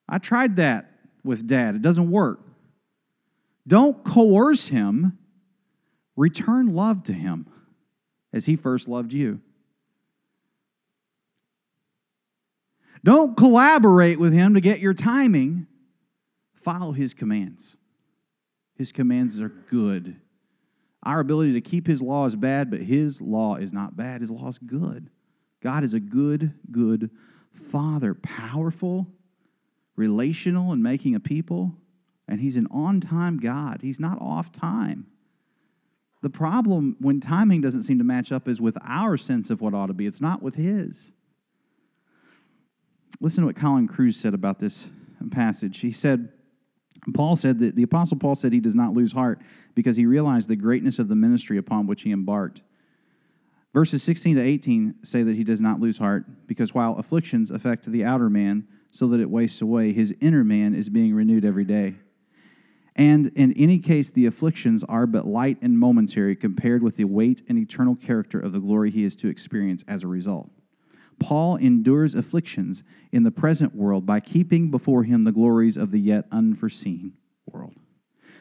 I 0.09 0.19
tried 0.19 0.57
that 0.57 0.91
with 1.23 1.47
dad, 1.47 1.75
it 1.75 1.83
doesn't 1.83 2.11
work. 2.11 2.41
Don't 3.67 4.03
coerce 4.05 4.69
him. 4.69 5.19
Return 6.17 6.75
love 6.75 7.05
to 7.05 7.13
him 7.13 7.47
as 8.33 8.47
he 8.47 8.57
first 8.57 8.89
loved 8.89 9.13
you. 9.13 9.41
Don't 13.03 13.37
collaborate 13.37 14.19
with 14.19 14.33
him 14.33 14.55
to 14.55 14.61
get 14.61 14.81
your 14.81 14.93
timing. 14.93 15.67
Follow 16.55 16.93
his 16.93 17.15
commands. 17.15 17.77
His 18.77 18.93
commands 18.93 19.41
are 19.41 19.49
good. 19.49 20.17
Our 21.03 21.21
ability 21.21 21.55
to 21.55 21.61
keep 21.61 21.87
his 21.87 22.03
law 22.03 22.27
is 22.27 22.37
bad, 22.37 22.71
but 22.71 22.81
his 22.81 23.21
law 23.21 23.57
is 23.57 23.73
not 23.73 23.97
bad. 23.97 24.21
His 24.21 24.31
law 24.31 24.49
is 24.49 24.59
good. 24.59 25.09
God 25.63 25.85
is 25.85 25.95
a 25.95 26.01
good, 26.01 26.53
good 26.71 27.11
father, 27.53 28.15
powerful, 28.15 29.07
relational, 29.97 30.73
and 30.73 30.83
making 30.83 31.15
a 31.15 31.21
people. 31.21 31.75
And 32.29 32.41
he's 32.41 32.57
an 32.57 32.67
on 32.71 33.01
time 33.01 33.39
God. 33.39 33.81
He's 33.83 33.99
not 33.99 34.21
off 34.21 34.53
time. 34.53 35.07
The 36.23 36.31
problem 36.31 36.97
when 37.01 37.19
timing 37.19 37.63
doesn't 37.63 37.85
seem 37.85 37.99
to 37.99 38.05
match 38.05 38.31
up 38.31 38.47
is 38.47 38.61
with 38.61 38.77
our 38.85 39.17
sense 39.17 39.49
of 39.49 39.61
what 39.63 39.75
ought 39.75 39.87
to 39.87 39.95
be, 39.95 40.07
it's 40.07 40.21
not 40.21 40.43
with 40.43 40.55
his. 40.55 41.13
Listen 43.21 43.43
to 43.43 43.47
what 43.47 43.57
Colin 43.57 43.89
Kruse 43.89 44.19
said 44.19 44.35
about 44.35 44.59
this 44.59 44.89
passage. 45.31 45.81
He 45.81 45.93
said, 45.93 46.31
Paul 47.15 47.37
said 47.37 47.59
that 47.61 47.77
the 47.77 47.83
Apostle 47.83 48.19
Paul 48.19 48.35
said 48.35 48.53
he 48.53 48.61
does 48.61 48.75
not 48.75 48.93
lose 48.93 49.13
heart 49.13 49.41
because 49.75 49.97
he 49.97 50.07
realized 50.07 50.49
the 50.49 50.57
greatness 50.57 50.99
of 50.99 51.09
the 51.09 51.15
ministry 51.15 51.59
upon 51.59 51.87
which 51.87 52.03
he 52.03 52.13
embarked. 52.13 52.63
Verses 53.73 54.03
16 54.03 54.37
to 54.37 54.43
18 54.43 54.97
say 55.05 55.23
that 55.23 55.37
he 55.37 55.45
does 55.45 55.61
not 55.61 55.81
lose 55.81 55.99
heart 55.99 56.47
because 56.47 56.75
while 56.75 56.97
afflictions 56.99 57.51
affect 57.51 57.87
the 57.87 58.05
outer 58.05 58.29
man 58.29 58.67
so 58.91 59.07
that 59.09 59.21
it 59.21 59.31
wastes 59.31 59.61
away, 59.63 59.93
his 59.93 60.15
inner 60.21 60.43
man 60.43 60.75
is 60.75 60.89
being 60.89 61.15
renewed 61.15 61.45
every 61.45 61.65
day. 61.65 61.95
And 62.97 63.29
in 63.37 63.53
any 63.53 63.79
case, 63.79 64.11
the 64.11 64.27
afflictions 64.27 64.83
are 64.85 65.07
but 65.07 65.27
light 65.27 65.59
and 65.63 65.79
momentary 65.79 66.35
compared 66.35 66.83
with 66.83 66.97
the 66.97 67.05
weight 67.05 67.43
and 67.49 67.57
eternal 67.57 67.95
character 67.95 68.41
of 68.41 68.53
the 68.53 68.59
glory 68.59 68.91
he 68.91 69.05
is 69.05 69.15
to 69.17 69.29
experience 69.29 69.85
as 69.87 70.03
a 70.03 70.09
result. 70.09 70.51
Paul 71.21 71.57
endures 71.57 72.15
afflictions 72.15 72.83
in 73.13 73.23
the 73.23 73.31
present 73.31 73.75
world 73.75 74.07
by 74.07 74.21
keeping 74.21 74.71
before 74.71 75.05
him 75.05 75.23
the 75.23 75.33
glories 75.33 75.77
of 75.77 75.93
the 75.93 76.01
yet 76.01 76.25
unforeseen 76.33 77.13
world. 77.47 77.75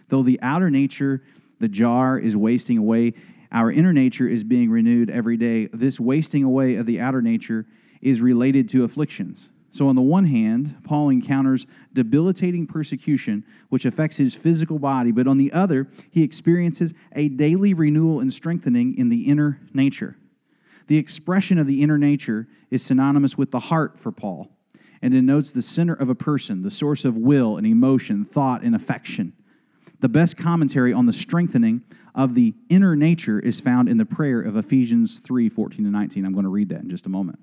Though 0.07 0.23
the 0.23 0.39
outer 0.41 0.71
nature, 0.71 1.21
the 1.59 1.67
jar, 1.67 2.17
is 2.17 2.35
wasting 2.35 2.77
away, 2.77 3.13
our 3.51 3.71
inner 3.71 3.93
nature 3.93 4.27
is 4.27 4.43
being 4.43 4.71
renewed 4.71 5.09
every 5.09 5.37
day. 5.37 5.67
This 5.73 5.99
wasting 5.99 6.43
away 6.43 6.75
of 6.75 6.85
the 6.85 6.99
outer 6.99 7.21
nature 7.21 7.65
is 8.01 8.21
related 8.21 8.69
to 8.69 8.83
afflictions. 8.83 9.49
So, 9.71 9.87
on 9.87 9.95
the 9.95 10.01
one 10.01 10.25
hand, 10.25 10.77
Paul 10.83 11.09
encounters 11.09 11.67
debilitating 11.93 12.65
persecution, 12.65 13.45
which 13.69 13.85
affects 13.85 14.17
his 14.17 14.33
physical 14.33 14.79
body, 14.79 15.11
but 15.11 15.27
on 15.27 15.37
the 15.37 15.51
other, 15.53 15.87
he 16.09 16.23
experiences 16.23 16.93
a 17.11 17.29
daily 17.29 17.75
renewal 17.75 18.19
and 18.19 18.33
strengthening 18.33 18.97
in 18.97 19.09
the 19.09 19.27
inner 19.27 19.59
nature. 19.73 20.17
The 20.89 20.97
expression 20.97 21.59
of 21.59 21.67
the 21.67 21.83
inner 21.83 21.99
nature 21.99 22.47
is 22.71 22.81
synonymous 22.81 23.37
with 23.37 23.51
the 23.51 23.59
heart 23.59 23.99
for 23.99 24.11
Paul 24.11 24.49
and 25.03 25.13
denotes 25.13 25.51
the 25.51 25.61
center 25.61 25.93
of 25.93 26.09
a 26.09 26.15
person, 26.15 26.63
the 26.63 26.71
source 26.71 27.05
of 27.05 27.15
will 27.15 27.57
and 27.57 27.67
emotion, 27.67 28.25
thought, 28.25 28.63
and 28.63 28.75
affection. 28.75 29.33
The 29.99 30.09
best 30.09 30.35
commentary 30.35 30.91
on 30.91 31.05
the 31.05 31.13
strengthening 31.13 31.83
of 32.15 32.33
the 32.33 32.55
inner 32.69 32.95
nature 32.95 33.39
is 33.39 33.59
found 33.59 33.87
in 33.87 33.97
the 33.97 34.05
prayer 34.05 34.41
of 34.41 34.57
Ephesians 34.57 35.19
3 35.19 35.47
14 35.47 35.85
to 35.85 35.91
19. 35.91 36.25
I'm 36.25 36.33
going 36.33 36.43
to 36.43 36.49
read 36.49 36.69
that 36.69 36.81
in 36.81 36.89
just 36.89 37.05
a 37.05 37.09
moment. 37.09 37.37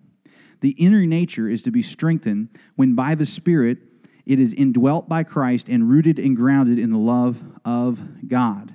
The 0.60 0.70
inner 0.70 1.06
nature 1.06 1.48
is 1.48 1.62
to 1.62 1.70
be 1.70 1.82
strengthened 1.82 2.48
when 2.74 2.96
by 2.96 3.14
the 3.14 3.26
Spirit 3.26 3.78
it 4.24 4.40
is 4.40 4.54
indwelt 4.54 5.08
by 5.08 5.22
Christ 5.22 5.68
and 5.68 5.88
rooted 5.88 6.18
and 6.18 6.36
grounded 6.36 6.80
in 6.80 6.90
the 6.90 6.98
love 6.98 7.40
of 7.64 8.02
God. 8.26 8.74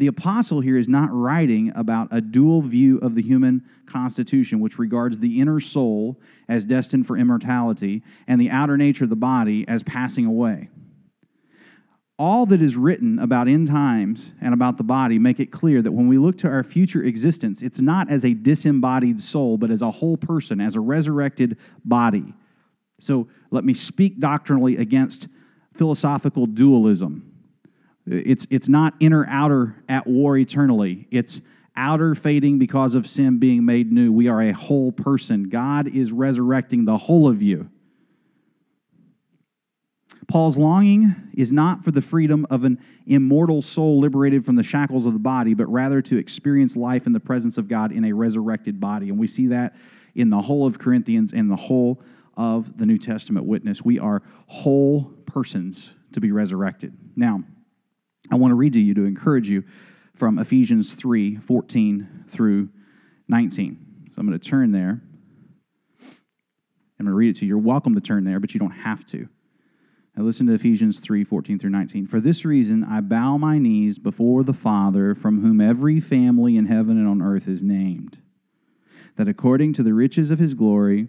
The 0.00 0.06
apostle 0.06 0.62
here 0.62 0.78
is 0.78 0.88
not 0.88 1.12
writing 1.12 1.72
about 1.74 2.08
a 2.10 2.22
dual 2.22 2.62
view 2.62 2.96
of 3.00 3.14
the 3.14 3.20
human 3.20 3.62
constitution, 3.84 4.58
which 4.58 4.78
regards 4.78 5.18
the 5.18 5.38
inner 5.42 5.60
soul 5.60 6.18
as 6.48 6.64
destined 6.64 7.06
for 7.06 7.18
immortality 7.18 8.02
and 8.26 8.40
the 8.40 8.48
outer 8.48 8.78
nature 8.78 9.04
of 9.04 9.10
the 9.10 9.16
body 9.16 9.66
as 9.68 9.82
passing 9.82 10.24
away. 10.24 10.70
All 12.18 12.46
that 12.46 12.62
is 12.62 12.78
written 12.78 13.18
about 13.18 13.46
end 13.46 13.66
times 13.66 14.32
and 14.40 14.54
about 14.54 14.78
the 14.78 14.84
body 14.84 15.18
make 15.18 15.38
it 15.38 15.52
clear 15.52 15.82
that 15.82 15.92
when 15.92 16.08
we 16.08 16.16
look 16.16 16.38
to 16.38 16.48
our 16.48 16.62
future 16.64 17.02
existence, 17.02 17.60
it's 17.60 17.80
not 17.80 18.10
as 18.10 18.24
a 18.24 18.32
disembodied 18.32 19.20
soul, 19.20 19.58
but 19.58 19.70
as 19.70 19.82
a 19.82 19.90
whole 19.90 20.16
person, 20.16 20.62
as 20.62 20.76
a 20.76 20.80
resurrected 20.80 21.58
body. 21.84 22.32
So 23.00 23.28
let 23.50 23.64
me 23.64 23.74
speak 23.74 24.18
doctrinally 24.18 24.78
against 24.78 25.28
philosophical 25.74 26.46
dualism 26.46 27.29
it's, 28.10 28.46
it's 28.50 28.68
not 28.68 28.94
inner 29.00 29.24
outer 29.28 29.76
at 29.88 30.06
war 30.06 30.36
eternally. 30.36 31.06
It's 31.10 31.40
outer 31.76 32.14
fading 32.14 32.58
because 32.58 32.94
of 32.94 33.06
sin 33.06 33.38
being 33.38 33.64
made 33.64 33.92
new. 33.92 34.12
We 34.12 34.28
are 34.28 34.42
a 34.42 34.52
whole 34.52 34.92
person. 34.92 35.44
God 35.44 35.86
is 35.88 36.12
resurrecting 36.12 36.84
the 36.84 36.96
whole 36.96 37.28
of 37.28 37.40
you. 37.40 37.70
Paul's 40.28 40.56
longing 40.56 41.14
is 41.34 41.50
not 41.50 41.84
for 41.84 41.90
the 41.90 42.02
freedom 42.02 42.46
of 42.50 42.64
an 42.64 42.78
immortal 43.06 43.62
soul 43.62 43.98
liberated 43.98 44.44
from 44.44 44.54
the 44.54 44.62
shackles 44.62 45.06
of 45.06 45.12
the 45.12 45.18
body, 45.18 45.54
but 45.54 45.66
rather 45.66 46.00
to 46.02 46.16
experience 46.18 46.76
life 46.76 47.06
in 47.06 47.12
the 47.12 47.20
presence 47.20 47.58
of 47.58 47.66
God 47.66 47.90
in 47.90 48.04
a 48.04 48.12
resurrected 48.12 48.78
body. 48.78 49.08
And 49.08 49.18
we 49.18 49.26
see 49.26 49.48
that 49.48 49.74
in 50.14 50.30
the 50.30 50.40
whole 50.40 50.66
of 50.66 50.78
Corinthians 50.78 51.32
and 51.32 51.50
the 51.50 51.56
whole 51.56 52.00
of 52.36 52.78
the 52.78 52.86
New 52.86 52.98
Testament 52.98 53.46
witness. 53.46 53.84
We 53.84 53.98
are 53.98 54.22
whole 54.46 55.04
persons 55.26 55.94
to 56.12 56.20
be 56.20 56.30
resurrected. 56.30 56.96
Now, 57.16 57.42
I 58.30 58.36
want 58.36 58.52
to 58.52 58.56
read 58.56 58.74
to 58.74 58.80
you 58.80 58.94
to 58.94 59.04
encourage 59.04 59.48
you 59.48 59.64
from 60.14 60.38
Ephesians 60.38 60.94
3 60.94 61.36
14 61.36 62.24
through 62.28 62.68
19. 63.28 64.08
So 64.10 64.20
I'm 64.20 64.26
going 64.26 64.38
to 64.38 64.48
turn 64.48 64.72
there. 64.72 65.00
I'm 66.00 67.06
going 67.06 67.12
to 67.12 67.14
read 67.14 67.36
it 67.36 67.40
to 67.40 67.46
you. 67.46 67.50
You're 67.50 67.58
welcome 67.58 67.94
to 67.94 68.00
turn 68.00 68.24
there, 68.24 68.38
but 68.38 68.52
you 68.52 68.60
don't 68.60 68.70
have 68.70 69.06
to. 69.06 69.28
Now 70.16 70.24
listen 70.24 70.46
to 70.48 70.52
Ephesians 70.52 71.00
3 71.00 71.24
14 71.24 71.58
through 71.58 71.70
19. 71.70 72.06
For 72.06 72.20
this 72.20 72.44
reason, 72.44 72.84
I 72.84 73.00
bow 73.00 73.38
my 73.38 73.58
knees 73.58 73.98
before 73.98 74.44
the 74.44 74.52
Father, 74.52 75.14
from 75.14 75.40
whom 75.40 75.60
every 75.60 76.00
family 76.00 76.56
in 76.56 76.66
heaven 76.66 76.98
and 76.98 77.08
on 77.08 77.22
earth 77.22 77.48
is 77.48 77.62
named, 77.62 78.18
that 79.16 79.28
according 79.28 79.72
to 79.74 79.82
the 79.82 79.94
riches 79.94 80.30
of 80.30 80.38
his 80.38 80.54
glory, 80.54 81.08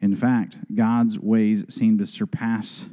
In 0.00 0.16
fact, 0.16 0.56
God's 0.74 1.18
ways 1.18 1.64
seem 1.68 1.98
to 1.98 2.06
surpass 2.06 2.86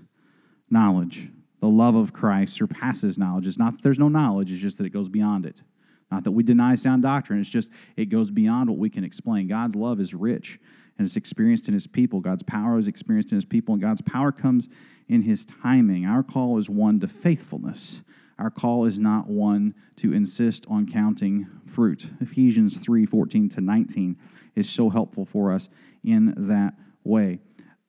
knowledge. 0.70 1.30
The 1.60 1.68
love 1.68 1.95
of 1.95 2.14
Christ 2.14 2.53
surpasses 2.53 3.18
knowledge. 3.18 3.47
It's 3.47 3.58
not 3.58 3.74
that 3.74 3.84
there's 3.84 3.99
no 3.99 4.10
knowledge, 4.10 4.51
it's 4.51 4.62
just 4.62 4.78
that 4.78 4.86
it 4.86 4.91
goes 4.91 5.10
beyond 5.10 5.45
it. 5.45 5.64
Not 6.12 6.24
that 6.24 6.32
we 6.32 6.43
deny 6.43 6.76
sound 6.76 7.03
doctrine, 7.03 7.39
it's 7.39 7.49
just 7.49 7.70
it 7.95 8.05
goes 8.05 8.32
beyond 8.32 8.70
what 8.70 8.80
we 8.80 8.89
can 8.89 9.03
explain. 9.03 9.47
God's 9.47 9.76
love 9.76 9.99
is 9.99 10.14
rich 10.14 10.60
and 10.97 11.05
it's 11.05 11.16
experienced 11.16 11.68
in 11.68 11.74
his 11.74 11.88
people. 11.88 12.20
God's 12.20 12.43
power 12.43 12.78
is 12.78 12.88
experienced 12.88 13.32
in 13.32 13.38
his 13.38 13.45
people, 13.45 13.74
and 13.74 13.82
God's 13.82 14.01
power 14.01 14.32
comes 14.32 14.68
in 15.08 15.22
his 15.22 15.45
timing. 15.45 16.05
Our 16.05 16.24
call 16.24 16.58
is 16.58 16.70
one 16.70 16.99
to 17.01 17.08
faithfulness. 17.08 18.01
Our 18.39 18.49
call 18.49 18.86
is 18.86 18.99
not 18.99 19.28
one 19.28 19.74
to 19.97 20.14
insist 20.14 20.66
on 20.70 20.88
counting 20.88 21.47
fruit. 21.66 22.10
Ephesians 22.20 22.78
3 22.78 23.05
14 23.05 23.49
to 23.49 23.62
19 23.62 24.18
is 24.55 24.70
so 24.70 24.89
helpful 24.89 25.26
for 25.26 25.51
us 25.51 25.70
in 26.03 26.34
that 26.47 26.74
way. 27.08 27.39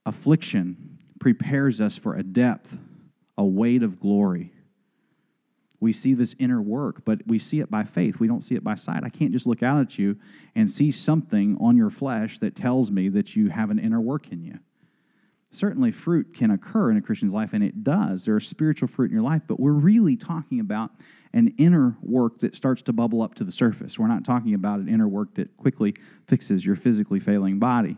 Affliction 0.06 0.98
prepares 1.20 1.80
us 1.80 1.96
for 1.96 2.14
a 2.14 2.22
depth, 2.22 2.78
a 3.36 3.44
weight 3.44 3.82
of 3.82 4.00
glory. 4.00 4.52
We 5.80 5.92
see 5.92 6.14
this 6.14 6.34
inner 6.38 6.60
work, 6.60 7.04
but 7.04 7.20
we 7.26 7.38
see 7.38 7.60
it 7.60 7.70
by 7.70 7.84
faith. 7.84 8.18
We 8.18 8.26
don't 8.26 8.42
see 8.42 8.56
it 8.56 8.64
by 8.64 8.74
sight. 8.74 9.04
I 9.04 9.10
can't 9.10 9.32
just 9.32 9.46
look 9.46 9.62
out 9.62 9.80
at 9.80 9.98
you 9.98 10.16
and 10.56 10.70
see 10.70 10.90
something 10.90 11.56
on 11.60 11.76
your 11.76 11.90
flesh 11.90 12.38
that 12.40 12.56
tells 12.56 12.90
me 12.90 13.08
that 13.10 13.36
you 13.36 13.48
have 13.48 13.70
an 13.70 13.78
inner 13.78 14.00
work 14.00 14.32
in 14.32 14.42
you. 14.42 14.58
Certainly, 15.50 15.92
fruit 15.92 16.34
can 16.34 16.50
occur 16.50 16.90
in 16.90 16.98
a 16.98 17.00
Christian's 17.00 17.32
life, 17.32 17.54
and 17.54 17.64
it 17.64 17.82
does. 17.82 18.24
There 18.24 18.34
are 18.34 18.40
spiritual 18.40 18.88
fruit 18.88 19.10
in 19.10 19.14
your 19.14 19.22
life, 19.22 19.42
but 19.46 19.58
we're 19.58 19.72
really 19.72 20.16
talking 20.16 20.60
about 20.60 20.90
an 21.32 21.54
inner 21.58 21.96
work 22.02 22.40
that 22.40 22.54
starts 22.54 22.82
to 22.82 22.92
bubble 22.92 23.22
up 23.22 23.34
to 23.36 23.44
the 23.44 23.52
surface. 23.52 23.98
We're 23.98 24.08
not 24.08 24.24
talking 24.24 24.54
about 24.54 24.80
an 24.80 24.88
inner 24.88 25.08
work 25.08 25.34
that 25.34 25.56
quickly 25.56 25.94
fixes 26.26 26.66
your 26.66 26.76
physically 26.76 27.20
failing 27.20 27.58
body. 27.58 27.96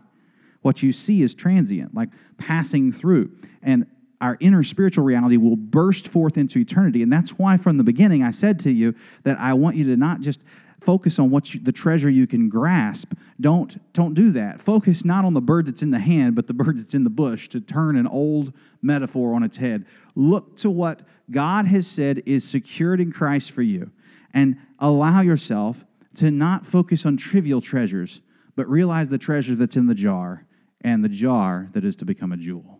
What 0.61 0.83
you 0.83 0.91
see 0.91 1.21
is 1.21 1.33
transient, 1.33 1.93
like 1.93 2.09
passing 2.37 2.91
through. 2.91 3.31
And 3.61 3.85
our 4.21 4.37
inner 4.39 4.63
spiritual 4.63 5.03
reality 5.03 5.37
will 5.37 5.55
burst 5.55 6.07
forth 6.07 6.37
into 6.37 6.59
eternity. 6.59 7.01
And 7.01 7.11
that's 7.11 7.31
why 7.31 7.57
from 7.57 7.77
the 7.77 7.83
beginning 7.83 8.23
I 8.23 8.31
said 8.31 8.59
to 8.61 8.71
you 8.71 8.95
that 9.23 9.39
I 9.39 9.53
want 9.53 9.75
you 9.75 9.85
to 9.85 9.97
not 9.97 10.21
just 10.21 10.41
focus 10.81 11.19
on 11.19 11.29
what 11.29 11.53
you, 11.53 11.59
the 11.59 11.71
treasure 11.71 12.09
you 12.09 12.27
can 12.27 12.47
grasp. 12.47 13.13
Don't, 13.39 13.93
don't 13.93 14.13
do 14.13 14.31
that. 14.31 14.61
Focus 14.61 15.03
not 15.03 15.25
on 15.25 15.33
the 15.33 15.41
bird 15.41 15.65
that's 15.65 15.81
in 15.81 15.91
the 15.91 15.99
hand, 15.99 16.35
but 16.35 16.47
the 16.47 16.53
bird 16.55 16.79
that's 16.79 16.93
in 16.93 17.03
the 17.03 17.09
bush, 17.09 17.49
to 17.49 17.59
turn 17.59 17.97
an 17.97 18.07
old 18.07 18.53
metaphor 18.81 19.33
on 19.33 19.43
its 19.43 19.57
head. 19.57 19.85
Look 20.15 20.55
to 20.57 20.69
what 20.69 21.01
God 21.29 21.65
has 21.67 21.87
said 21.87 22.23
is 22.25 22.47
secured 22.47 23.01
in 23.01 23.11
Christ 23.11 23.51
for 23.51 23.61
you, 23.61 23.91
and 24.33 24.57
allow 24.79 25.21
yourself 25.21 25.83
to 26.15 26.29
not 26.29 26.65
focus 26.65 27.05
on 27.05 27.17
trivial 27.17 27.61
treasures, 27.61 28.21
but 28.55 28.69
realize 28.69 29.09
the 29.09 29.17
treasure 29.17 29.55
that's 29.55 29.77
in 29.77 29.87
the 29.87 29.95
jar 29.95 30.45
and 30.81 31.03
the 31.03 31.09
jar 31.09 31.69
that 31.73 31.85
is 31.85 31.95
to 31.97 32.05
become 32.05 32.31
a 32.31 32.37
jewel. 32.37 32.79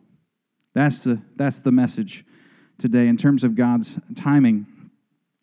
That's 0.73 1.03
the, 1.03 1.21
that's 1.35 1.61
the 1.61 1.71
message 1.71 2.25
today. 2.77 3.07
In 3.07 3.17
terms 3.17 3.43
of 3.43 3.55
God's 3.55 3.97
timing, 4.15 4.65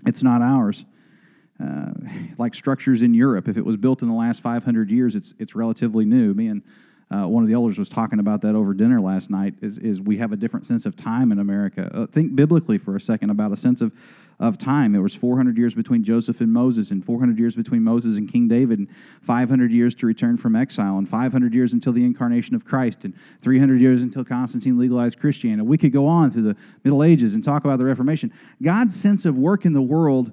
it's 0.06 0.22
not 0.22 0.42
ours. 0.42 0.84
Uh, 1.62 1.90
like 2.38 2.54
structures 2.54 3.02
in 3.02 3.14
Europe, 3.14 3.48
if 3.48 3.56
it 3.56 3.64
was 3.64 3.76
built 3.76 4.02
in 4.02 4.08
the 4.08 4.14
last 4.14 4.40
500 4.40 4.90
years, 4.90 5.16
it's, 5.16 5.34
it's 5.38 5.54
relatively 5.56 6.04
new. 6.04 6.32
Me 6.32 6.46
and 6.46 6.62
uh, 7.10 7.26
one 7.26 7.42
of 7.42 7.48
the 7.48 7.54
elders 7.54 7.78
was 7.78 7.88
talking 7.88 8.18
about 8.18 8.42
that 8.42 8.54
over 8.54 8.74
dinner 8.74 9.00
last 9.00 9.30
night. 9.30 9.54
Is, 9.62 9.78
is 9.78 10.00
we 10.00 10.18
have 10.18 10.32
a 10.32 10.36
different 10.36 10.66
sense 10.66 10.86
of 10.86 10.96
time 10.96 11.32
in 11.32 11.38
America. 11.38 11.90
Uh, 11.92 12.06
think 12.06 12.36
biblically 12.36 12.78
for 12.78 12.96
a 12.96 13.00
second 13.00 13.30
about 13.30 13.52
a 13.52 13.56
sense 13.56 13.80
of 13.80 13.92
of 14.40 14.56
time. 14.56 14.94
It 14.94 15.00
was 15.00 15.14
400 15.14 15.58
years 15.58 15.74
between 15.74 16.04
Joseph 16.04 16.40
and 16.40 16.52
Moses, 16.52 16.90
and 16.90 17.04
400 17.04 17.38
years 17.38 17.56
between 17.56 17.82
Moses 17.82 18.18
and 18.18 18.30
King 18.30 18.46
David, 18.46 18.78
and 18.78 18.88
500 19.22 19.72
years 19.72 19.94
to 19.96 20.06
return 20.06 20.36
from 20.36 20.54
exile, 20.54 20.98
and 20.98 21.08
500 21.08 21.52
years 21.52 21.72
until 21.72 21.92
the 21.92 22.04
incarnation 22.04 22.54
of 22.54 22.64
Christ, 22.64 23.04
and 23.04 23.14
300 23.40 23.80
years 23.80 24.02
until 24.02 24.24
Constantine 24.24 24.78
legalized 24.78 25.18
Christianity. 25.18 25.66
We 25.66 25.78
could 25.78 25.92
go 25.92 26.06
on 26.06 26.30
through 26.30 26.42
the 26.42 26.56
Middle 26.84 27.02
Ages 27.02 27.34
and 27.34 27.42
talk 27.42 27.64
about 27.64 27.78
the 27.78 27.84
Reformation. 27.84 28.32
God's 28.62 28.94
sense 28.94 29.24
of 29.24 29.36
work 29.36 29.64
in 29.64 29.72
the 29.72 29.82
world 29.82 30.32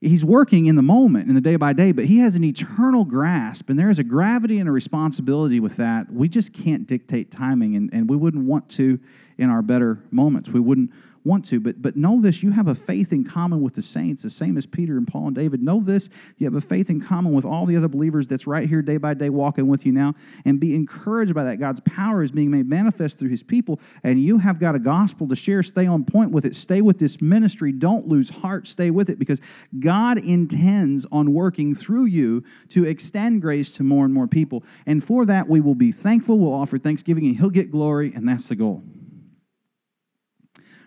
he's 0.00 0.24
working 0.24 0.66
in 0.66 0.76
the 0.76 0.82
moment 0.82 1.28
in 1.28 1.34
the 1.34 1.40
day 1.40 1.56
by 1.56 1.72
day 1.72 1.90
but 1.92 2.04
he 2.04 2.18
has 2.18 2.36
an 2.36 2.44
eternal 2.44 3.04
grasp 3.04 3.70
and 3.70 3.78
there 3.78 3.90
is 3.90 3.98
a 3.98 4.04
gravity 4.04 4.58
and 4.58 4.68
a 4.68 4.72
responsibility 4.72 5.60
with 5.60 5.76
that. 5.76 6.12
We 6.12 6.28
just 6.28 6.52
can't 6.52 6.86
dictate 6.86 7.30
timing 7.30 7.76
and, 7.76 7.90
and 7.92 8.08
we 8.08 8.16
wouldn't 8.16 8.44
want 8.44 8.68
to 8.70 8.98
in 9.38 9.50
our 9.50 9.62
better 9.62 10.02
moments. 10.10 10.48
We 10.48 10.60
wouldn't 10.60 10.90
want 11.26 11.44
to. 11.46 11.60
But, 11.60 11.82
but 11.82 11.96
know 11.96 12.20
this 12.20 12.42
you 12.42 12.50
have 12.52 12.68
a 12.68 12.74
faith 12.74 13.12
in 13.12 13.24
common 13.24 13.60
with 13.60 13.74
the 13.74 13.82
saints, 13.82 14.22
the 14.22 14.30
same 14.30 14.56
as 14.56 14.64
Peter 14.64 14.96
and 14.96 15.06
Paul 15.06 15.26
and 15.26 15.36
David. 15.36 15.62
Know 15.62 15.80
this 15.80 16.08
you 16.38 16.46
have 16.46 16.54
a 16.54 16.60
faith 16.60 16.88
in 16.88 17.00
common 17.00 17.32
with 17.32 17.44
all 17.44 17.66
the 17.66 17.76
other 17.76 17.88
believers 17.88 18.26
that's 18.26 18.46
right 18.46 18.68
here 18.68 18.82
day 18.82 18.96
by 18.96 19.14
day 19.14 19.28
walking 19.28 19.66
with 19.66 19.84
you 19.84 19.92
now. 19.92 20.14
And 20.44 20.60
be 20.60 20.74
encouraged 20.74 21.34
by 21.34 21.44
that. 21.44 21.58
God's 21.58 21.80
power 21.80 22.22
is 22.22 22.30
being 22.30 22.50
made 22.50 22.68
manifest 22.68 23.18
through 23.18 23.30
his 23.30 23.42
people. 23.42 23.80
And 24.04 24.22
you 24.22 24.38
have 24.38 24.58
got 24.58 24.74
a 24.74 24.78
gospel 24.78 25.26
to 25.28 25.36
share. 25.36 25.62
Stay 25.62 25.86
on 25.86 26.04
point 26.04 26.30
with 26.30 26.44
it. 26.44 26.54
Stay 26.54 26.80
with 26.80 26.98
this 26.98 27.20
ministry. 27.20 27.72
Don't 27.72 28.06
lose 28.06 28.30
heart. 28.30 28.66
Stay 28.66 28.90
with 28.90 29.10
it 29.10 29.18
because 29.18 29.40
God 29.80 30.18
intends 30.18 31.06
on 31.10 31.32
working 31.32 31.74
through 31.74 32.06
you 32.06 32.44
to 32.70 32.84
extend 32.84 33.42
grace 33.42 33.72
to 33.72 33.82
more 33.82 34.04
and 34.04 34.14
more 34.14 34.26
people. 34.26 34.62
And 34.86 35.02
for 35.02 35.26
that, 35.26 35.48
we 35.48 35.60
will 35.60 35.74
be 35.74 35.92
thankful. 35.92 36.38
We'll 36.38 36.54
offer 36.54 36.78
thanksgiving 36.78 37.26
and 37.26 37.36
he'll 37.36 37.50
get 37.50 37.70
glory. 37.70 38.12
And 38.14 38.28
that's 38.28 38.48
the 38.48 38.56
goal. 38.56 38.82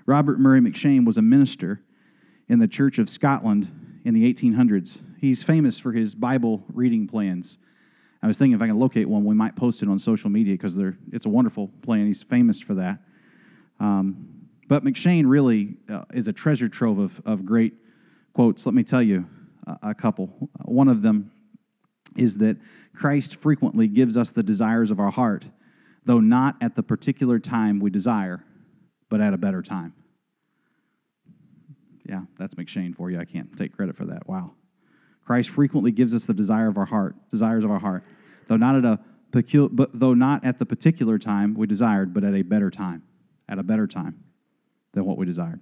Robert 0.10 0.40
Murray 0.40 0.60
M'Cheyne 0.60 1.06
was 1.06 1.20
a 1.20 1.22
minister 1.22 1.84
in 2.48 2.58
the 2.58 2.68
Church 2.68 2.98
of 2.98 3.12
Scotland 3.12 4.02
in 4.06 4.16
the 4.16 4.34
1800s. 4.34 5.04
He's 5.22 5.44
famous 5.44 5.78
for 5.78 5.92
his 5.92 6.16
Bible 6.16 6.64
reading 6.74 7.08
plans. 7.08 7.60
I 8.24 8.26
was 8.26 8.40
thinking 8.40 8.56
if 8.56 8.62
I 8.64 8.66
can 8.66 8.80
locate 8.80 9.08
one, 9.08 9.24
we 9.24 9.36
might 9.36 9.56
post 9.56 9.84
it 9.84 9.88
on 9.88 10.00
social 10.00 10.32
media 10.32 10.56
because 10.56 10.80
it's 11.12 11.28
a 11.28 11.30
wonderful 11.30 11.70
plan. 11.84 12.08
He's 12.08 12.24
famous 12.24 12.60
for 12.60 12.74
that. 12.74 13.04
Um, 13.80 14.48
but 14.68 14.84
M'Cheyne 14.84 15.28
really 15.28 15.78
uh, 15.88 16.06
is 16.12 16.28
a 16.28 16.34
treasure 16.34 16.68
trove 16.68 16.98
of, 16.98 17.22
of 17.24 17.46
great 17.46 17.74
quotes. 18.34 18.66
Let 18.66 18.74
me 18.74 18.84
tell 18.84 19.04
you 19.04 19.28
a, 19.68 19.90
a 19.90 19.94
couple. 19.94 20.50
One 20.66 20.88
of 20.88 21.04
them 21.04 21.32
is 22.16 22.40
that 22.40 22.58
Christ 22.96 23.36
frequently 23.36 23.88
gives 23.88 24.18
us 24.18 24.32
the 24.32 24.42
desires 24.42 24.90
of 24.90 25.00
our 25.00 25.12
heart, 25.12 25.48
though 26.04 26.20
not 26.20 26.56
at 26.62 26.76
the 26.76 26.82
particular 26.82 27.38
time 27.38 27.80
we 27.80 27.92
desire, 27.92 28.44
but 29.08 29.22
at 29.22 29.36
a 29.36 29.38
better 29.38 29.62
time. 29.62 29.94
Yeah, 32.10 32.22
that's 32.40 32.56
M'Cheyne 32.56 32.96
for 32.96 33.12
you. 33.12 33.20
I 33.20 33.26
can't 33.26 33.56
take 33.56 33.76
credit 33.76 33.96
for 33.96 34.06
that. 34.06 34.28
Wow. 34.28 34.54
Christ 35.24 35.52
frequently 35.52 35.92
gives 35.92 36.16
us 36.16 36.26
the 36.26 36.34
desire 36.34 36.68
of 36.68 36.78
our 36.78 36.88
heart, 36.88 37.16
desires 37.30 37.64
of 37.64 37.70
our 37.70 37.78
heart, 37.78 38.04
though 38.48 38.58
not 38.58 38.76
at 38.76 38.84
a 38.84 39.00
peculiar, 39.32 39.70
but 39.70 39.92
though 39.94 40.16
not 40.16 40.44
at 40.44 40.58
the 40.58 40.66
particular 40.66 41.20
time 41.20 41.54
we 41.54 41.68
desired, 41.68 42.12
but 42.16 42.24
at 42.24 42.34
a 42.34 42.42
better 42.42 42.72
time, 42.72 43.04
at 43.48 43.60
a 43.60 43.64
better 43.64 43.86
time 43.86 44.24
than 44.94 45.06
what 45.06 45.18
we 45.18 45.26
desired. 45.28 45.62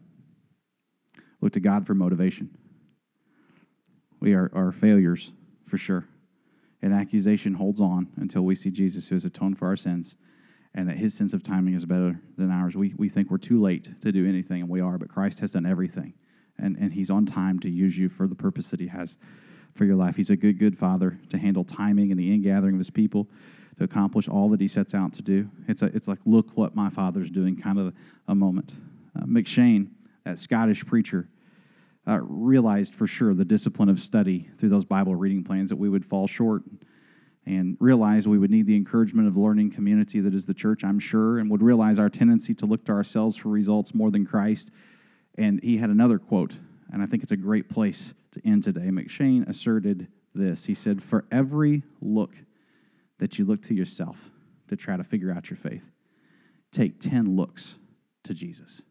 Look 1.42 1.52
to 1.54 1.60
God 1.60 1.86
for 1.86 1.94
motivation. 1.94 2.58
We 4.22 4.34
are, 4.34 4.50
are 4.56 4.72
failures 4.72 5.32
for 5.68 5.78
sure. 5.78 6.08
And 6.82 6.94
accusation 6.94 7.56
holds 7.56 7.82
on 7.82 8.08
until 8.16 8.44
we 8.44 8.56
see 8.56 8.72
Jesus 8.72 9.10
who 9.10 9.16
has 9.16 9.26
atoned 9.26 9.60
for 9.60 9.68
our 9.68 9.76
sins 9.76 10.16
and 10.74 10.88
that 10.88 10.98
his 10.98 11.14
sense 11.14 11.34
of 11.34 11.44
timing 11.44 11.74
is 11.74 11.84
better 11.84 12.22
than 12.38 12.52
ours. 12.52 12.78
We, 12.78 12.94
we 12.96 13.10
think 13.10 13.32
we're 13.32 13.38
too 13.38 13.60
late 13.60 14.00
to 14.02 14.12
do 14.12 14.28
anything, 14.28 14.62
and 14.62 14.70
we 14.70 14.80
are, 14.80 14.98
but 14.98 15.10
Christ 15.10 15.40
has 15.40 15.52
done 15.52 15.66
everything. 15.66 16.14
And, 16.60 16.76
and 16.78 16.94
he's 16.94 17.10
on 17.10 17.26
time 17.26 17.60
to 17.60 17.70
use 17.70 17.98
you 17.98 18.10
for 18.10 18.28
the 18.28 18.36
purpose 18.36 18.72
that 18.72 18.80
he 18.80 18.88
has 18.88 19.18
for 19.76 19.86
your 19.86 19.96
life. 19.96 20.16
He's 20.16 20.30
a 20.30 20.36
good, 20.36 20.58
good 20.58 20.78
father 20.78 21.20
to 21.30 21.38
handle 21.38 21.64
timing 21.64 22.12
and 22.12 22.20
the 22.20 22.34
ingathering 22.34 22.74
of 22.76 22.80
his 22.80 22.90
people 22.90 23.28
to 23.78 23.84
accomplish 23.84 24.28
all 24.28 24.50
that 24.50 24.60
he 24.60 24.68
sets 24.68 24.94
out 24.94 25.14
to 25.14 25.22
do. 25.22 25.50
It's, 25.68 25.84
a, 25.84 25.86
it's 25.88 26.08
like, 26.08 26.20
look 26.26 26.58
what 26.58 26.76
my 26.76 26.90
father's 26.90 27.30
doing, 27.30 27.56
kind 27.56 27.78
of 27.78 27.94
a 28.28 28.36
moment. 28.36 28.74
Uh, 29.16 29.26
M'Cheyne, 29.26 29.90
that 30.26 30.40
Scottish 30.40 30.86
preacher, 30.86 31.28
uh, 32.08 32.20
realized 32.22 32.96
for 32.96 33.06
sure 33.06 33.34
the 33.34 33.46
discipline 33.46 33.90
of 33.90 34.00
study 34.00 34.50
through 34.58 34.70
those 34.70 34.86
Bible 34.86 35.16
reading 35.16 35.44
plans 35.44 35.70
that 35.70 35.76
we 35.76 35.90
would 35.90 36.06
fall 36.06 36.26
short 36.26 36.64
and 37.46 37.78
realize 37.80 38.28
we 38.28 38.38
would 38.38 38.52
need 38.52 38.66
the 38.66 38.76
encouragement 38.76 39.28
of 39.28 39.34
the 39.34 39.40
learning 39.40 39.72
community 39.72 40.20
that 40.20 40.34
is 40.34 40.46
the 40.46 40.54
church, 40.54 40.84
I'm 40.84 41.00
sure, 41.00 41.40
and 41.40 41.50
would 41.50 41.62
realize 41.62 41.98
our 41.98 42.10
tendency 42.10 42.54
to 42.56 42.66
look 42.66 42.84
to 42.86 42.92
ourselves 42.92 43.38
for 43.38 43.50
results 43.50 43.94
more 43.94 44.12
than 44.12 44.26
Christ. 44.26 44.70
And 45.38 45.62
he 45.62 45.78
had 45.78 45.90
another 45.90 46.18
quote, 46.18 46.58
and 46.92 47.02
I 47.02 47.06
think 47.06 47.24
it's 47.24 47.32
a 47.32 47.38
great 47.38 47.70
place 47.70 48.14
to 48.32 48.42
end 48.46 48.64
today. 48.64 48.90
M'Cheyne 48.90 49.48
asserted 49.48 50.08
this 50.34 50.66
He 50.66 50.76
said, 50.76 51.04
For 51.04 51.26
every 51.32 51.84
look 52.02 52.36
that 53.20 53.38
you 53.38 53.46
look 53.46 53.62
to 53.64 53.74
yourself 53.74 54.32
to 54.68 54.76
try 54.76 54.98
to 54.98 55.04
figure 55.04 55.32
out 55.32 55.50
your 55.50 55.58
faith, 55.58 55.92
take 56.72 57.00
10 57.00 57.36
looks 57.36 57.78
to 58.24 58.34
Jesus. 58.34 58.82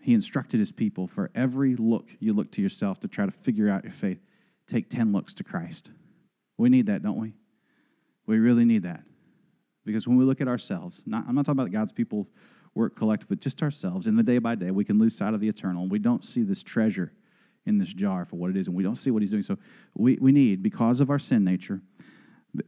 He 0.00 0.14
instructed 0.14 0.60
his 0.60 0.72
people 0.72 1.06
for 1.06 1.30
every 1.34 1.76
look 1.76 2.08
you 2.20 2.32
look 2.32 2.50
to 2.52 2.62
yourself 2.62 3.00
to 3.00 3.08
try 3.08 3.26
to 3.26 3.30
figure 3.30 3.68
out 3.68 3.84
your 3.84 3.92
faith, 3.92 4.18
take 4.66 4.88
10 4.88 5.12
looks 5.12 5.34
to 5.34 5.44
Christ. 5.44 5.90
We 6.56 6.68
need 6.68 6.86
that, 6.86 7.02
don't 7.02 7.18
we? 7.18 7.34
We 8.26 8.38
really 8.38 8.64
need 8.64 8.84
that. 8.84 9.02
Because 9.84 10.06
when 10.06 10.16
we 10.16 10.24
look 10.24 10.40
at 10.40 10.48
ourselves, 10.48 11.02
not, 11.06 11.24
I'm 11.28 11.34
not 11.34 11.44
talking 11.44 11.60
about 11.60 11.72
God's 11.72 11.92
people 11.92 12.26
work 12.74 12.96
collective, 12.96 13.28
but 13.28 13.40
just 13.40 13.62
ourselves, 13.62 14.06
in 14.06 14.16
the 14.16 14.22
day 14.22 14.38
by 14.38 14.54
day, 14.54 14.70
we 14.70 14.84
can 14.84 14.98
lose 14.98 15.16
sight 15.16 15.34
of 15.34 15.40
the 15.40 15.48
eternal. 15.48 15.88
We 15.88 15.98
don't 15.98 16.24
see 16.24 16.42
this 16.42 16.62
treasure 16.62 17.12
in 17.66 17.78
this 17.78 17.92
jar 17.92 18.24
for 18.24 18.36
what 18.36 18.50
it 18.50 18.56
is, 18.56 18.68
and 18.68 18.76
we 18.76 18.82
don't 18.82 18.96
see 18.96 19.10
what 19.10 19.22
He's 19.22 19.30
doing. 19.30 19.42
So 19.42 19.58
we, 19.94 20.18
we 20.20 20.32
need, 20.32 20.62
because 20.62 21.00
of 21.00 21.10
our 21.10 21.18
sin 21.18 21.44
nature, 21.44 21.80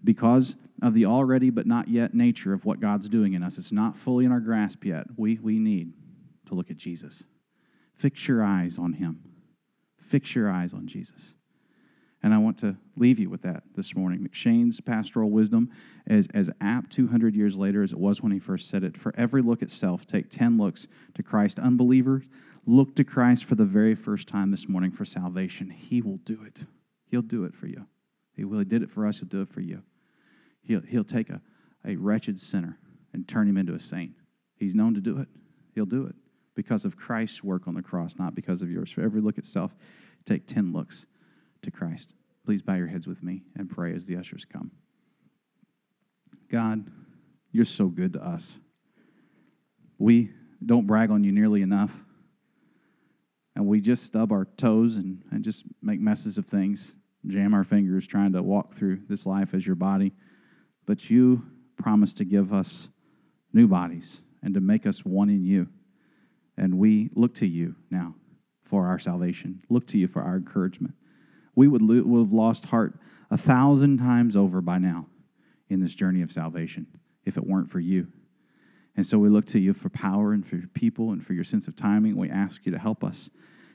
because 0.05 0.55
of 0.83 0.95
the 0.95 1.07
already 1.07 1.51
but 1.51 1.67
not 1.67 1.89
yet 1.89 2.15
nature 2.15 2.53
of 2.53 2.65
what 2.65 2.81
God's 2.81 3.09
doing 3.09 3.35
in 3.35 3.43
us, 3.43 3.59
it's 3.59 3.73
not 3.73 3.97
fully 3.97 4.25
in 4.25 4.33
our 4.33 4.41
grasp 4.41 4.85
yet. 4.85 5.07
We, 5.17 5.39
we 5.39 5.59
need 5.59 5.93
to 6.47 6.55
look 6.55 6.71
at 6.71 6.77
Jesus. 6.77 7.25
Fix 7.95 8.27
your 8.27 8.45
eyes 8.45 8.79
on 8.79 8.93
Him. 8.93 9.21
Fix 10.01 10.35
your 10.35 10.51
eyes 10.51 10.75
on 10.75 10.87
Jesus. 10.87 11.35
And 12.23 12.33
I 12.33 12.39
want 12.39 12.59
to 12.59 12.77
leave 12.97 13.19
you 13.19 13.29
with 13.29 13.43
that 13.43 13.65
this 13.75 13.97
morning. 13.97 14.23
M'Cheyne's 14.23 14.81
pastoral 14.81 15.31
wisdom 15.31 15.71
is 16.07 16.29
as 16.33 16.51
apt 16.61 16.93
200 16.93 17.35
years 17.35 17.57
later 17.59 17.83
as 17.83 17.91
it 17.91 17.99
was 17.99 18.23
when 18.23 18.31
he 18.31 18.39
first 18.39 18.69
said 18.69 18.85
it. 18.85 18.97
For 18.97 19.13
every 19.17 19.43
look 19.43 19.63
at 19.63 19.71
self, 19.71 20.07
take 20.07 20.31
10 20.31 20.57
looks 20.57 20.87
to 21.15 21.23
Christ. 21.23 21.59
Unbelievers, 21.59 22.23
look 22.65 22.95
to 22.97 23.05
Christ 23.05 23.45
for 23.45 23.57
the 23.57 23.65
very 23.65 23.97
first 23.97 24.29
time 24.29 24.53
this 24.53 24.69
morning 24.69 24.93
for 24.93 25.05
salvation. 25.05 25.71
He 25.71 26.01
will 26.01 26.19
do 26.19 26.39
it. 26.47 26.61
He'll 27.07 27.23
do 27.23 27.45
it 27.45 27.57
for 27.57 27.67
you. 27.67 27.87
He 28.35 28.45
will. 28.45 28.61
He 28.61 28.65
did 28.65 28.83
it 28.83 28.91
for 28.91 29.07
us. 29.07 29.19
He'll 29.19 29.29
do 29.29 29.43
it 29.43 29.49
for 29.49 29.61
you. 29.61 29.83
He'll, 30.63 30.83
he'll 30.83 31.05
take 31.05 31.29
a, 31.29 31.41
a 31.85 31.97
wretched 31.97 32.39
sinner 32.39 32.79
and 33.13 33.27
turn 33.27 33.49
him 33.49 33.57
into 33.57 33.75
a 33.75 33.81
saint. 33.81 34.13
He's 34.57 34.77
known 34.77 34.95
to 34.95 35.01
do 35.01 35.19
it. 35.19 35.29
He'll 35.75 35.87
do 35.87 36.07
it 36.07 36.15
because 36.55 36.85
of 36.85 36.97
Christ's 36.97 37.43
work 37.43 37.67
on 37.67 37.75
the 37.75 37.83
cross, 37.83 38.15
not 38.17 38.37
because 38.37 38.63
of 38.63 38.71
yours. 38.71 38.93
For 38.93 39.03
every 39.03 39.21
look 39.21 39.39
at 39.39 39.47
self, 39.47 39.75
take 40.25 40.47
10 40.47 40.73
looks 40.73 41.07
to 41.63 41.71
Christ. 41.71 42.13
Please 42.45 42.63
bow 42.63 42.75
your 42.75 42.89
heads 42.89 43.07
with 43.07 43.23
me 43.23 43.43
and 43.57 43.71
pray 43.71 43.95
as 43.95 44.07
the 44.07 44.17
ushers 44.17 44.45
come. 44.45 44.73
God, 46.51 46.85
you're 47.53 47.65
so 47.65 47.87
good 47.87 48.15
to 48.15 48.25
us. 48.25 48.57
We 49.99 50.31
don't 50.65 50.87
brag 50.87 51.11
on 51.11 51.25
you 51.25 51.33
nearly 51.33 51.63
enough. 51.63 51.93
And 53.55 53.67
we 53.67 53.81
just 53.81 54.05
stub 54.05 54.33
our 54.33 54.47
toes 54.57 54.97
and, 54.97 55.23
and 55.31 55.45
just 55.45 55.65
make 55.83 56.01
messes 56.01 56.39
of 56.39 56.47
things, 56.47 56.95
jam 57.27 57.55
our 57.55 57.65
fingers 57.65 58.07
trying 58.07 58.33
to 58.33 58.43
walk 58.43 58.75
through 58.75 59.03
this 59.09 59.27
life 59.27 59.55
as 59.55 59.67
your 59.67 59.77
body. 59.77 60.13
But 60.87 61.11
you 61.11 61.45
promise 61.77 62.15
to 62.15 62.25
give 62.25 62.53
us 62.53 62.89
new 63.53 63.69
bodies 63.69 64.21
and 64.43 64.55
to 64.55 64.61
make 64.61 64.87
us 64.87 65.05
one 65.05 65.29
in 65.29 65.45
you. 65.45 65.69
And 66.57 66.79
we 66.79 67.11
look 67.15 67.35
to 67.37 67.47
you 67.47 67.77
now 67.91 68.15
for 68.65 68.87
our 68.87 68.99
salvation, 68.99 69.63
look 69.69 69.87
to 69.89 69.99
you 69.99 70.09
for 70.09 70.23
our 70.23 70.37
encouragement 70.37 70.95
we 71.55 71.69
would, 71.69 71.83
lo- 71.83 72.03
would 72.03 72.25
have 72.25 72.33
lost 72.33 72.67
heart 72.67 72.95
a 73.31 73.39
thousand 73.39 73.99
times 73.99 74.37
over 74.37 74.61
by 74.61 74.79
now 74.79 75.07
in 75.69 75.81
this 75.81 75.95
journey 75.95 76.23
of 76.23 76.33
salvation 76.33 76.87
if 77.25 77.37
it 77.37 77.47
weren't 77.47 77.71
for 77.71 77.81
you. 77.81 78.09
And 78.97 79.07
so 79.07 79.19
we 79.19 79.29
look 79.29 79.47
to 79.47 79.59
you 79.59 79.73
for 79.73 79.89
power 79.89 80.33
and 80.33 80.47
for 80.47 80.57
your 80.57 80.69
people 80.69 81.13
and 81.13 81.25
for 81.25 81.33
your 81.33 81.45
sense 81.45 81.67
of 81.67 81.77
timing. 81.77 82.17
We 82.17 82.29
ask 82.29 82.67
you 82.67 82.73
to 82.73 82.79
help 82.79 83.03
us. 83.03 83.31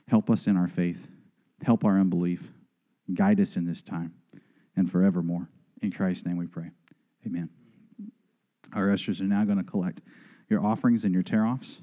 Help 0.06 0.30
us 0.30 0.46
in 0.46 0.56
our 0.56 0.68
faith. 0.68 1.08
Help 1.62 1.84
our 1.84 1.98
unbelief. 1.98 2.52
Guide 3.12 3.40
us 3.40 3.56
in 3.56 3.64
this 3.64 3.82
time 3.82 4.14
and 4.76 4.90
forevermore. 4.90 5.48
In 5.82 5.90
Christ's 5.90 6.24
name 6.24 6.36
we 6.36 6.46
pray. 6.46 6.70
Amen. 7.26 7.50
Our 8.72 8.92
ushers 8.92 9.20
are 9.20 9.24
now 9.24 9.44
going 9.44 9.58
to 9.58 9.64
collect 9.64 10.00
your 10.48 10.64
offerings 10.64 11.04
and 11.04 11.12
your 11.12 11.22
tear 11.22 11.44
offs. 11.44 11.80